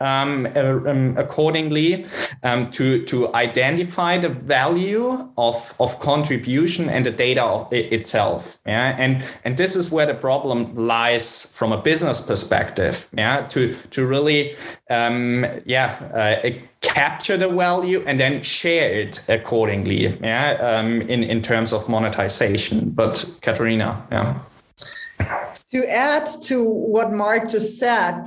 um, 0.00 0.46
uh, 0.54 0.60
um, 0.90 1.16
accordingly 1.16 2.04
um, 2.42 2.70
to, 2.72 3.04
to 3.06 3.34
identify 3.34 4.18
the 4.18 4.28
value 4.28 5.08
of, 5.38 5.74
of 5.80 5.98
contribution 6.00 6.90
and 6.90 7.06
the 7.06 7.14
data 7.26 7.66
itself. 7.70 8.58
Yeah. 8.66 8.94
And, 8.98 9.24
and 9.44 9.56
this 9.56 9.76
is 9.76 9.90
where 9.90 10.06
the 10.06 10.18
problem 10.28 10.58
lies 10.76 11.46
from 11.56 11.72
a 11.72 11.80
business 11.80 12.20
perspective. 12.20 13.08
Yeah. 13.16 13.46
To, 13.52 13.74
to 13.92 14.06
really, 14.06 14.56
um, 14.90 15.46
yeah, 15.64 15.88
uh, 16.12 16.50
capture 16.86 17.36
the 17.36 17.48
value 17.48 18.00
and 18.06 18.20
then 18.20 18.25
share 18.42 18.92
it 18.92 19.22
accordingly 19.28 20.18
yeah 20.20 20.50
um, 20.60 21.02
in 21.02 21.22
in 21.22 21.42
terms 21.42 21.72
of 21.72 21.88
monetization 21.88 22.90
but 22.90 23.24
Katharina 23.40 24.06
yeah 24.10 24.38
to 25.72 25.84
add 25.88 26.26
to 26.44 26.64
what 26.64 27.12
mark 27.12 27.50
just 27.50 27.78
said 27.78 28.24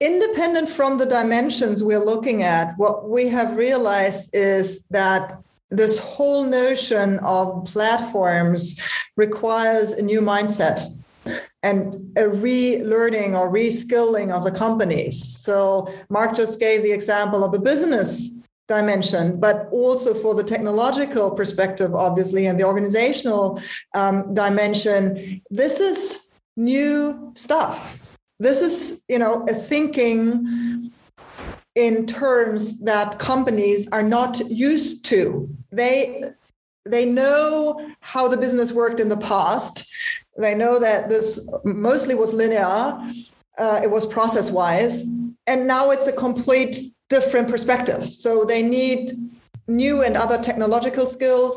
independent 0.00 0.68
from 0.68 0.98
the 0.98 1.06
dimensions 1.06 1.82
we're 1.82 2.04
looking 2.04 2.42
at 2.42 2.74
what 2.76 3.08
we 3.08 3.28
have 3.28 3.56
realized 3.56 4.30
is 4.32 4.84
that 4.90 5.38
this 5.72 5.98
whole 5.98 6.44
notion 6.44 7.18
of 7.20 7.64
platforms 7.64 8.78
requires 9.16 9.92
a 9.92 10.02
new 10.02 10.20
mindset 10.20 10.82
and 11.62 11.94
a 12.18 12.22
relearning 12.22 13.38
or 13.38 13.52
reskilling 13.52 14.32
of 14.32 14.44
the 14.44 14.50
companies. 14.50 15.22
So 15.22 15.88
Mark 16.10 16.36
just 16.36 16.60
gave 16.60 16.82
the 16.82 16.92
example 16.92 17.44
of 17.44 17.52
the 17.52 17.58
business 17.58 18.36
dimension, 18.76 19.38
but 19.46 19.56
also 19.70 20.10
for 20.22 20.34
the 20.34 20.46
technological 20.54 21.30
perspective, 21.30 21.94
obviously, 21.94 22.46
and 22.46 22.58
the 22.58 22.64
organizational 22.64 23.60
um, 23.94 24.34
dimension. 24.34 25.40
This 25.50 25.80
is 25.80 26.28
new 26.56 27.32
stuff. 27.34 27.76
This 28.38 28.60
is, 28.68 29.02
you 29.08 29.18
know, 29.18 29.34
a 29.48 29.54
thinking 29.54 30.90
in 31.74 32.06
terms 32.06 32.62
that 32.90 33.18
companies 33.18 33.88
are 33.96 34.06
not 34.16 34.40
used 34.50 35.04
to. 35.06 35.48
They 35.70 36.24
they 36.84 37.04
know 37.04 37.50
how 38.00 38.26
the 38.28 38.36
business 38.36 38.72
worked 38.72 38.98
in 38.98 39.08
the 39.08 39.22
past 39.32 39.74
they 40.36 40.54
know 40.54 40.78
that 40.78 41.10
this 41.10 41.50
mostly 41.64 42.14
was 42.14 42.32
linear, 42.32 42.98
uh, 43.58 43.80
it 43.82 43.90
was 43.90 44.06
process 44.06 44.50
wise, 44.50 45.04
and 45.46 45.66
now 45.66 45.90
it's 45.90 46.06
a 46.06 46.12
complete 46.12 46.76
different 47.16 47.46
perspective. 47.54 48.02
So 48.24 48.30
they 48.52 48.62
need 48.78 49.02
new 49.68 49.96
and 50.06 50.14
other 50.24 50.38
technological 50.48 51.06
skills. 51.16 51.54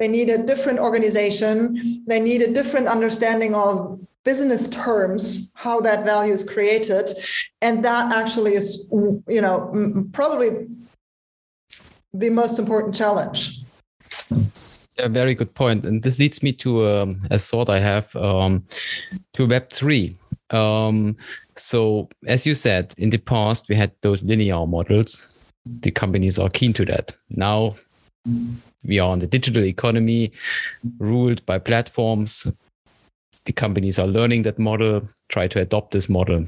They 0.00 0.08
need 0.16 0.28
a 0.38 0.38
different 0.50 0.78
organization. 0.88 1.58
They 2.10 2.20
need 2.20 2.40
a 2.42 2.52
different 2.58 2.86
understanding 2.96 3.52
of 3.54 3.74
business 4.24 4.62
terms, 4.68 5.52
how 5.66 5.76
that 5.86 6.04
value 6.12 6.34
is 6.38 6.44
created. 6.54 7.06
And 7.66 7.84
that 7.88 8.04
actually 8.20 8.54
is, 8.60 8.66
you 9.36 9.42
know, 9.44 9.56
probably 10.12 10.48
the 12.22 12.30
most 12.30 12.58
important 12.58 12.94
challenge. 13.02 13.38
A 14.98 15.08
very 15.08 15.34
good 15.34 15.52
point, 15.54 15.84
and 15.84 16.02
this 16.04 16.18
leads 16.18 16.40
me 16.46 16.52
to 16.64 16.70
um, 16.86 17.20
a 17.30 17.38
thought 17.38 17.68
I 17.68 17.80
have 17.80 18.14
um, 18.14 18.62
to 19.34 19.46
Web 19.46 19.66
three. 19.70 20.16
Um, 20.50 21.16
so, 21.56 22.08
as 22.26 22.46
you 22.46 22.54
said, 22.54 22.94
in 22.98 23.10
the 23.10 23.18
past 23.18 23.68
we 23.68 23.74
had 23.74 23.92
those 24.02 24.22
linear 24.22 24.66
models. 24.66 25.44
The 25.66 25.90
companies 25.90 26.38
are 26.38 26.50
keen 26.50 26.72
to 26.74 26.84
that. 26.86 27.14
Now 27.30 27.76
we 28.84 28.98
are 28.98 29.10
on 29.10 29.20
the 29.20 29.26
digital 29.26 29.64
economy, 29.64 30.32
ruled 30.98 31.44
by 31.46 31.58
platforms. 31.58 32.46
The 33.44 33.52
companies 33.52 33.98
are 33.98 34.06
learning 34.06 34.42
that 34.44 34.58
model, 34.58 35.08
try 35.28 35.48
to 35.48 35.60
adopt 35.60 35.92
this 35.92 36.08
model. 36.08 36.46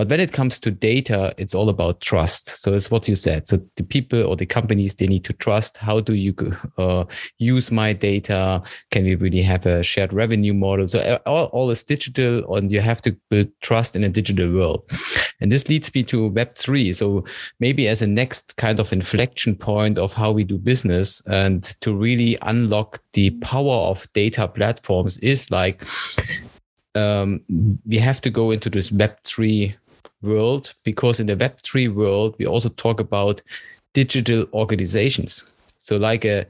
But 0.00 0.08
when 0.08 0.20
it 0.20 0.32
comes 0.32 0.58
to 0.60 0.70
data, 0.70 1.34
it's 1.36 1.54
all 1.54 1.68
about 1.68 2.00
trust. 2.00 2.62
So 2.62 2.72
it's 2.72 2.90
what 2.90 3.06
you 3.06 3.14
said. 3.14 3.46
So 3.46 3.58
the 3.76 3.82
people 3.82 4.24
or 4.24 4.34
the 4.34 4.46
companies, 4.46 4.94
they 4.94 5.06
need 5.06 5.24
to 5.24 5.34
trust. 5.34 5.76
How 5.76 6.00
do 6.00 6.14
you 6.14 6.34
uh, 6.78 7.04
use 7.38 7.70
my 7.70 7.92
data? 7.92 8.62
Can 8.92 9.04
we 9.04 9.14
really 9.16 9.42
have 9.42 9.66
a 9.66 9.82
shared 9.82 10.14
revenue 10.14 10.54
model? 10.54 10.88
So 10.88 11.00
uh, 11.00 11.18
all, 11.26 11.48
all 11.48 11.68
is 11.68 11.84
digital 11.84 12.56
and 12.56 12.72
you 12.72 12.80
have 12.80 13.02
to 13.02 13.14
build 13.28 13.48
trust 13.60 13.94
in 13.94 14.02
a 14.02 14.08
digital 14.08 14.50
world. 14.50 14.90
And 15.42 15.52
this 15.52 15.68
leads 15.68 15.94
me 15.94 16.02
to 16.04 16.30
Web3. 16.30 16.94
So 16.94 17.26
maybe 17.58 17.86
as 17.86 18.00
a 18.00 18.06
next 18.06 18.56
kind 18.56 18.80
of 18.80 18.94
inflection 18.94 19.54
point 19.54 19.98
of 19.98 20.14
how 20.14 20.32
we 20.32 20.44
do 20.44 20.56
business 20.56 21.20
and 21.26 21.62
to 21.82 21.94
really 21.94 22.38
unlock 22.40 23.02
the 23.12 23.32
power 23.42 23.90
of 23.90 24.10
data 24.14 24.48
platforms 24.48 25.18
is 25.18 25.50
like 25.50 25.84
um, 26.94 27.42
we 27.86 27.98
have 27.98 28.20
to 28.20 28.30
go 28.30 28.50
into 28.50 28.68
this 28.68 28.90
Web3 28.90 29.76
world 30.22 30.74
because 30.84 31.20
in 31.20 31.26
the 31.26 31.36
Web3 31.36 31.94
world, 31.94 32.34
we 32.38 32.46
also 32.46 32.68
talk 32.70 33.00
about 33.00 33.42
digital 33.92 34.46
organizations. 34.52 35.54
So, 35.78 35.96
like 35.96 36.24
a 36.24 36.46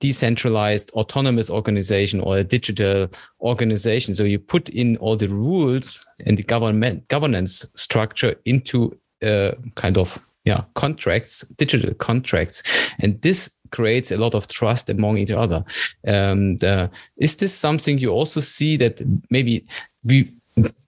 decentralized 0.00 0.90
autonomous 0.92 1.48
organization 1.48 2.20
or 2.20 2.38
a 2.38 2.44
digital 2.44 3.08
organization. 3.40 4.14
So, 4.14 4.24
you 4.24 4.38
put 4.38 4.68
in 4.68 4.96
all 4.98 5.16
the 5.16 5.28
rules 5.28 6.04
and 6.26 6.36
the 6.36 6.42
government 6.42 7.08
governance 7.08 7.64
structure 7.74 8.34
into 8.44 8.96
a 9.22 9.54
kind 9.74 9.96
of 9.96 10.18
yeah 10.44 10.62
contracts 10.74 11.40
digital 11.56 11.94
contracts 11.94 12.62
and 13.00 13.20
this 13.22 13.50
creates 13.70 14.12
a 14.12 14.16
lot 14.16 14.34
of 14.34 14.46
trust 14.48 14.90
among 14.90 15.16
each 15.16 15.32
other 15.32 15.64
and 16.04 16.62
uh, 16.62 16.86
is 17.16 17.36
this 17.36 17.54
something 17.54 17.98
you 17.98 18.10
also 18.10 18.40
see 18.40 18.76
that 18.76 19.02
maybe 19.30 19.66
we 20.04 20.30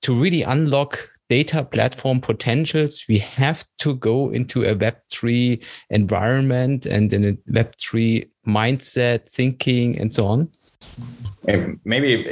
to 0.03 0.15
really 0.15 0.43
unlock 0.43 1.09
data 1.29 1.65
platform 1.65 2.21
potentials, 2.21 3.05
we 3.09 3.19
have 3.19 3.65
to 3.79 3.95
go 3.95 4.31
into 4.31 4.65
a 4.65 4.75
Web3 4.75 5.63
environment 5.91 6.87
and 6.87 7.13
in 7.13 7.25
a 7.25 7.33
Web3 7.51 8.29
mindset, 8.47 9.29
thinking, 9.29 9.99
and 9.99 10.13
so 10.13 10.27
on? 10.27 10.49
Maybe 11.85 12.25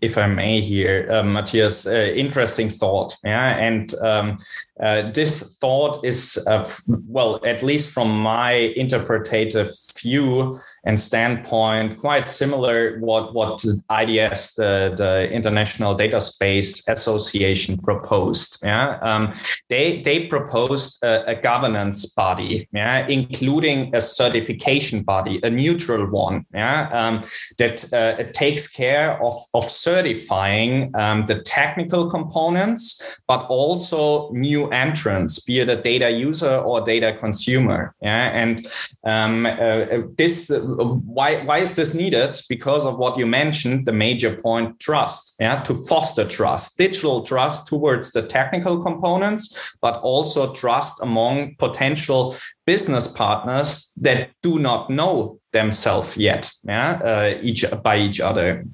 if 0.00 0.16
I 0.16 0.28
may 0.28 0.60
here, 0.60 1.08
uh, 1.10 1.24
Matthias, 1.24 1.86
uh, 1.86 2.12
interesting 2.14 2.70
thought. 2.70 3.16
Yeah. 3.24 3.56
And 3.56 3.92
um, 3.96 4.38
uh, 4.80 5.10
this 5.10 5.56
thought 5.58 6.04
is, 6.04 6.44
uh, 6.48 6.68
well, 7.08 7.40
at 7.44 7.64
least 7.64 7.90
from 7.90 8.16
my 8.16 8.52
interpretative 8.52 9.74
view, 10.00 10.60
and 10.86 11.00
standpoint 11.00 11.98
quite 11.98 12.28
similar 12.28 12.98
what 13.00 13.34
what 13.34 13.64
IDS 13.90 14.54
the 14.54 14.94
the 14.96 15.30
International 15.30 15.94
Data 15.94 16.20
Space 16.20 16.86
Association 16.88 17.78
proposed. 17.78 18.58
Yeah, 18.62 18.98
um, 19.02 19.32
they 19.68 20.02
they 20.02 20.26
proposed 20.26 21.02
a, 21.02 21.30
a, 21.30 21.34
governance 21.34 22.06
body. 22.06 22.68
Yeah, 22.72 23.06
including 23.06 23.94
a 23.94 24.00
certification 24.00 25.02
body, 25.02 25.40
a 25.42 25.50
neutral 25.50 26.06
one. 26.06 26.44
Yeah, 26.52 26.88
um, 26.92 27.24
that 27.58 27.92
uh, 27.92 28.30
takes 28.32 28.68
care 28.68 29.22
of 29.22 29.34
of 29.54 29.64
certifying 29.64 30.90
um, 30.94 31.26
the 31.26 31.40
technical 31.40 32.10
components, 32.10 33.18
but 33.26 33.44
also 33.48 34.30
new 34.32 34.68
entrants, 34.70 35.40
be 35.40 35.60
it 35.60 35.68
a 35.68 35.76
data 35.76 36.10
user 36.10 36.58
or 36.58 36.80
data 36.82 37.16
consumer. 37.18 37.94
Yeah, 38.02 38.30
and 38.34 38.66
um, 39.04 39.46
uh, 39.46 40.02
this 40.16 40.50
why 40.74 41.44
why 41.44 41.58
is 41.58 41.76
this 41.76 41.94
needed? 41.94 42.36
Because 42.48 42.86
of 42.86 42.98
what 42.98 43.18
you 43.18 43.26
mentioned, 43.26 43.86
the 43.86 43.92
major 43.92 44.36
point, 44.36 44.80
trust. 44.80 45.36
Yeah, 45.40 45.62
to 45.62 45.74
foster 45.74 46.26
trust, 46.26 46.78
digital 46.78 47.22
trust 47.22 47.68
towards 47.68 48.12
the 48.12 48.22
technical 48.22 48.82
components, 48.82 49.76
but 49.80 49.98
also 49.98 50.52
trust 50.52 51.02
among 51.02 51.56
potential 51.58 52.36
business 52.66 53.08
partners 53.08 53.92
that 53.96 54.30
do 54.42 54.58
not 54.58 54.90
know 54.90 55.38
themselves 55.52 56.16
yet. 56.16 56.50
Yeah, 56.64 57.00
uh, 57.04 57.38
each 57.42 57.64
by 57.82 57.98
each 57.98 58.20
other 58.20 58.64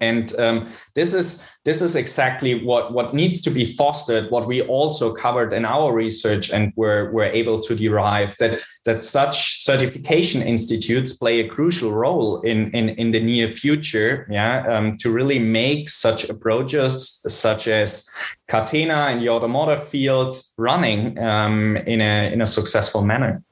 and 0.00 0.34
um, 0.38 0.68
this 0.94 1.14
is 1.14 1.46
this 1.64 1.80
is 1.80 1.96
exactly 1.96 2.62
what 2.64 2.92
what 2.92 3.14
needs 3.14 3.40
to 3.42 3.50
be 3.50 3.64
fostered 3.64 4.30
what 4.30 4.46
we 4.46 4.62
also 4.62 5.12
covered 5.12 5.52
in 5.52 5.64
our 5.64 5.94
research 5.94 6.50
and 6.50 6.72
we're, 6.76 7.10
we're 7.10 7.24
able 7.24 7.58
to 7.58 7.74
derive 7.74 8.36
that 8.38 8.60
that 8.84 9.02
such 9.02 9.64
certification 9.64 10.42
institutes 10.42 11.12
play 11.12 11.40
a 11.40 11.48
crucial 11.48 11.92
role 11.92 12.40
in 12.42 12.70
in, 12.72 12.90
in 12.90 13.10
the 13.10 13.20
near 13.20 13.48
future 13.48 14.26
yeah 14.30 14.64
um, 14.68 14.96
to 14.98 15.10
really 15.10 15.38
make 15.38 15.88
such 15.88 16.28
approaches 16.28 17.22
such 17.28 17.66
as 17.68 18.08
catena 18.48 19.10
in 19.12 19.20
the 19.20 19.28
automotive 19.28 19.86
field 19.88 20.34
running 20.58 21.18
um, 21.18 21.76
in 21.86 22.00
a 22.00 22.32
in 22.32 22.40
a 22.40 22.46
successful 22.46 23.02
manner 23.02 23.42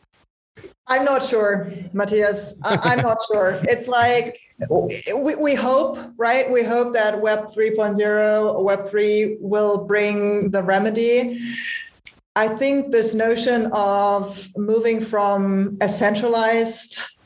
I'm 0.93 1.07
not 1.07 1.25
sure, 1.25 1.71
Matthias. 1.95 2.53
I, 2.65 2.93
am 2.93 3.01
not 3.01 3.17
sure. 3.33 3.59
It's 3.63 3.89
like 3.89 4.39
we, 5.19 5.35
we 5.37 5.55
hope, 5.55 5.99
right? 6.19 6.51
We 6.51 6.63
hope 6.63 6.93
that 6.93 7.19
Web 7.19 7.47
3.0, 7.47 8.63
Web 8.63 8.87
3 8.87 9.39
will 9.41 9.87
bring 9.87 10.51
the 10.51 10.63
remedy. 10.63 11.41
I 12.37 12.47
think 12.47 12.93
this 12.93 13.15
notion 13.15 13.71
of 13.73 14.47
moving 14.55 15.01
from 15.01 15.79
a 15.81 15.89
centralized 15.89 17.17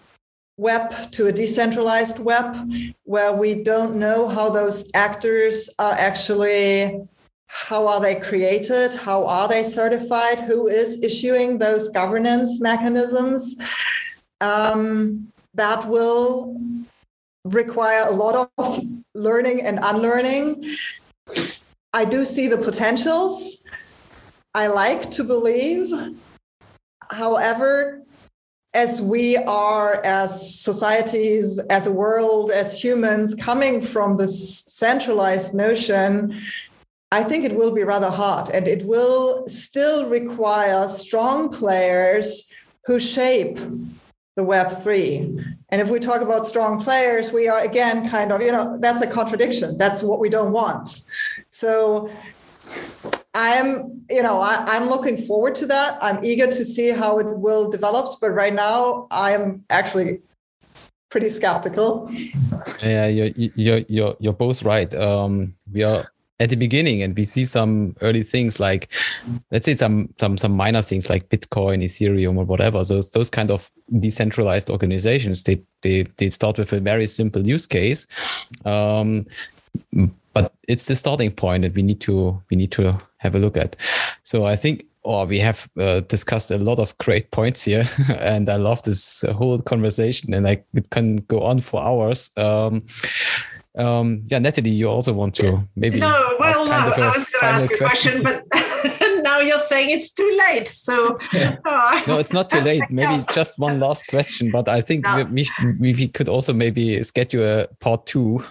web 0.57 1.11
to 1.11 1.27
a 1.27 1.33
decentralized 1.33 2.21
web, 2.21 2.71
where 3.03 3.33
we 3.33 3.65
don't 3.65 3.97
know 3.97 4.29
how 4.29 4.49
those 4.49 4.89
actors 4.95 5.69
are 5.81 5.93
actually 5.95 7.01
how 7.65 7.87
are 7.87 8.01
they 8.01 8.15
created 8.15 8.95
how 8.95 9.27
are 9.27 9.49
they 9.49 9.63
certified 9.63 10.39
who 10.41 10.69
is 10.69 11.03
issuing 11.03 11.59
those 11.59 11.89
governance 11.89 12.61
mechanisms 12.61 13.57
um, 14.41 15.27
that 15.55 15.87
will 15.89 16.61
require 17.45 18.09
a 18.09 18.13
lot 18.13 18.51
of 18.59 18.81
learning 19.15 19.63
and 19.63 19.79
unlearning. 19.83 20.65
I 21.93 22.05
do 22.05 22.25
see 22.25 22.49
the 22.49 22.59
potentials. 22.59 23.65
I 24.55 24.67
like 24.67 25.11
to 25.13 25.25
believe. 25.25 25.91
However, 27.11 28.03
as 28.75 29.01
we 29.01 29.37
are, 29.37 30.05
as 30.05 30.61
societies, 30.61 31.59
as 31.71 31.87
a 31.87 31.93
world, 31.93 32.51
as 32.51 32.79
humans, 32.83 33.35
coming 33.35 33.81
from 33.81 34.17
this 34.17 34.65
centralized 34.65 35.55
notion, 35.55 36.35
I 37.13 37.23
think 37.23 37.45
it 37.45 37.55
will 37.55 37.73
be 37.73 37.85
rather 37.85 38.11
hard 38.11 38.51
and 38.51 38.67
it 38.67 38.85
will 38.85 39.47
still 39.49 40.09
require 40.09 40.89
strong 40.89 41.51
players 41.51 42.53
who 42.85 42.99
shape 42.99 43.59
the 44.35 44.43
Web3. 44.43 45.57
And 45.71 45.81
if 45.81 45.89
we 45.89 45.99
talk 46.01 46.21
about 46.21 46.47
strong 46.47 46.81
players, 46.81 47.33
we 47.33 47.49
are 47.49 47.61
again 47.65 48.09
kind 48.09 48.33
of, 48.33 48.43
you 48.43 48.53
know, 48.53 48.77
that's 48.81 49.03
a 49.03 49.07
contradiction. 49.07 49.79
That's 49.79 50.03
what 50.03 50.21
we 50.21 50.29
don't 50.29 50.53
want. 50.53 51.05
So 51.49 52.11
I'm, 53.35 54.03
you 54.11 54.23
know, 54.23 54.41
I, 54.41 54.77
am 54.77 54.89
looking 54.89 55.17
forward 55.17 55.55
to 55.57 55.67
that. 55.67 55.99
I'm 56.03 56.25
eager 56.25 56.47
to 56.47 56.65
see 56.65 56.91
how 56.91 57.19
it 57.19 57.27
will 57.27 57.71
develop. 57.71 58.07
But 58.21 58.31
right 58.31 58.55
now, 58.55 59.07
I'm 59.11 59.65
actually 59.71 60.21
pretty 61.11 61.29
skeptical. 61.29 62.11
Yeah, 62.83 63.07
you're, 63.07 63.31
you're, 63.37 63.83
you're, 63.89 64.17
you're 64.19 64.33
both 64.33 64.63
right. 64.63 64.93
Um, 64.95 65.55
we 65.73 65.83
are 65.83 66.05
at 66.39 66.51
the 66.51 66.57
beginning 66.57 67.03
and 67.03 67.17
we 67.17 67.25
see 67.25 67.45
some 67.45 67.97
early 68.03 68.23
things 68.23 68.61
like 68.61 68.93
let's 69.51 69.65
say 69.65 69.75
some 69.75 70.13
some 70.19 70.37
some 70.37 70.53
minor 70.53 70.83
things 70.83 71.09
like 71.09 71.29
bitcoin 71.31 71.83
ethereum 71.83 72.37
or 72.37 72.45
whatever. 72.45 72.85
So 72.85 73.01
those 73.01 73.31
kind 73.31 73.51
of 73.51 73.71
decentralized 74.01 74.69
organizations 74.69 75.45
they 75.45 75.63
they, 75.83 76.03
they 76.17 76.31
start 76.31 76.59
with 76.59 76.73
a 76.73 76.81
very 76.81 77.07
simple 77.07 77.47
use 77.47 77.67
case. 77.67 78.07
Um, 78.65 79.25
but 80.35 80.53
it's 80.69 80.87
the 80.87 80.95
starting 80.95 81.31
point 81.31 81.63
that 81.63 81.75
we 81.75 81.83
need 81.83 82.01
to 82.03 82.43
we 82.51 82.57
need 82.57 82.73
to 82.73 83.01
have 83.19 83.35
a 83.35 83.39
look 83.39 83.57
at. 83.57 83.77
So 84.23 84.45
i 84.45 84.57
think 84.57 84.85
oh, 85.05 85.25
we 85.25 85.39
have 85.39 85.69
uh, 85.79 86.01
discussed 86.01 86.51
a 86.51 86.59
lot 86.59 86.81
of 86.81 86.99
great 86.99 87.31
points 87.31 87.63
here 87.63 87.85
and 88.19 88.51
i 88.51 88.57
love 88.57 88.83
this 88.83 89.25
whole 89.37 89.61
conversation 89.61 90.35
and 90.35 90.49
i 90.49 90.63
it 90.75 90.91
can 90.91 91.17
go 91.29 91.43
on 91.43 91.61
for 91.61 91.81
hours. 91.81 92.31
Um, 92.37 92.83
um, 93.77 94.23
yeah, 94.27 94.39
Natalie, 94.39 94.71
you 94.71 94.89
also 94.89 95.13
want 95.13 95.35
to 95.37 95.63
maybe. 95.77 96.01
No, 96.01 96.37
well, 96.39 96.65
no, 96.67 96.73
I 96.73 96.89
was 96.89 97.29
going 97.29 97.41
to 97.41 97.45
ask 97.45 97.73
a 97.73 97.77
question, 97.77 98.23
question 98.23 98.43
but 98.51 99.23
now 99.23 99.41
you're 99.41 99.59
saying 99.59 99.91
it's 99.91 100.11
too 100.11 100.41
late. 100.49 100.67
So, 100.67 101.19
oh. 101.35 102.05
no, 102.09 102.19
it's 102.19 102.33
not 102.33 102.49
too 102.49 102.61
late. 102.61 102.85
Maybe 102.89 103.23
just 103.35 103.59
one 103.59 103.79
last 103.79 104.07
question, 104.07 104.51
but 104.51 104.69
I 104.69 104.81
think 104.81 105.05
no. 105.05 105.25
we, 105.25 105.47
we, 105.79 105.95
we 105.95 106.09
could 106.09 106.29
also 106.29 106.55
maybe 106.55 107.03
schedule 107.03 107.43
a 107.43 107.69
part 107.81 108.07
two, 108.07 108.43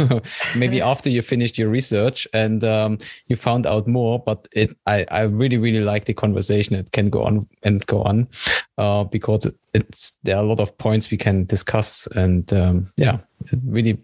maybe 0.56 0.80
after 0.80 1.10
you 1.10 1.22
finished 1.24 1.58
your 1.58 1.70
research 1.70 2.28
and 2.34 2.64
um, 2.64 2.98
you 3.26 3.36
found 3.36 3.66
out 3.66 3.88
more. 3.88 4.20
But 4.20 4.48
it, 4.52 4.78
I, 4.86 5.06
I 5.10 5.22
really, 5.24 5.58
really 5.58 5.84
like 5.84 6.06
the 6.06 6.14
conversation. 6.14 6.76
It 6.76 6.92
can 6.92 7.10
go 7.10 7.24
on 7.24 7.48
and 7.64 7.86
go 7.88 8.04
on 8.04 8.28
uh, 8.78 9.06
because 9.06 9.52
it's 9.74 10.18
there 10.24 10.38
are 10.38 10.44
a 10.44 10.48
lot 10.48 10.60
of 10.60 10.78
points 10.78 11.10
we 11.10 11.18
can 11.18 11.46
discuss, 11.46 12.08
and 12.16 12.52
um, 12.54 12.92
yeah, 12.98 13.18
it 13.52 13.60
really 13.66 13.98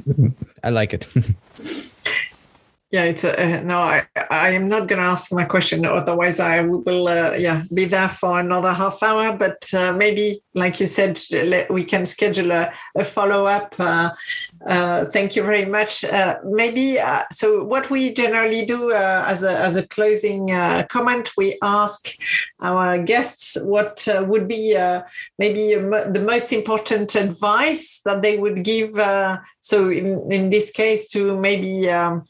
I 0.64 0.70
like 0.70 0.94
it. 0.94 1.08
yeah, 2.90 3.04
it's 3.04 3.24
a, 3.24 3.32
uh, 3.32 3.62
no. 3.62 3.78
I 3.78 4.06
I 4.30 4.50
am 4.50 4.68
not 4.68 4.86
going 4.86 5.00
to 5.00 5.06
ask 5.06 5.32
my 5.32 5.44
question. 5.44 5.84
Otherwise, 5.86 6.40
I 6.40 6.60
will 6.62 7.08
uh, 7.08 7.34
yeah 7.38 7.62
be 7.74 7.86
there 7.86 8.08
for 8.08 8.38
another 8.38 8.72
half 8.72 9.02
hour. 9.02 9.36
But 9.36 9.62
uh, 9.74 9.92
maybe, 9.96 10.42
like 10.54 10.78
you 10.80 10.86
said, 10.86 11.18
we 11.70 11.84
can 11.84 12.06
schedule 12.06 12.52
a, 12.52 12.72
a 12.96 13.04
follow 13.04 13.46
up 13.46 13.74
uh, 14.66 14.92
uh, 14.92 15.04
thank 15.04 15.36
you 15.36 15.42
very 15.42 15.64
much. 15.64 16.04
Uh, 16.04 16.38
maybe 16.44 16.98
uh, 16.98 17.22
so. 17.30 17.64
What 17.64 17.90
we 17.90 18.12
generally 18.12 18.64
do 18.64 18.92
uh, 18.92 19.24
as 19.26 19.42
a 19.42 19.58
as 19.58 19.76
a 19.76 19.86
closing 19.88 20.50
uh, 20.52 20.86
comment, 20.88 21.30
we 21.36 21.58
ask 21.62 22.08
our 22.60 23.02
guests 23.02 23.56
what 23.62 24.06
would 24.08 24.48
be 24.48 24.74
maybe 25.38 25.74
the 25.74 26.24
most 26.24 26.52
important 26.52 27.14
advice 27.14 28.00
that 28.04 28.22
they 28.22 28.38
would 28.38 28.62
give. 28.64 28.94
so 29.60 29.90
in 29.90 30.30
in 30.32 30.50
this 30.50 30.70
case, 30.70 31.08
to 31.08 31.36
maybe. 31.38 31.90
Um, 31.90 32.24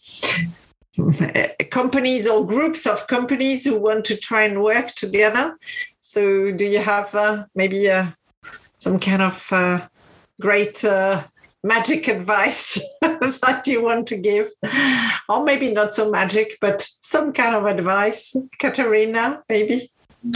companies 1.70 2.28
or 2.28 2.46
groups 2.46 2.86
of 2.86 3.06
companies 3.06 3.64
who 3.64 3.80
want 3.80 4.04
to 4.04 4.14
try 4.14 4.42
and 4.42 4.62
work 4.62 4.88
together. 4.88 5.56
So, 6.00 6.52
do 6.52 6.66
you 6.66 6.80
have 6.80 7.48
maybe 7.54 7.88
some 8.76 8.98
kind 8.98 9.22
of 9.22 9.88
great 10.38 10.84
magic 11.64 12.08
advice 12.08 12.80
that 13.00 13.62
you 13.66 13.82
want 13.82 14.06
to 14.08 14.16
give. 14.16 14.48
Or 15.28 15.44
maybe 15.44 15.72
not 15.72 15.94
so 15.94 16.10
magic 16.10 16.58
but 16.60 16.88
some 17.02 17.32
kind 17.32 17.54
of 17.54 17.66
advice. 17.66 18.36
Katharina 18.58 19.42
maybe? 19.48 19.90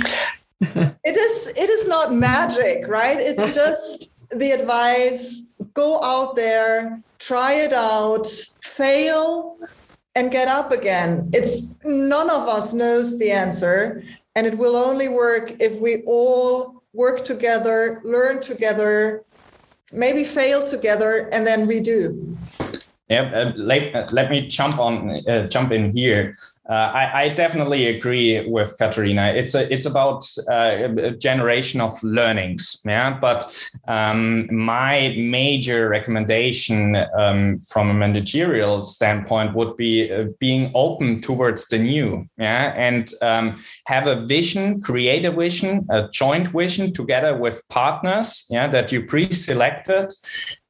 It 0.59 1.17
is 1.17 1.53
it 1.55 1.69
is 1.69 1.87
not 1.87 2.15
magic 2.15 2.89
right? 2.89 3.19
It's 3.21 3.55
just 3.63 4.15
the 4.31 4.53
advice 4.53 5.53
go 5.75 6.03
out 6.03 6.35
there 6.35 7.03
try 7.19 7.53
it 7.53 7.73
out 7.73 8.27
fail 8.63 9.59
and 10.15 10.33
get 10.33 10.49
up 10.49 10.73
again. 10.73 11.31
It's 11.33 11.77
none 11.85 12.31
of 12.31 12.49
us 12.49 12.73
knows 12.73 13.19
the 13.19 13.31
answer, 13.31 14.03
and 14.35 14.47
it 14.47 14.57
will 14.57 14.75
only 14.75 15.09
work 15.09 15.55
if 15.61 15.79
we 15.79 16.03
all 16.07 16.83
work 16.95 17.25
together, 17.25 18.01
learn 18.03 18.41
together, 18.43 19.23
maybe 19.97 20.23
fail 20.23 20.63
together, 20.65 21.29
and 21.33 21.47
then 21.47 21.67
redo. 21.67 22.37
Yeah, 23.09 23.31
uh, 23.33 23.53
let, 23.55 23.95
uh, 23.95 24.07
let 24.11 24.33
me 24.33 24.49
jump 24.49 24.81
on 24.81 25.23
uh, 25.29 25.47
jump 25.47 25.71
in 25.71 25.91
here. 25.91 26.35
Uh, 26.69 26.73
I, 26.73 27.23
I, 27.23 27.29
definitely 27.29 27.87
agree 27.87 28.45
with 28.49 28.77
Katharina. 28.79 29.29
It's 29.29 29.55
a 29.55 29.73
it's 29.73 29.87
about 29.87 30.29
uh, 30.51 30.89
a 30.99 31.11
generation 31.13 31.81
of 31.81 31.93
learnings. 32.03 32.83
Yeah, 32.85 33.17
but 33.17 33.45
um, 33.87 34.53
my 34.53 35.15
major 35.17 35.89
recommendation 35.89 36.97
um, 37.17 37.61
from 37.61 37.91
a 37.91 37.95
managerial 37.95 38.83
standpoint 38.83 39.55
would 39.55 39.77
be 39.77 40.13
uh, 40.13 40.25
being 40.41 40.73
open 40.75 41.21
towards 41.21 41.69
the 41.69 41.79
new. 41.79 42.27
Yeah, 42.39 42.73
and 42.75 43.09
um, 43.23 43.57
have 43.87 44.09
a 44.09 44.27
vision, 44.27 44.81
create 44.81 45.25
a 45.25 45.31
vision, 45.31 45.87
a 45.91 46.09
joint 46.09 46.49
vision 46.49 46.93
together 46.93 47.37
with 47.37 47.63
partners. 47.69 48.47
Yeah, 48.51 48.67
that 48.67 48.91
you 48.91 49.07
pre-selected 49.07 50.11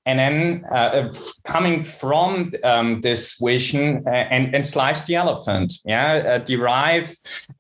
and 0.07 0.19
then 0.19 0.65
uh, 0.73 1.13
coming 1.45 1.85
from 1.85 2.53
um, 2.63 3.01
this 3.01 3.39
vision 3.43 4.05
uh, 4.07 4.11
and, 4.11 4.55
and 4.55 4.65
slice 4.65 5.05
the 5.05 5.17
elephant 5.17 5.75
yeah 5.85 6.23
uh, 6.27 6.39
derive 6.39 7.15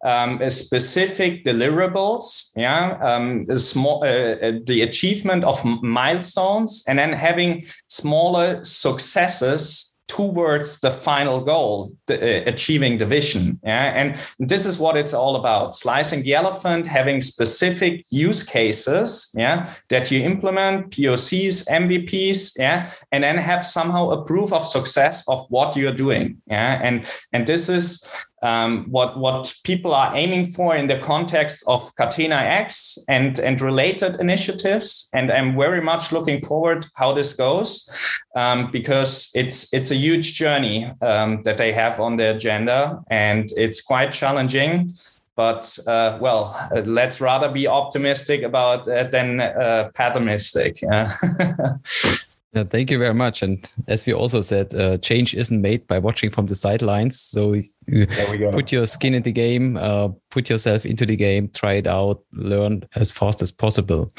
um, 0.05 0.49
specific 0.49 1.45
deliverables 1.45 2.53
yeah 2.57 2.99
um, 3.03 3.45
small 3.57 4.03
uh, 4.05 4.07
uh, 4.07 4.53
the 4.65 4.83
achievement 4.83 5.45
of 5.45 5.63
milestones 5.83 6.85
and 6.89 6.99
then 6.99 7.13
having 7.13 7.65
smaller 7.89 8.65
successes 8.65 9.86
towards 10.09 10.81
the 10.81 10.91
final 10.91 11.41
goal, 11.41 11.93
the, 12.07 12.17
uh, 12.17 12.49
achieving 12.49 12.99
the 12.99 13.07
vision. 13.07 13.59
Yeah? 13.65 13.93
And 13.95 14.19
this 14.39 14.67
is 14.67 14.79
what 14.79 14.97
it's 14.97 15.15
all 15.15 15.37
about 15.37 15.75
slicing 15.75 16.23
the 16.23 16.35
elephant, 16.35 16.87
having 16.87 17.21
specific 17.21 18.05
use 18.11 18.43
cases 18.43 19.33
yeah, 19.35 19.73
that 19.89 20.11
you 20.11 20.25
implement, 20.25 20.91
POCs, 20.91 21.69
MVPs, 21.69 22.53
yeah, 22.59 22.91
and 23.13 23.25
then 23.25 23.37
have 23.37 23.67
somehow 23.67 24.11
a 24.11 24.25
proof 24.25 24.53
of 24.53 24.67
success 24.67 25.29
of 25.29 25.45
what 25.49 25.77
you're 25.77 25.95
doing. 25.95 26.41
Yeah? 26.47 26.81
And, 26.83 27.05
and 27.33 27.47
this 27.47 27.69
is 27.69 28.07
um, 28.43 28.85
what 28.91 29.19
what 29.19 29.55
people 29.65 29.95
are 29.95 30.15
aiming 30.15 30.47
for 30.47 30.77
in 30.77 30.87
the 30.87 30.99
context 30.99 31.65
of 31.67 31.95
Catena 31.97 32.37
X 32.37 32.99
and 33.09 33.39
and 33.39 33.61
related 33.61 34.21
initiatives. 34.21 35.09
And 35.15 35.31
I'm 35.31 35.57
very 35.57 35.81
much 35.81 36.13
looking 36.13 36.41
forward 36.41 36.87
how 36.95 37.13
this 37.13 37.35
goes 37.35 37.89
um, 38.35 38.71
because 38.71 39.31
it's 39.35 39.73
it's 39.73 39.91
a 39.91 39.97
huge 39.97 40.35
journey 40.35 40.93
um, 41.01 41.43
that 41.45 41.59
they 41.59 41.73
have 41.73 42.01
on 42.01 42.17
the 42.17 42.31
agenda, 42.35 43.01
and 43.11 43.49
it's 43.57 43.81
quite 43.81 44.13
challenging. 44.13 44.93
But 45.35 45.79
uh, 45.87 46.19
well, 46.21 46.57
let's 46.85 47.21
rather 47.21 47.51
be 47.51 47.67
optimistic 47.67 48.43
about 48.43 48.89
it 48.89 49.11
than 49.11 49.41
uh, 49.41 49.91
pessimistic. 49.95 50.83
Yeah, 52.57 52.65
thank 52.65 52.91
you 52.91 52.99
very 52.99 53.13
much. 53.13 53.43
And 53.43 53.71
as 53.87 54.07
we 54.07 54.15
also 54.15 54.41
said, 54.41 54.73
uh, 54.73 54.97
change 54.97 55.35
isn't 55.35 55.61
made 55.61 55.87
by 55.87 55.99
watching 55.99 56.31
from 56.31 56.47
the 56.47 56.55
sidelines. 56.55 57.21
So 57.21 57.53
you 57.87 58.07
put 58.51 58.73
your 58.73 58.87
skin 58.87 59.13
in 59.13 59.25
the 59.25 59.33
game, 59.33 59.77
uh, 59.77 60.09
put 60.31 60.49
yourself 60.49 60.87
into 60.87 61.05
the 61.05 61.17
game, 61.17 61.51
try 61.51 61.75
it 61.75 61.87
out, 61.87 62.23
learn 62.33 62.83
as 62.95 63.13
fast 63.13 63.43
as 63.43 63.53
possible. 63.53 64.11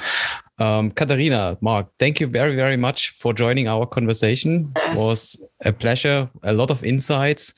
Um, 0.60 0.90
Katharina, 0.92 1.58
Mark, 1.62 1.88
thank 2.00 2.20
you 2.20 2.26
very, 2.26 2.56
very 2.56 2.78
much 2.78 3.12
for 3.12 3.32
joining 3.32 3.68
our 3.68 3.86
conversation. 3.86 4.72
Yes. 4.76 4.98
It 4.98 5.00
was 5.00 5.50
a 5.66 5.72
pleasure, 5.72 6.30
a 6.44 6.54
lot 6.54 6.72
of 6.72 6.84
insights. 6.84 7.54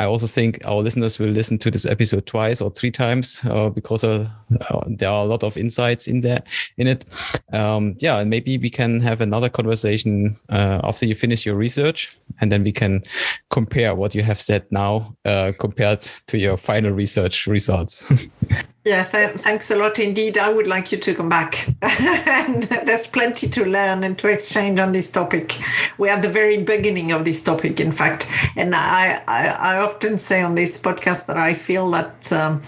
I 0.00 0.06
also 0.06 0.26
think 0.26 0.60
our 0.64 0.80
listeners 0.80 1.18
will 1.18 1.28
listen 1.28 1.58
to 1.58 1.70
this 1.70 1.86
episode 1.86 2.26
twice 2.26 2.60
or 2.60 2.70
three 2.70 2.90
times 2.90 3.42
uh, 3.48 3.68
because 3.68 4.02
uh, 4.02 4.28
uh, 4.70 4.80
there 4.88 5.08
are 5.08 5.24
a 5.24 5.28
lot 5.28 5.44
of 5.44 5.56
insights 5.56 6.08
in 6.08 6.20
there 6.20 6.42
in 6.78 6.88
it. 6.88 7.04
Um, 7.52 7.94
yeah, 7.98 8.18
and 8.18 8.28
maybe 8.28 8.58
we 8.58 8.70
can 8.70 9.00
have 9.00 9.20
another 9.20 9.48
conversation 9.48 10.36
uh, 10.48 10.80
after 10.82 11.06
you 11.06 11.14
finish 11.14 11.46
your 11.46 11.56
research, 11.56 12.12
and 12.40 12.50
then 12.50 12.64
we 12.64 12.72
can 12.72 13.02
compare 13.50 13.94
what 13.94 14.14
you 14.14 14.22
have 14.22 14.40
said 14.40 14.66
now 14.72 15.16
uh, 15.24 15.52
compared 15.60 16.00
to 16.00 16.38
your 16.38 16.56
final 16.56 16.90
research 16.90 17.46
results. 17.46 18.30
Yeah, 18.86 19.02
th- 19.02 19.38
thanks 19.38 19.72
a 19.72 19.76
lot 19.76 19.98
indeed. 19.98 20.38
I 20.38 20.52
would 20.52 20.68
like 20.68 20.92
you 20.92 20.98
to 20.98 21.12
come 21.12 21.28
back. 21.28 21.74
And 21.82 22.62
there's 22.86 23.08
plenty 23.08 23.48
to 23.48 23.64
learn 23.64 24.04
and 24.04 24.16
to 24.18 24.28
exchange 24.28 24.78
on 24.78 24.92
this 24.92 25.10
topic. 25.10 25.58
We're 25.98 26.12
at 26.12 26.22
the 26.22 26.28
very 26.28 26.62
beginning 26.62 27.10
of 27.10 27.24
this 27.24 27.42
topic, 27.42 27.80
in 27.80 27.90
fact. 27.90 28.28
And 28.54 28.76
I, 28.76 29.20
I, 29.26 29.48
I 29.48 29.78
often 29.78 30.20
say 30.20 30.40
on 30.40 30.54
this 30.54 30.80
podcast 30.80 31.26
that 31.26 31.36
I 31.36 31.52
feel 31.52 31.90
that 31.90 32.32
um, 32.32 32.62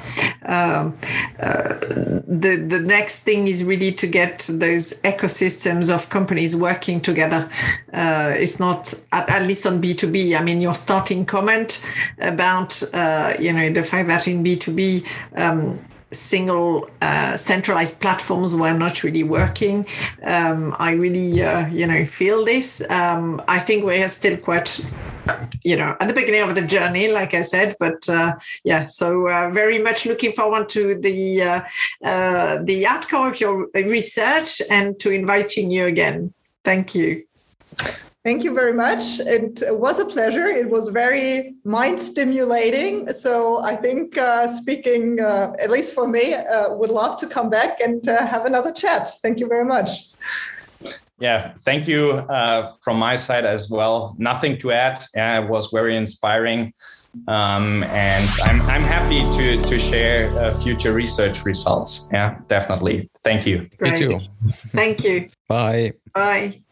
uh, 0.45 0.91
uh, 1.39 1.79
the, 2.27 2.67
the 2.69 2.85
next 2.85 3.21
thing 3.21 3.47
is 3.47 3.63
really 3.63 3.93
to 3.93 4.09
get 4.09 4.49
those 4.51 5.01
ecosystems 5.03 5.95
of 5.95 6.09
companies 6.09 6.57
working 6.57 7.01
together. 7.01 7.49
Uh, 7.93 8.33
it's 8.35 8.59
not, 8.59 8.93
at, 9.13 9.29
at, 9.29 9.43
least 9.43 9.67
on 9.67 9.81
B2B. 9.81 10.37
I 10.37 10.43
mean, 10.43 10.61
your 10.61 10.75
starting 10.75 11.25
comment 11.25 11.81
about, 12.21 12.83
uh, 12.93 13.35
you 13.39 13.53
know, 13.53 13.71
the 13.71 13.85
fact 13.85 14.09
that 14.09 14.27
in 14.27 14.43
B2B, 14.43 15.07
um, 15.37 15.79
single 16.11 16.89
uh, 17.03 17.37
centralized 17.37 18.01
platforms 18.01 18.55
were 18.55 18.73
not 18.73 19.03
really 19.03 19.23
working. 19.23 19.87
Um, 20.23 20.75
I 20.79 20.93
really, 20.93 21.43
uh, 21.43 21.67
you 21.69 21.87
know, 21.87 22.05
feel 22.05 22.45
this. 22.45 22.83
Um, 22.91 23.43
I 23.49 23.59
think 23.59 23.85
we 23.85 24.03
are 24.03 24.09
still 24.09 24.37
quite, 24.37 24.81
you 25.65 25.77
know, 25.77 25.97
at 26.01 26.09
the 26.09 26.15
beginning 26.15 26.43
of 26.43 26.55
the 26.55 26.67
journey, 26.67 27.13
like 27.13 27.35
I 27.35 27.43
said. 27.43 27.77
But 27.79 28.09
uh, 28.09 28.37
yeah, 28.65 28.87
so 28.87 29.29
uh, 29.29 29.51
very 29.51 29.83
much 29.83 30.07
looking 30.07 30.33
forward 30.33 30.69
to 30.71 30.99
the 30.99 31.43
uh, 31.43 31.61
uh, 32.03 32.63
the 32.63 32.87
outcome 32.87 33.29
of 33.29 33.41
your 33.41 33.69
research 33.75 34.63
and 34.71 34.99
to 35.01 35.11
inviting 35.11 35.71
you 35.71 35.85
again. 35.87 36.33
Thank 36.65 36.95
you. 36.95 37.25
Thank 38.25 38.43
you 38.43 38.53
very 38.53 38.75
much. 38.75 39.21
It 39.21 39.63
was 39.71 40.01
a 40.01 40.05
pleasure. 40.05 40.47
It 40.47 40.69
was 40.69 40.89
very 40.89 41.55
mind 41.65 42.01
stimulating. 42.01 43.09
So 43.11 43.63
I 43.63 43.77
think 43.77 44.19
uh, 44.19 44.49
speaking, 44.49 45.21
uh, 45.21 45.55
at 45.63 45.71
least 45.71 45.95
for 45.95 46.07
me, 46.07 46.35
uh, 46.35 46.75
would 46.75 46.91
love 46.91 47.17
to 47.19 47.27
come 47.27 47.49
back 47.49 47.81
and 47.81 48.07
uh, 48.09 48.27
have 48.27 48.45
another 48.45 48.73
chat. 48.73 49.09
Thank 49.23 49.39
you 49.39 49.47
very 49.47 49.65
much. 49.65 50.11
Yeah, 51.21 51.53
thank 51.59 51.89
you 51.89 52.11
uh, 52.11 52.71
from 52.81 52.99
my 52.99 53.17
side 53.17 53.45
as 53.45 53.69
well. 53.71 54.15
Nothing 54.19 54.57
to 54.59 54.71
add. 54.71 55.03
Yeah, 55.17 55.43
it 55.43 55.49
was 55.49 55.71
very 55.73 55.97
inspiring, 55.97 56.73
um, 57.27 57.83
and 57.85 58.29
I'm 58.45 58.63
I'm 58.63 58.85
happy 58.85 59.21
to 59.37 59.61
to 59.61 59.79
share 59.81 60.31
uh, 60.39 60.53
future 60.53 60.93
research 60.93 61.45
results. 61.45 62.09
Yeah, 62.13 62.39
definitely. 62.47 63.11
Thank 63.25 63.47
you. 63.47 63.69
Great. 63.79 63.95
Me 63.95 63.99
too. 63.99 64.19
Thank 64.77 65.03
you. 65.03 65.29
Bye. 65.49 65.95
Bye. 66.15 66.63